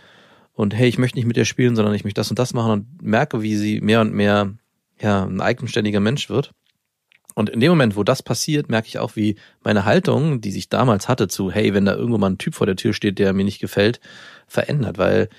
Und 0.53 0.73
hey, 0.73 0.89
ich 0.89 0.97
möchte 0.97 1.19
nicht 1.19 1.27
mit 1.27 1.37
dir 1.37 1.45
spielen, 1.45 1.75
sondern 1.75 1.93
ich 1.93 2.03
möchte 2.03 2.19
das 2.19 2.31
und 2.31 2.39
das 2.39 2.55
machen 2.55 2.71
und 2.71 3.03
merke, 3.03 3.43
wie 3.43 3.55
sie 3.55 3.81
mehr 3.81 4.01
und 4.01 4.15
mehr 4.15 4.51
ja, 4.99 5.25
ein 5.25 5.41
eigenständiger 5.41 5.99
Mensch 5.99 6.27
wird. 6.27 6.53
Und 7.35 7.51
in 7.51 7.59
dem 7.59 7.69
Moment, 7.69 7.95
wo 7.95 8.03
das 8.03 8.23
passiert, 8.23 8.67
merke 8.67 8.87
ich 8.87 8.97
auch, 8.97 9.15
wie 9.15 9.35
meine 9.63 9.85
Haltung, 9.85 10.41
die 10.41 10.51
sich 10.51 10.69
damals 10.69 11.07
hatte 11.07 11.27
zu, 11.27 11.51
hey, 11.51 11.75
wenn 11.75 11.85
da 11.85 11.93
irgendwo 11.93 12.17
mal 12.17 12.31
ein 12.31 12.39
Typ 12.39 12.55
vor 12.55 12.65
der 12.65 12.77
Tür 12.77 12.93
steht, 12.93 13.19
der 13.19 13.31
mir 13.33 13.45
nicht 13.45 13.59
gefällt, 13.59 13.99
verändert, 14.47 14.97
weil 14.97 15.29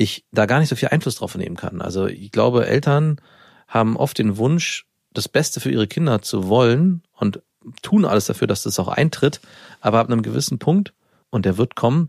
ich 0.00 0.24
da 0.32 0.46
gar 0.46 0.60
nicht 0.60 0.70
so 0.70 0.76
viel 0.76 0.88
Einfluss 0.88 1.16
drauf 1.16 1.34
nehmen 1.34 1.56
kann. 1.56 1.82
Also 1.82 2.06
ich 2.06 2.32
glaube, 2.32 2.66
Eltern 2.66 3.20
haben 3.68 3.98
oft 3.98 4.18
den 4.18 4.38
Wunsch, 4.38 4.86
das 5.12 5.28
Beste 5.28 5.60
für 5.60 5.70
ihre 5.70 5.86
Kinder 5.86 6.22
zu 6.22 6.48
wollen 6.48 7.02
und 7.12 7.42
tun 7.82 8.06
alles 8.06 8.24
dafür, 8.24 8.46
dass 8.46 8.62
das 8.62 8.78
auch 8.78 8.88
eintritt. 8.88 9.42
Aber 9.82 9.98
ab 9.98 10.06
einem 10.06 10.22
gewissen 10.22 10.58
Punkt, 10.58 10.94
und 11.28 11.44
der 11.44 11.58
wird 11.58 11.76
kommen, 11.76 12.08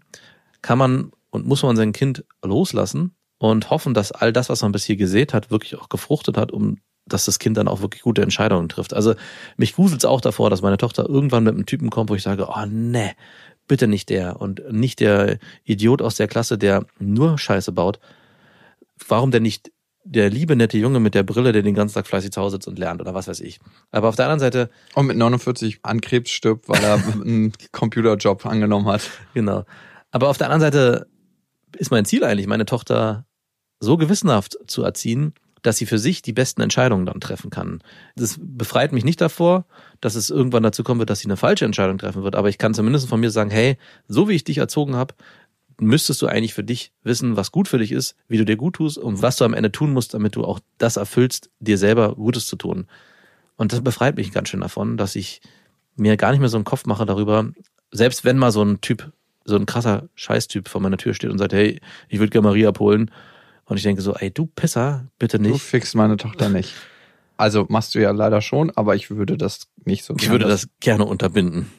kann 0.61 0.77
man 0.77 1.11
und 1.31 1.45
muss 1.45 1.63
man 1.63 1.75
sein 1.75 1.91
Kind 1.91 2.23
loslassen 2.41 3.13
und 3.39 3.69
hoffen, 3.69 3.93
dass 3.93 4.13
all 4.13 4.31
das, 4.31 4.47
was 4.47 4.61
man 4.61 4.71
bis 4.71 4.85
hier 4.85 4.95
gesät 4.95 5.33
hat, 5.33 5.51
wirklich 5.51 5.75
auch 5.75 5.89
gefruchtet 5.89 6.37
hat, 6.37 6.53
um 6.53 6.77
dass 7.05 7.25
das 7.25 7.39
Kind 7.39 7.57
dann 7.57 7.67
auch 7.67 7.81
wirklich 7.81 8.03
gute 8.03 8.21
Entscheidungen 8.21 8.69
trifft. 8.69 8.93
Also 8.93 9.15
mich 9.57 9.75
gruselt's 9.75 10.05
auch 10.05 10.21
davor, 10.21 10.49
dass 10.49 10.61
meine 10.61 10.77
Tochter 10.77 11.09
irgendwann 11.09 11.43
mit 11.43 11.55
einem 11.55 11.65
Typen 11.65 11.89
kommt, 11.89 12.09
wo 12.09 12.15
ich 12.15 12.23
sage, 12.23 12.47
oh 12.47 12.65
ne, 12.67 13.11
bitte 13.67 13.87
nicht 13.87 14.09
der 14.09 14.41
und 14.41 14.61
nicht 14.71 14.99
der 14.99 15.37
Idiot 15.63 16.01
aus 16.01 16.15
der 16.15 16.27
Klasse, 16.27 16.57
der 16.57 16.85
nur 16.99 17.37
Scheiße 17.37 17.71
baut. 17.71 17.99
Warum 19.07 19.31
denn 19.31 19.43
nicht 19.43 19.71
der 20.03 20.29
liebe, 20.29 20.55
nette 20.55 20.77
Junge 20.77 20.99
mit 20.99 21.13
der 21.13 21.23
Brille, 21.23 21.51
der 21.51 21.61
den 21.61 21.75
ganzen 21.75 21.93
Tag 21.95 22.07
fleißig 22.07 22.31
zu 22.31 22.41
Hause 22.41 22.55
sitzt 22.55 22.67
und 22.67 22.79
lernt 22.79 23.01
oder 23.01 23.13
was 23.13 23.27
weiß 23.27 23.39
ich. 23.41 23.59
Aber 23.91 24.09
auf 24.09 24.15
der 24.15 24.25
anderen 24.25 24.39
Seite, 24.39 24.69
Und 24.95 25.07
mit 25.07 25.17
49 25.17 25.79
an 25.83 26.01
Krebs 26.01 26.31
stirbt, 26.31 26.67
weil 26.69 26.83
er 26.83 26.93
einen 27.13 27.53
Computerjob 27.71 28.45
angenommen 28.45 28.87
hat. 28.87 29.09
genau. 29.33 29.63
Aber 30.11 30.29
auf 30.29 30.37
der 30.37 30.47
anderen 30.47 30.61
Seite 30.61 31.07
ist 31.77 31.91
mein 31.91 32.05
Ziel 32.05 32.23
eigentlich, 32.23 32.47
meine 32.47 32.65
Tochter 32.65 33.25
so 33.79 33.97
gewissenhaft 33.97 34.57
zu 34.67 34.83
erziehen, 34.83 35.33
dass 35.61 35.77
sie 35.77 35.85
für 35.85 35.99
sich 35.99 36.21
die 36.21 36.33
besten 36.33 36.61
Entscheidungen 36.61 37.05
dann 37.05 37.19
treffen 37.19 37.49
kann. 37.49 37.81
Das 38.15 38.39
befreit 38.41 38.93
mich 38.93 39.05
nicht 39.05 39.21
davor, 39.21 39.65
dass 39.99 40.15
es 40.15 40.29
irgendwann 40.29 40.63
dazu 40.63 40.83
kommen 40.83 40.99
wird, 40.99 41.09
dass 41.09 41.19
sie 41.19 41.27
eine 41.27 41.37
falsche 41.37 41.65
Entscheidung 41.65 41.97
treffen 41.97 42.23
wird. 42.23 42.35
Aber 42.35 42.49
ich 42.49 42.57
kann 42.57 42.73
zumindest 42.73 43.07
von 43.07 43.19
mir 43.19 43.31
sagen, 43.31 43.51
hey, 43.51 43.77
so 44.07 44.27
wie 44.27 44.33
ich 44.33 44.43
dich 44.43 44.57
erzogen 44.57 44.95
habe, 44.95 45.13
müsstest 45.79 46.21
du 46.21 46.27
eigentlich 46.27 46.53
für 46.53 46.63
dich 46.63 46.93
wissen, 47.03 47.35
was 47.35 47.51
gut 47.51 47.67
für 47.67 47.79
dich 47.79 47.91
ist, 47.91 48.15
wie 48.27 48.37
du 48.37 48.45
dir 48.45 48.55
gut 48.55 48.75
tust 48.75 48.97
und 48.97 49.21
was 49.21 49.37
du 49.37 49.45
am 49.45 49.53
Ende 49.53 49.71
tun 49.71 49.93
musst, 49.93 50.13
damit 50.13 50.35
du 50.35 50.45
auch 50.45 50.59
das 50.77 50.95
erfüllst, 50.95 51.49
dir 51.59 51.77
selber 51.77 52.15
Gutes 52.15 52.45
zu 52.45 52.55
tun. 52.55 52.87
Und 53.55 53.73
das 53.73 53.81
befreit 53.81 54.15
mich 54.15 54.31
ganz 54.31 54.49
schön 54.49 54.61
davon, 54.61 54.97
dass 54.97 55.15
ich 55.15 55.41
mir 55.95 56.17
gar 56.17 56.31
nicht 56.31 56.39
mehr 56.39 56.49
so 56.49 56.57
einen 56.57 56.65
Kopf 56.65 56.85
mache 56.85 57.05
darüber, 57.05 57.51
selbst 57.91 58.23
wenn 58.23 58.37
mal 58.37 58.51
so 58.51 58.63
ein 58.63 58.81
Typ, 58.81 59.11
so 59.43 59.55
ein 59.55 59.65
krasser 59.65 60.07
Scheißtyp 60.15 60.67
vor 60.67 60.81
meiner 60.81 60.97
Tür 60.97 61.13
steht 61.13 61.31
und 61.31 61.37
sagt, 61.37 61.53
hey, 61.53 61.79
ich 62.09 62.19
würde 62.19 62.29
gerne 62.29 62.47
Marie 62.47 62.67
abholen. 62.67 63.11
Und 63.71 63.77
ich 63.77 63.83
denke 63.83 64.01
so, 64.01 64.13
ey, 64.15 64.29
du 64.31 64.47
Pisser, 64.47 65.07
bitte 65.17 65.37
Du 65.39 65.49
nicht. 65.49 65.61
fixst 65.61 65.95
meine 65.95 66.17
Tochter 66.17 66.49
nicht. 66.49 66.73
Also 67.37 67.67
machst 67.69 67.95
du 67.95 67.99
ja 68.01 68.11
leider 68.11 68.41
schon, 68.41 68.69
aber 68.75 68.95
ich 68.97 69.09
würde 69.09 69.37
das 69.37 69.69
nicht 69.85 70.03
so 70.03 70.13
Ich 70.19 70.29
würde 70.29 70.45
das 70.45 70.67
gerne 70.81 71.05
unterbinden. 71.05 71.71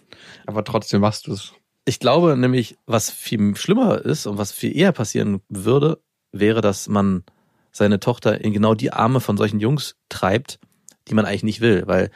Aber 0.47 0.65
trotzdem 0.65 1.03
machst 1.03 1.27
du 1.27 1.35
es. 1.35 1.53
Ich 1.85 2.01
glaube 2.01 2.35
nämlich, 2.39 2.79
was 2.87 3.11
viel 3.11 3.55
schlimmer 3.57 4.03
ist 4.03 4.25
und 4.27 4.39
was 4.39 4.53
viel 4.53 4.75
eher 4.75 4.93
passieren 4.93 5.43
würde, 5.51 5.99
wäre, 6.33 6.63
dass 6.63 6.89
man 6.89 7.25
seine 7.73 8.01
Tochter 8.01 8.41
in 8.41 8.55
genau 8.55 8.75
die 8.75 8.95
Arme 8.95 9.21
von 9.21 9.37
solchen 9.37 9.61
Jungs 9.61 9.97
treibt, 10.09 10.61
die 11.09 11.15
man 11.15 11.27
eigentlich 11.27 11.43
nicht 11.43 11.61
will, 11.61 11.83
weil 11.85 12.11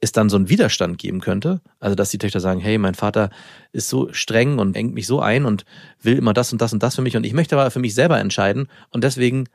es 0.00 0.12
dann 0.12 0.28
so 0.28 0.36
einen 0.36 0.48
Widerstand 0.48 0.98
geben 0.98 1.20
könnte. 1.20 1.60
Also, 1.80 1.94
dass 1.94 2.10
die 2.10 2.18
Töchter 2.18 2.40
sagen, 2.40 2.60
hey, 2.60 2.78
mein 2.78 2.94
Vater 2.94 3.30
ist 3.72 3.88
so 3.88 4.12
streng 4.12 4.58
und 4.58 4.76
engt 4.76 4.94
mich 4.94 5.06
so 5.06 5.20
ein 5.20 5.44
und 5.44 5.64
will 6.02 6.18
immer 6.18 6.34
das 6.34 6.52
und 6.52 6.60
das 6.60 6.72
und 6.72 6.82
das 6.82 6.94
für 6.96 7.02
mich 7.02 7.16
und 7.16 7.24
ich 7.24 7.32
möchte 7.32 7.58
aber 7.58 7.70
für 7.70 7.80
mich 7.80 7.94
selber 7.94 8.18
entscheiden 8.18 8.68
und 8.90 9.04
deswegen 9.04 9.48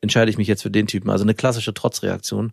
entscheide 0.00 0.30
ich 0.30 0.38
mich 0.38 0.48
jetzt 0.48 0.62
für 0.62 0.70
den 0.70 0.86
Typen. 0.86 1.10
Also 1.10 1.24
eine 1.24 1.34
klassische 1.34 1.74
Trotzreaktion. 1.74 2.52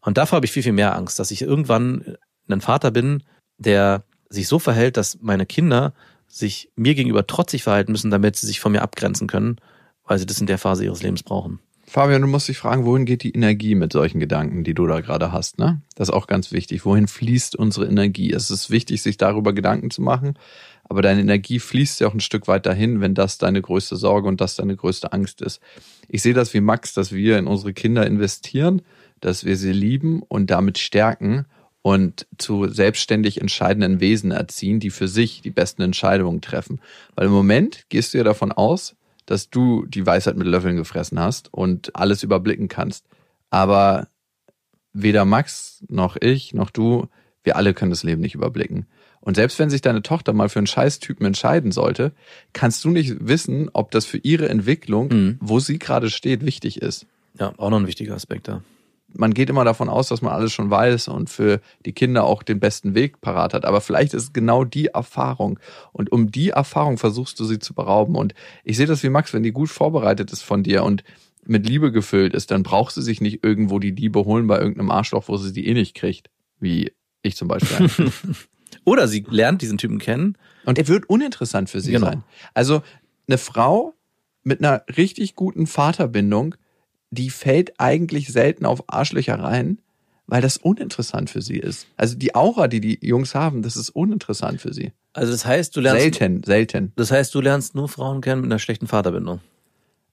Und 0.00 0.18
davor 0.18 0.36
habe 0.36 0.46
ich 0.46 0.52
viel, 0.52 0.62
viel 0.62 0.72
mehr 0.72 0.94
Angst, 0.94 1.18
dass 1.18 1.30
ich 1.30 1.42
irgendwann 1.42 2.16
ein 2.48 2.60
Vater 2.60 2.90
bin, 2.90 3.22
der 3.58 4.04
sich 4.28 4.46
so 4.48 4.58
verhält, 4.58 4.96
dass 4.96 5.18
meine 5.20 5.46
Kinder 5.46 5.92
sich 6.28 6.70
mir 6.76 6.94
gegenüber 6.94 7.26
trotzig 7.26 7.62
verhalten 7.62 7.92
müssen, 7.92 8.10
damit 8.10 8.36
sie 8.36 8.46
sich 8.46 8.60
von 8.60 8.72
mir 8.72 8.82
abgrenzen 8.82 9.26
können, 9.26 9.56
weil 10.04 10.18
sie 10.18 10.26
das 10.26 10.40
in 10.40 10.46
der 10.46 10.58
Phase 10.58 10.84
ihres 10.84 11.02
Lebens 11.02 11.22
brauchen. 11.22 11.60
Fabian, 11.90 12.22
du 12.22 12.28
musst 12.28 12.46
dich 12.46 12.56
fragen, 12.56 12.84
wohin 12.84 13.04
geht 13.04 13.24
die 13.24 13.32
Energie 13.32 13.74
mit 13.74 13.92
solchen 13.92 14.20
Gedanken, 14.20 14.62
die 14.62 14.74
du 14.74 14.86
da 14.86 15.00
gerade 15.00 15.32
hast, 15.32 15.58
ne? 15.58 15.82
Das 15.96 16.08
ist 16.08 16.14
auch 16.14 16.28
ganz 16.28 16.52
wichtig. 16.52 16.84
Wohin 16.84 17.08
fließt 17.08 17.56
unsere 17.56 17.86
Energie? 17.86 18.32
Es 18.32 18.48
ist 18.48 18.70
wichtig, 18.70 19.02
sich 19.02 19.16
darüber 19.16 19.52
Gedanken 19.52 19.90
zu 19.90 20.00
machen, 20.00 20.34
aber 20.84 21.02
deine 21.02 21.20
Energie 21.20 21.58
fließt 21.58 21.98
ja 21.98 22.06
auch 22.06 22.14
ein 22.14 22.20
Stück 22.20 22.46
weit 22.46 22.64
dahin, 22.64 23.00
wenn 23.00 23.14
das 23.14 23.38
deine 23.38 23.60
größte 23.60 23.96
Sorge 23.96 24.28
und 24.28 24.40
das 24.40 24.54
deine 24.54 24.76
größte 24.76 25.12
Angst 25.12 25.42
ist. 25.42 25.60
Ich 26.08 26.22
sehe 26.22 26.32
das 26.32 26.54
wie 26.54 26.60
Max, 26.60 26.94
dass 26.94 27.10
wir 27.10 27.38
in 27.38 27.48
unsere 27.48 27.72
Kinder 27.72 28.06
investieren, 28.06 28.82
dass 29.20 29.44
wir 29.44 29.56
sie 29.56 29.72
lieben 29.72 30.22
und 30.22 30.48
damit 30.48 30.78
stärken 30.78 31.44
und 31.82 32.24
zu 32.38 32.68
selbstständig 32.68 33.40
entscheidenden 33.40 33.98
Wesen 33.98 34.30
erziehen, 34.30 34.78
die 34.78 34.90
für 34.90 35.08
sich 35.08 35.42
die 35.42 35.50
besten 35.50 35.82
Entscheidungen 35.82 36.40
treffen. 36.40 36.80
Weil 37.16 37.26
im 37.26 37.32
Moment 37.32 37.86
gehst 37.88 38.14
du 38.14 38.18
ja 38.18 38.22
davon 38.22 38.52
aus, 38.52 38.94
dass 39.30 39.48
du 39.50 39.86
die 39.86 40.04
Weisheit 40.06 40.36
mit 40.36 40.46
Löffeln 40.46 40.76
gefressen 40.76 41.18
hast 41.20 41.52
und 41.54 41.94
alles 41.94 42.22
überblicken 42.22 42.68
kannst. 42.68 43.06
Aber 43.50 44.08
weder 44.92 45.24
Max 45.24 45.84
noch 45.88 46.16
ich 46.20 46.52
noch 46.54 46.70
du, 46.70 47.06
wir 47.44 47.56
alle 47.56 47.72
können 47.74 47.90
das 47.90 48.02
Leben 48.02 48.20
nicht 48.20 48.34
überblicken. 48.34 48.86
Und 49.20 49.36
selbst 49.36 49.58
wenn 49.58 49.70
sich 49.70 49.82
deine 49.82 50.02
Tochter 50.02 50.32
mal 50.32 50.48
für 50.48 50.58
einen 50.58 50.66
Scheißtypen 50.66 51.24
entscheiden 51.26 51.72
sollte, 51.72 52.12
kannst 52.52 52.84
du 52.84 52.90
nicht 52.90 53.16
wissen, 53.20 53.68
ob 53.72 53.90
das 53.90 54.06
für 54.06 54.18
ihre 54.18 54.48
Entwicklung, 54.48 55.08
Mhm. 55.08 55.36
wo 55.40 55.60
sie 55.60 55.78
gerade 55.78 56.10
steht, 56.10 56.44
wichtig 56.44 56.80
ist. 56.82 57.06
Ja, 57.38 57.52
auch 57.58 57.70
noch 57.70 57.78
ein 57.78 57.86
wichtiger 57.86 58.14
Aspekt 58.14 58.48
da. 58.48 58.62
Man 59.12 59.34
geht 59.34 59.50
immer 59.50 59.64
davon 59.64 59.88
aus, 59.88 60.08
dass 60.08 60.22
man 60.22 60.32
alles 60.32 60.52
schon 60.52 60.70
weiß 60.70 61.08
und 61.08 61.28
für 61.30 61.60
die 61.84 61.92
Kinder 61.92 62.24
auch 62.24 62.42
den 62.42 62.60
besten 62.60 62.94
Weg 62.94 63.20
parat 63.20 63.54
hat. 63.54 63.64
Aber 63.64 63.80
vielleicht 63.80 64.14
ist 64.14 64.22
es 64.22 64.32
genau 64.32 64.64
die 64.64 64.86
Erfahrung. 64.86 65.58
Und 65.92 66.12
um 66.12 66.30
die 66.30 66.50
Erfahrung 66.50 66.96
versuchst 66.96 67.38
du 67.40 67.44
sie 67.44 67.58
zu 67.58 67.74
berauben. 67.74 68.14
Und 68.14 68.34
ich 68.64 68.76
sehe 68.76 68.86
das 68.86 69.02
wie 69.02 69.08
Max, 69.08 69.32
wenn 69.34 69.42
die 69.42 69.52
gut 69.52 69.68
vorbereitet 69.68 70.30
ist 70.32 70.42
von 70.42 70.62
dir 70.62 70.84
und 70.84 71.02
mit 71.44 71.66
Liebe 71.66 71.90
gefüllt 71.90 72.34
ist, 72.34 72.50
dann 72.50 72.62
braucht 72.62 72.94
sie 72.94 73.02
sich 73.02 73.20
nicht 73.20 73.42
irgendwo 73.42 73.78
die 73.78 73.90
Liebe 73.90 74.24
holen 74.24 74.46
bei 74.46 74.58
irgendeinem 74.58 74.90
Arschloch, 74.90 75.24
wo 75.26 75.36
sie 75.38 75.52
die 75.52 75.66
eh 75.66 75.74
nicht 75.74 75.94
kriegt. 75.94 76.30
Wie 76.60 76.92
ich 77.22 77.34
zum 77.36 77.48
Beispiel. 77.48 77.90
Oder 78.84 79.08
sie 79.08 79.24
lernt 79.28 79.60
diesen 79.62 79.78
Typen 79.78 79.98
kennen. 79.98 80.36
Und 80.64 80.78
er 80.78 80.86
wird 80.88 81.08
uninteressant 81.10 81.68
für 81.68 81.80
sie 81.80 81.92
Genau. 81.92 82.06
sein. 82.06 82.22
Also 82.54 82.82
eine 83.26 83.38
Frau 83.38 83.94
mit 84.42 84.60
einer 84.60 84.84
richtig 84.96 85.34
guten 85.34 85.66
Vaterbindung, 85.66 86.54
die 87.10 87.30
fällt 87.30 87.78
eigentlich 87.78 88.28
selten 88.28 88.66
auf 88.66 88.84
Arschlöcher 88.86 89.38
rein, 89.38 89.80
weil 90.26 90.42
das 90.42 90.56
uninteressant 90.56 91.28
für 91.28 91.42
sie 91.42 91.58
ist. 91.58 91.86
Also 91.96 92.16
die 92.16 92.34
Aura, 92.34 92.68
die 92.68 92.80
die 92.80 92.98
Jungs 93.02 93.34
haben, 93.34 93.62
das 93.62 93.76
ist 93.76 93.90
uninteressant 93.90 94.60
für 94.60 94.72
sie. 94.72 94.92
Also 95.12 95.32
das 95.32 95.44
heißt, 95.44 95.74
du 95.76 95.80
lernst. 95.80 96.02
Selten, 96.02 96.44
selten. 96.44 96.92
Das 96.96 97.10
heißt, 97.10 97.34
du 97.34 97.40
lernst 97.40 97.74
nur 97.74 97.88
Frauen 97.88 98.20
kennen 98.20 98.42
mit 98.42 98.50
einer 98.50 98.60
schlechten 98.60 98.86
Vaterbindung. 98.86 99.40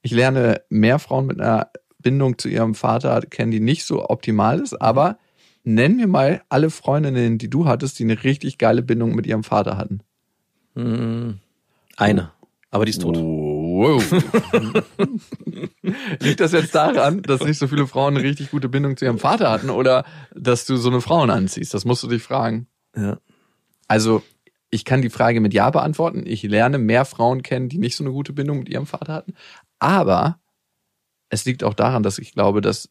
Ich 0.01 0.11
lerne 0.11 0.61
mehr 0.69 0.97
Frauen 0.99 1.27
mit 1.27 1.39
einer 1.39 1.69
Bindung 1.99 2.37
zu 2.37 2.49
ihrem 2.49 2.73
Vater 2.73 3.21
kennen, 3.21 3.51
die 3.51 3.59
nicht 3.59 3.83
so 3.83 4.09
optimal 4.09 4.59
ist, 4.59 4.81
aber 4.81 5.17
nenn 5.63 5.97
mir 5.97 6.07
mal 6.07 6.41
alle 6.49 6.69
Freundinnen, 6.69 7.37
die 7.37 7.49
du 7.49 7.65
hattest, 7.65 7.99
die 7.99 8.03
eine 8.03 8.23
richtig 8.23 8.57
geile 8.57 8.81
Bindung 8.81 9.13
mit 9.13 9.27
ihrem 9.27 9.43
Vater 9.43 9.77
hatten. 9.77 9.99
Hm, 10.75 11.39
Eine. 11.95 12.31
Aber 12.71 12.85
die 12.85 12.91
ist 12.91 13.01
tot. 13.01 13.17
Wow. 13.77 14.01
Liegt 16.19 16.39
das 16.39 16.51
jetzt 16.51 16.73
daran, 16.73 17.21
dass 17.21 17.43
nicht 17.43 17.59
so 17.59 17.67
viele 17.67 17.85
Frauen 17.85 18.17
eine 18.17 18.23
richtig 18.23 18.49
gute 18.49 18.69
Bindung 18.69 18.97
zu 18.97 19.05
ihrem 19.05 19.19
Vater 19.19 19.51
hatten 19.51 19.69
oder 19.69 20.03
dass 20.33 20.65
du 20.65 20.77
so 20.77 20.89
eine 20.89 20.99
Frauen 20.99 21.29
anziehst? 21.29 21.75
Das 21.75 21.85
musst 21.85 22.01
du 22.01 22.07
dich 22.07 22.23
fragen. 22.23 22.65
Ja. 22.95 23.19
Also, 23.87 24.23
ich 24.71 24.83
kann 24.83 25.03
die 25.03 25.11
Frage 25.11 25.41
mit 25.41 25.53
Ja 25.53 25.69
beantworten. 25.69 26.23
Ich 26.25 26.41
lerne 26.41 26.79
mehr 26.79 27.05
Frauen 27.05 27.43
kennen, 27.43 27.69
die 27.69 27.77
nicht 27.77 27.95
so 27.95 28.03
eine 28.03 28.11
gute 28.11 28.33
Bindung 28.33 28.57
mit 28.59 28.69
ihrem 28.69 28.87
Vater 28.87 29.13
hatten. 29.13 29.35
Aber 29.77 30.39
es 31.29 31.45
liegt 31.45 31.63
auch 31.63 31.75
daran, 31.75 32.01
dass 32.01 32.17
ich 32.17 32.33
glaube, 32.33 32.61
dass 32.61 32.89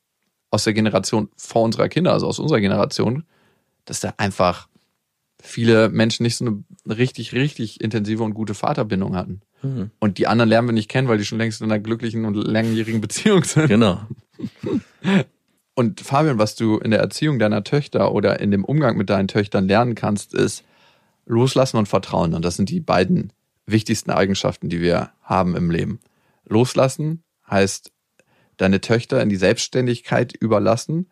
aus 0.52 0.62
der 0.62 0.72
Generation 0.72 1.30
vor 1.36 1.62
unserer 1.62 1.88
Kinder, 1.88 2.12
also 2.12 2.28
aus 2.28 2.38
unserer 2.38 2.60
Generation, 2.60 3.24
dass 3.86 3.98
da 3.98 4.14
einfach 4.18 4.68
viele 5.42 5.88
Menschen 5.88 6.22
nicht 6.22 6.36
so 6.36 6.46
eine 6.46 6.62
richtig, 6.86 7.32
richtig 7.32 7.80
intensive 7.80 8.22
und 8.22 8.34
gute 8.34 8.54
Vaterbindung 8.54 9.16
hatten. 9.16 9.42
Hm. 9.74 9.90
Und 9.98 10.18
die 10.18 10.26
anderen 10.26 10.48
lernen 10.48 10.68
wir 10.68 10.72
nicht 10.72 10.88
kennen, 10.88 11.08
weil 11.08 11.18
die 11.18 11.24
schon 11.24 11.38
längst 11.38 11.60
in 11.60 11.70
einer 11.70 11.80
glücklichen 11.80 12.24
und 12.24 12.34
langjährigen 12.34 13.00
Beziehung 13.02 13.44
sind. 13.44 13.68
Genau. 13.68 14.00
Und 15.78 16.00
Fabian, 16.00 16.38
was 16.38 16.54
du 16.54 16.78
in 16.78 16.90
der 16.90 17.00
Erziehung 17.00 17.38
deiner 17.38 17.62
Töchter 17.62 18.12
oder 18.12 18.40
in 18.40 18.50
dem 18.50 18.64
Umgang 18.64 18.96
mit 18.96 19.10
deinen 19.10 19.28
Töchtern 19.28 19.68
lernen 19.68 19.94
kannst, 19.94 20.32
ist 20.32 20.64
loslassen 21.26 21.76
und 21.76 21.86
vertrauen. 21.86 22.32
Und 22.32 22.46
das 22.46 22.56
sind 22.56 22.70
die 22.70 22.80
beiden 22.80 23.30
wichtigsten 23.66 24.10
Eigenschaften, 24.10 24.70
die 24.70 24.80
wir 24.80 25.10
haben 25.22 25.54
im 25.54 25.70
Leben. 25.70 26.00
Loslassen 26.48 27.22
heißt, 27.50 27.92
deine 28.56 28.80
Töchter 28.80 29.20
in 29.20 29.28
die 29.28 29.36
Selbstständigkeit 29.36 30.34
überlassen, 30.34 31.10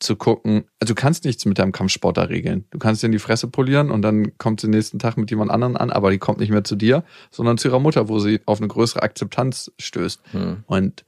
zu 0.00 0.16
gucken, 0.16 0.64
also 0.80 0.94
du 0.94 1.00
kannst 1.00 1.24
nichts 1.24 1.44
mit 1.44 1.58
deinem 1.58 1.72
Kampfsportler 1.72 2.28
regeln. 2.28 2.64
Du 2.70 2.78
kannst 2.78 3.02
dir 3.02 3.06
in 3.06 3.12
die 3.12 3.18
Fresse 3.18 3.48
polieren 3.48 3.90
und 3.90 4.02
dann 4.02 4.36
kommt 4.38 4.60
sie 4.60 4.68
nächsten 4.68 4.98
Tag 4.98 5.16
mit 5.16 5.30
jemand 5.30 5.50
anderen 5.50 5.76
an, 5.76 5.90
aber 5.90 6.10
die 6.10 6.18
kommt 6.18 6.38
nicht 6.38 6.50
mehr 6.50 6.64
zu 6.64 6.76
dir, 6.76 7.04
sondern 7.30 7.58
zu 7.58 7.68
ihrer 7.68 7.80
Mutter, 7.80 8.08
wo 8.08 8.18
sie 8.20 8.40
auf 8.46 8.58
eine 8.58 8.68
größere 8.68 9.02
Akzeptanz 9.02 9.72
stößt. 9.78 10.20
Hm. 10.32 10.64
Und 10.66 11.04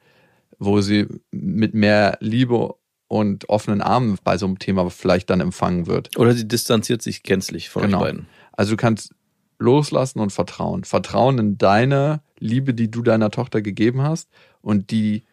wo 0.59 0.81
sie 0.81 1.07
mit 1.31 1.73
mehr 1.75 2.19
Liebe 2.21 2.75
und 3.09 3.49
offenen 3.49 3.81
Armen 3.81 4.19
bei 4.23 4.37
so 4.39 4.47
einem 4.47 4.59
Thema 4.59 4.89
vielleicht 4.91 5.31
dann 5.31 5.41
empfangen 5.41 5.87
wird. 5.87 6.17
Oder 6.19 6.33
sie 6.35 6.47
distanziert 6.47 7.03
sich 7.03 7.23
gänzlich 7.23 7.69
von 7.71 7.83
Genau. 7.83 7.99
euch 7.99 8.05
beiden. 8.05 8.27
Also 8.53 8.73
du 8.73 8.77
kannst 8.77 9.15
loslassen 9.59 10.21
und 10.21 10.31
vertrauen. 10.33 10.85
Vertrauen 10.85 11.39
in 11.39 11.59
deine 11.59 12.23
Liebe, 12.39 12.75
die 12.75 12.91
du 12.91 13.03
deiner 13.03 13.31
Tochter 13.31 13.63
gegeben 13.63 14.03
hast 14.03 14.29
und 14.63 14.91
die 14.91 15.25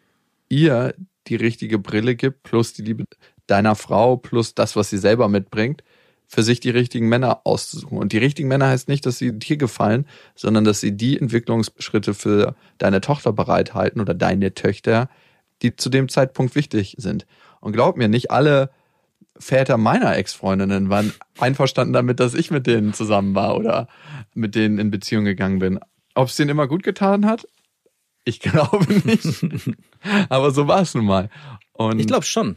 ihr 0.48 0.94
die 1.28 1.36
richtige 1.36 1.78
Brille 1.78 2.16
gibt, 2.16 2.42
plus 2.42 2.72
die 2.72 2.82
Liebe 2.82 3.04
deiner 3.48 3.74
Frau, 3.74 4.16
plus 4.16 4.54
das, 4.54 4.76
was 4.76 4.90
sie 4.90 4.98
selber 4.98 5.28
mitbringt, 5.28 5.82
für 6.28 6.42
sich 6.42 6.60
die 6.60 6.70
richtigen 6.70 7.08
Männer 7.08 7.40
auszusuchen. 7.44 7.98
Und 7.98 8.12
die 8.12 8.18
richtigen 8.18 8.48
Männer 8.48 8.68
heißt 8.68 8.88
nicht, 8.88 9.06
dass 9.06 9.18
sie 9.18 9.36
dir 9.36 9.56
gefallen, 9.56 10.06
sondern 10.34 10.64
dass 10.64 10.80
sie 10.80 10.96
die 10.96 11.18
Entwicklungsschritte 11.18 12.14
für 12.14 12.54
deine 12.76 13.00
Tochter 13.00 13.32
bereithalten 13.32 14.00
oder 14.00 14.14
deine 14.14 14.54
Töchter, 14.54 15.08
die 15.62 15.74
zu 15.74 15.88
dem 15.88 16.08
Zeitpunkt 16.08 16.54
wichtig 16.54 16.94
sind. 16.98 17.26
Und 17.60 17.72
glaub 17.72 17.96
mir, 17.96 18.08
nicht 18.08 18.30
alle 18.30 18.70
Väter 19.38 19.78
meiner 19.78 20.16
Ex-Freundinnen 20.16 20.90
waren 20.90 21.12
einverstanden 21.38 21.92
damit, 21.92 22.20
dass 22.20 22.34
ich 22.34 22.50
mit 22.50 22.66
denen 22.66 22.92
zusammen 22.92 23.34
war 23.34 23.56
oder 23.56 23.88
mit 24.34 24.54
denen 24.54 24.78
in 24.78 24.90
Beziehung 24.90 25.24
gegangen 25.24 25.60
bin. 25.60 25.80
Ob 26.14 26.28
es 26.28 26.36
denen 26.36 26.50
immer 26.50 26.66
gut 26.66 26.82
getan 26.82 27.24
hat? 27.24 27.46
Ich 28.24 28.40
glaube 28.40 28.84
nicht. 28.92 29.46
Aber 30.28 30.50
so 30.50 30.68
war 30.68 30.82
es 30.82 30.94
nun 30.94 31.06
mal. 31.06 31.30
Und 31.72 32.00
Ich 32.00 32.06
glaube 32.06 32.26
schon. 32.26 32.56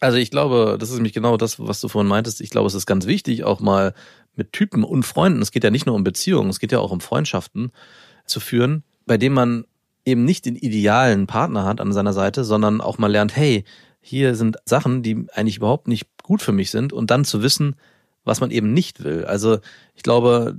Also 0.00 0.18
ich 0.18 0.30
glaube, 0.30 0.76
das 0.78 0.90
ist 0.90 0.96
nämlich 0.96 1.12
genau 1.12 1.36
das, 1.36 1.58
was 1.58 1.80
du 1.80 1.88
vorhin 1.88 2.08
meintest. 2.08 2.40
Ich 2.40 2.50
glaube, 2.50 2.68
es 2.68 2.74
ist 2.74 2.86
ganz 2.86 3.06
wichtig, 3.06 3.44
auch 3.44 3.60
mal 3.60 3.94
mit 4.36 4.52
Typen 4.52 4.84
und 4.84 5.02
Freunden, 5.02 5.42
es 5.42 5.50
geht 5.50 5.64
ja 5.64 5.70
nicht 5.70 5.86
nur 5.86 5.96
um 5.96 6.04
Beziehungen, 6.04 6.50
es 6.50 6.60
geht 6.60 6.70
ja 6.70 6.78
auch 6.78 6.92
um 6.92 7.00
Freundschaften 7.00 7.72
zu 8.24 8.38
führen, 8.38 8.84
bei 9.04 9.18
denen 9.18 9.34
man 9.34 9.64
eben 10.04 10.24
nicht 10.24 10.46
den 10.46 10.56
idealen 10.56 11.26
Partner 11.26 11.64
hat 11.64 11.80
an 11.80 11.92
seiner 11.92 12.12
Seite, 12.12 12.44
sondern 12.44 12.80
auch 12.80 12.98
mal 12.98 13.10
lernt, 13.10 13.36
hey, 13.36 13.64
hier 14.00 14.36
sind 14.36 14.56
Sachen, 14.64 15.02
die 15.02 15.26
eigentlich 15.34 15.56
überhaupt 15.56 15.88
nicht 15.88 16.06
gut 16.22 16.40
für 16.40 16.52
mich 16.52 16.70
sind 16.70 16.92
und 16.92 17.10
dann 17.10 17.24
zu 17.24 17.42
wissen, 17.42 17.76
was 18.24 18.40
man 18.40 18.50
eben 18.50 18.72
nicht 18.72 19.04
will. 19.04 19.24
Also 19.24 19.58
ich 19.94 20.02
glaube, 20.02 20.56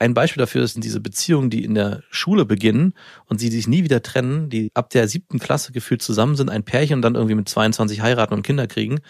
ein 0.00 0.14
Beispiel 0.14 0.40
dafür 0.40 0.66
sind 0.66 0.84
diese 0.84 1.00
Beziehungen, 1.00 1.50
die 1.50 1.64
in 1.64 1.74
der 1.74 2.02
Schule 2.10 2.44
beginnen 2.44 2.94
und 3.26 3.38
sie 3.40 3.48
sich 3.48 3.68
nie 3.68 3.84
wieder 3.84 4.02
trennen, 4.02 4.48
die 4.48 4.70
ab 4.74 4.90
der 4.90 5.08
siebten 5.08 5.38
Klasse 5.38 5.72
gefühlt 5.72 6.02
zusammen 6.02 6.36
sind, 6.36 6.50
ein 6.50 6.64
Pärchen 6.64 6.96
und 6.96 7.02
dann 7.02 7.14
irgendwie 7.14 7.34
mit 7.34 7.48
22 7.48 8.00
heiraten 8.00 8.34
und 8.34 8.42
Kinder 8.42 8.66
kriegen, 8.66 9.00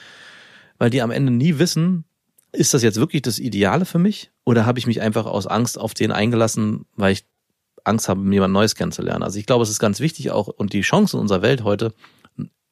weil 0.79 0.91
die 0.91 1.03
am 1.03 1.11
Ende 1.11 1.33
nie 1.33 1.59
wissen, 1.59 2.05
ist 2.53 2.75
das 2.75 2.83
jetzt 2.83 2.99
wirklich 2.99 3.23
das 3.23 3.39
Ideale 3.39 3.85
für 3.85 3.99
mich 3.99 4.31
oder 4.45 4.67
habe 4.67 4.79
ich 4.79 4.87
mich 4.87 5.01
einfach 5.01 5.27
aus 5.27 5.47
Angst 5.47 5.79
auf 5.79 5.95
den 5.95 6.13
eingelassen, 6.13 6.87
weil 6.97 7.13
ich 7.13 7.25
Angst 7.85 8.09
habe, 8.09 8.21
jemand 8.33 8.53
Neues 8.53 8.75
kennenzulernen. 8.75 9.23
Also 9.23 9.39
ich 9.39 9.47
glaube, 9.47 9.63
es 9.63 9.71
ist 9.71 9.79
ganz 9.79 10.01
wichtig 10.01 10.31
auch 10.31 10.49
und 10.49 10.73
die 10.73 10.81
Chance 10.81 11.17
in 11.17 11.21
unserer 11.21 11.43
Welt 11.43 11.65
heute, 11.65 11.93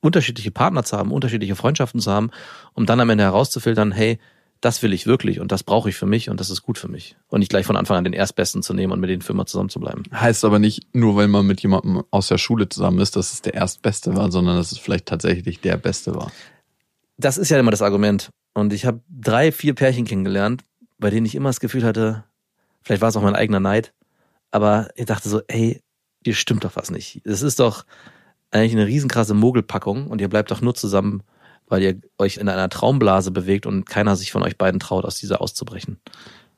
unterschiedliche 0.00 0.50
Partner 0.50 0.82
zu 0.82 0.96
haben, 0.96 1.12
unterschiedliche 1.12 1.54
Freundschaften 1.54 2.00
zu 2.00 2.10
haben, 2.10 2.30
um 2.74 2.86
dann 2.86 3.00
am 3.00 3.10
Ende 3.10 3.24
herauszufiltern, 3.24 3.92
hey, 3.92 4.18
das 4.62 4.80
will 4.80 4.92
ich 4.92 5.06
wirklich 5.06 5.40
und 5.40 5.50
das 5.50 5.64
brauche 5.64 5.88
ich 5.88 5.96
für 5.96 6.06
mich 6.06 6.30
und 6.30 6.38
das 6.38 6.48
ist 6.48 6.62
gut 6.62 6.78
für 6.78 6.86
mich. 6.86 7.16
Und 7.28 7.40
nicht 7.40 7.50
gleich 7.50 7.66
von 7.66 7.76
Anfang 7.76 7.98
an 7.98 8.04
den 8.04 8.12
Erstbesten 8.12 8.62
zu 8.62 8.72
nehmen 8.72 8.92
und 8.92 9.00
mit 9.00 9.10
denen 9.10 9.20
für 9.20 9.32
immer 9.32 9.44
zusammen 9.44 9.68
zu 9.68 9.80
bleiben. 9.80 10.04
heißt 10.14 10.44
aber 10.44 10.60
nicht, 10.60 10.94
nur 10.94 11.16
weil 11.16 11.26
man 11.26 11.44
mit 11.44 11.60
jemandem 11.60 12.04
aus 12.12 12.28
der 12.28 12.38
Schule 12.38 12.68
zusammen 12.68 13.00
ist, 13.00 13.16
dass 13.16 13.32
es 13.32 13.42
der 13.42 13.54
Erstbeste 13.54 14.16
war, 14.16 14.30
sondern 14.30 14.56
dass 14.56 14.70
es 14.70 14.78
vielleicht 14.78 15.06
tatsächlich 15.06 15.60
der 15.60 15.76
Beste 15.76 16.14
war. 16.14 16.30
Das 17.18 17.38
ist 17.38 17.50
ja 17.50 17.58
immer 17.58 17.72
das 17.72 17.82
Argument. 17.82 18.30
Und 18.54 18.72
ich 18.72 18.86
habe 18.86 19.00
drei, 19.10 19.50
vier 19.50 19.74
Pärchen 19.74 20.04
kennengelernt, 20.04 20.62
bei 20.98 21.10
denen 21.10 21.26
ich 21.26 21.34
immer 21.34 21.48
das 21.48 21.58
Gefühl 21.58 21.82
hatte, 21.82 22.24
vielleicht 22.82 23.02
war 23.02 23.08
es 23.08 23.16
auch 23.16 23.22
mein 23.22 23.34
eigener 23.34 23.60
Neid, 23.60 23.92
aber 24.52 24.90
ich 24.94 25.06
dachte 25.06 25.28
so, 25.28 25.40
ey, 25.48 25.80
ihr 26.22 26.34
stimmt 26.34 26.62
doch 26.62 26.76
was 26.76 26.92
nicht. 26.92 27.20
Es 27.24 27.42
ist 27.42 27.58
doch 27.58 27.84
eigentlich 28.52 28.72
eine 28.72 28.86
riesenkrasse 28.86 29.34
Mogelpackung 29.34 30.06
und 30.06 30.20
ihr 30.20 30.28
bleibt 30.28 30.52
doch 30.52 30.60
nur 30.60 30.76
zusammen, 30.76 31.24
weil 31.72 31.82
ihr 31.82 32.00
euch 32.18 32.36
in 32.36 32.50
einer 32.50 32.68
Traumblase 32.68 33.30
bewegt 33.30 33.64
und 33.64 33.86
keiner 33.86 34.14
sich 34.14 34.30
von 34.30 34.42
euch 34.42 34.58
beiden 34.58 34.78
traut, 34.78 35.06
aus 35.06 35.16
dieser 35.16 35.40
auszubrechen. 35.40 35.98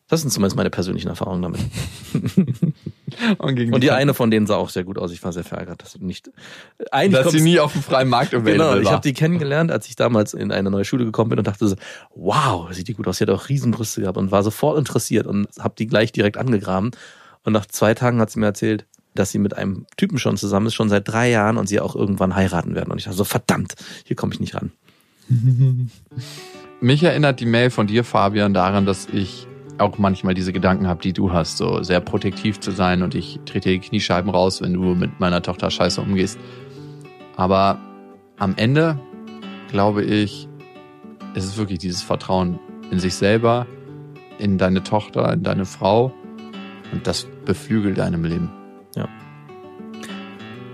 Das 0.09 0.21
sind 0.21 0.31
zumindest 0.31 0.57
meine 0.57 0.71
persönlichen 0.71 1.09
Erfahrungen 1.09 1.41
damit. 1.41 1.61
Und, 3.39 3.73
Und 3.73 3.81
die 3.81 3.93
eine 3.93 4.13
von 4.13 4.31
denen 4.33 4.49
sah 4.49 4.57
auch 4.57 4.71
sehr 4.71 4.83
gut 4.83 4.99
aus. 4.99 5.13
Ich 5.13 5.23
war 5.23 5.33
sehr 5.33 5.45
verärgert, 5.45 5.83
dass 5.83 5.93
sie 5.93 6.05
nicht. 6.05 6.33
Eigentlich 6.91 7.23
dass 7.23 7.33
sie 7.33 7.41
nie 7.41 7.61
auf 7.61 7.73
dem 7.73 7.83
freien 7.83 8.09
Markt 8.09 8.35
available 8.35 8.53
Genau, 8.53 8.77
ich 8.77 8.87
war. 8.87 8.93
habe 8.95 9.03
die 9.03 9.15
kennengelernt, 9.15 9.71
als 9.71 9.87
ich 9.87 9.95
damals 9.95 10.35
in 10.35 10.51
eine 10.51 10.71
neue 10.71 10.85
Schule 10.85 11.05
gekommen 11.05 11.31
bin 11.31 11.39
und 11.39 11.47
dachte 11.47 11.69
so, 11.69 11.77
wow, 12.17 12.73
sieht 12.73 12.89
die 12.89 12.95
gut 12.95 13.07
aus. 13.07 13.19
Sie 13.19 13.25
hat 13.25 13.31
auch 13.31 13.49
Riesenbrüste 13.49 14.01
gehabt 14.01 14.19
und 14.19 14.33
war 14.33 14.43
sofort 14.43 14.79
interessiert 14.79 15.29
und 15.29 15.47
habe 15.61 15.75
die 15.79 15.87
gleich 15.87 16.11
direkt 16.11 16.37
angegraben. 16.37 16.91
Und 17.45 17.53
nach 17.53 17.67
zwei 17.67 17.95
Tagen 17.95 18.21
hat 18.21 18.31
sie 18.31 18.41
mir 18.41 18.47
erzählt, 18.47 18.85
dass 19.15 19.31
sie 19.31 19.39
mit 19.39 19.57
einem 19.57 19.87
Typen 19.97 20.19
schon 20.19 20.37
zusammen 20.37 20.67
ist, 20.67 20.75
schon 20.75 20.89
seit 20.89 21.07
drei 21.07 21.31
Jahren 21.31 21.57
und 21.57 21.69
sie 21.69 21.79
auch 21.79 21.95
irgendwann 21.95 22.35
heiraten 22.35 22.75
werden. 22.75 22.91
Und 22.91 22.99
ich 22.99 23.05
dachte 23.05 23.17
so, 23.17 23.25
verdammt, 23.25 23.75
hier 24.05 24.17
komme 24.17 24.35
ich 24.35 24.41
nicht 24.41 24.57
ran. 24.57 24.73
Mich 26.81 27.03
erinnert 27.03 27.41
die 27.41 27.47
Mail 27.47 27.71
von 27.71 27.87
dir, 27.87 28.05
Fabian, 28.05 28.55
daran, 28.55 28.87
dass 28.87 29.07
ich 29.07 29.47
auch 29.79 29.99
manchmal 29.99 30.35
diese 30.35 30.53
Gedanken 30.53 30.87
habe, 30.87 31.03
die 31.03 31.13
du 31.13 31.33
hast, 31.33 31.57
so 31.57 31.83
sehr 31.83 32.01
protektiv 32.01 32.61
zu 32.61 32.71
sein 32.71 33.03
und 33.03 33.15
ich 33.15 33.41
trete 33.45 33.71
die 33.71 33.81
Kniescheiben 33.81 34.31
raus, 34.31 34.63
wenn 34.63 34.75
du 34.75 34.95
mit 34.95 35.19
meiner 35.19 35.43
Tochter 35.43 35.71
scheiße 35.71 36.01
umgehst. 36.01 36.39
Aber 37.37 37.79
am 38.39 38.55
Ende 38.57 39.01
glaube 39.69 40.05
ich, 40.05 40.49
es 41.35 41.45
ist 41.45 41.57
wirklich 41.57 41.79
dieses 41.79 42.03
Vertrauen 42.03 42.61
in 42.91 43.01
sich 43.01 43.15
selber, 43.15 43.67
in 44.39 44.59
deine 44.59 44.83
Tochter, 44.83 45.33
in 45.33 45.43
deine 45.43 45.65
Frau 45.65 46.13
und 46.93 47.07
das 47.07 47.27
beflügelt 47.45 47.99
deinem 47.99 48.25
Leben. 48.25 48.51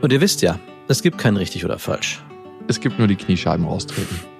Und 0.02 0.12
ihr 0.12 0.20
wisst 0.20 0.40
ja, 0.40 0.58
es 0.88 1.02
gibt 1.02 1.18
kein 1.18 1.36
richtig 1.36 1.64
oder 1.64 1.78
falsch. 1.78 2.24
Es 2.68 2.80
gibt 2.80 2.98
nur 2.98 3.08
die 3.08 3.16
Kniescheiben 3.16 3.66
raustreten. 3.66 4.20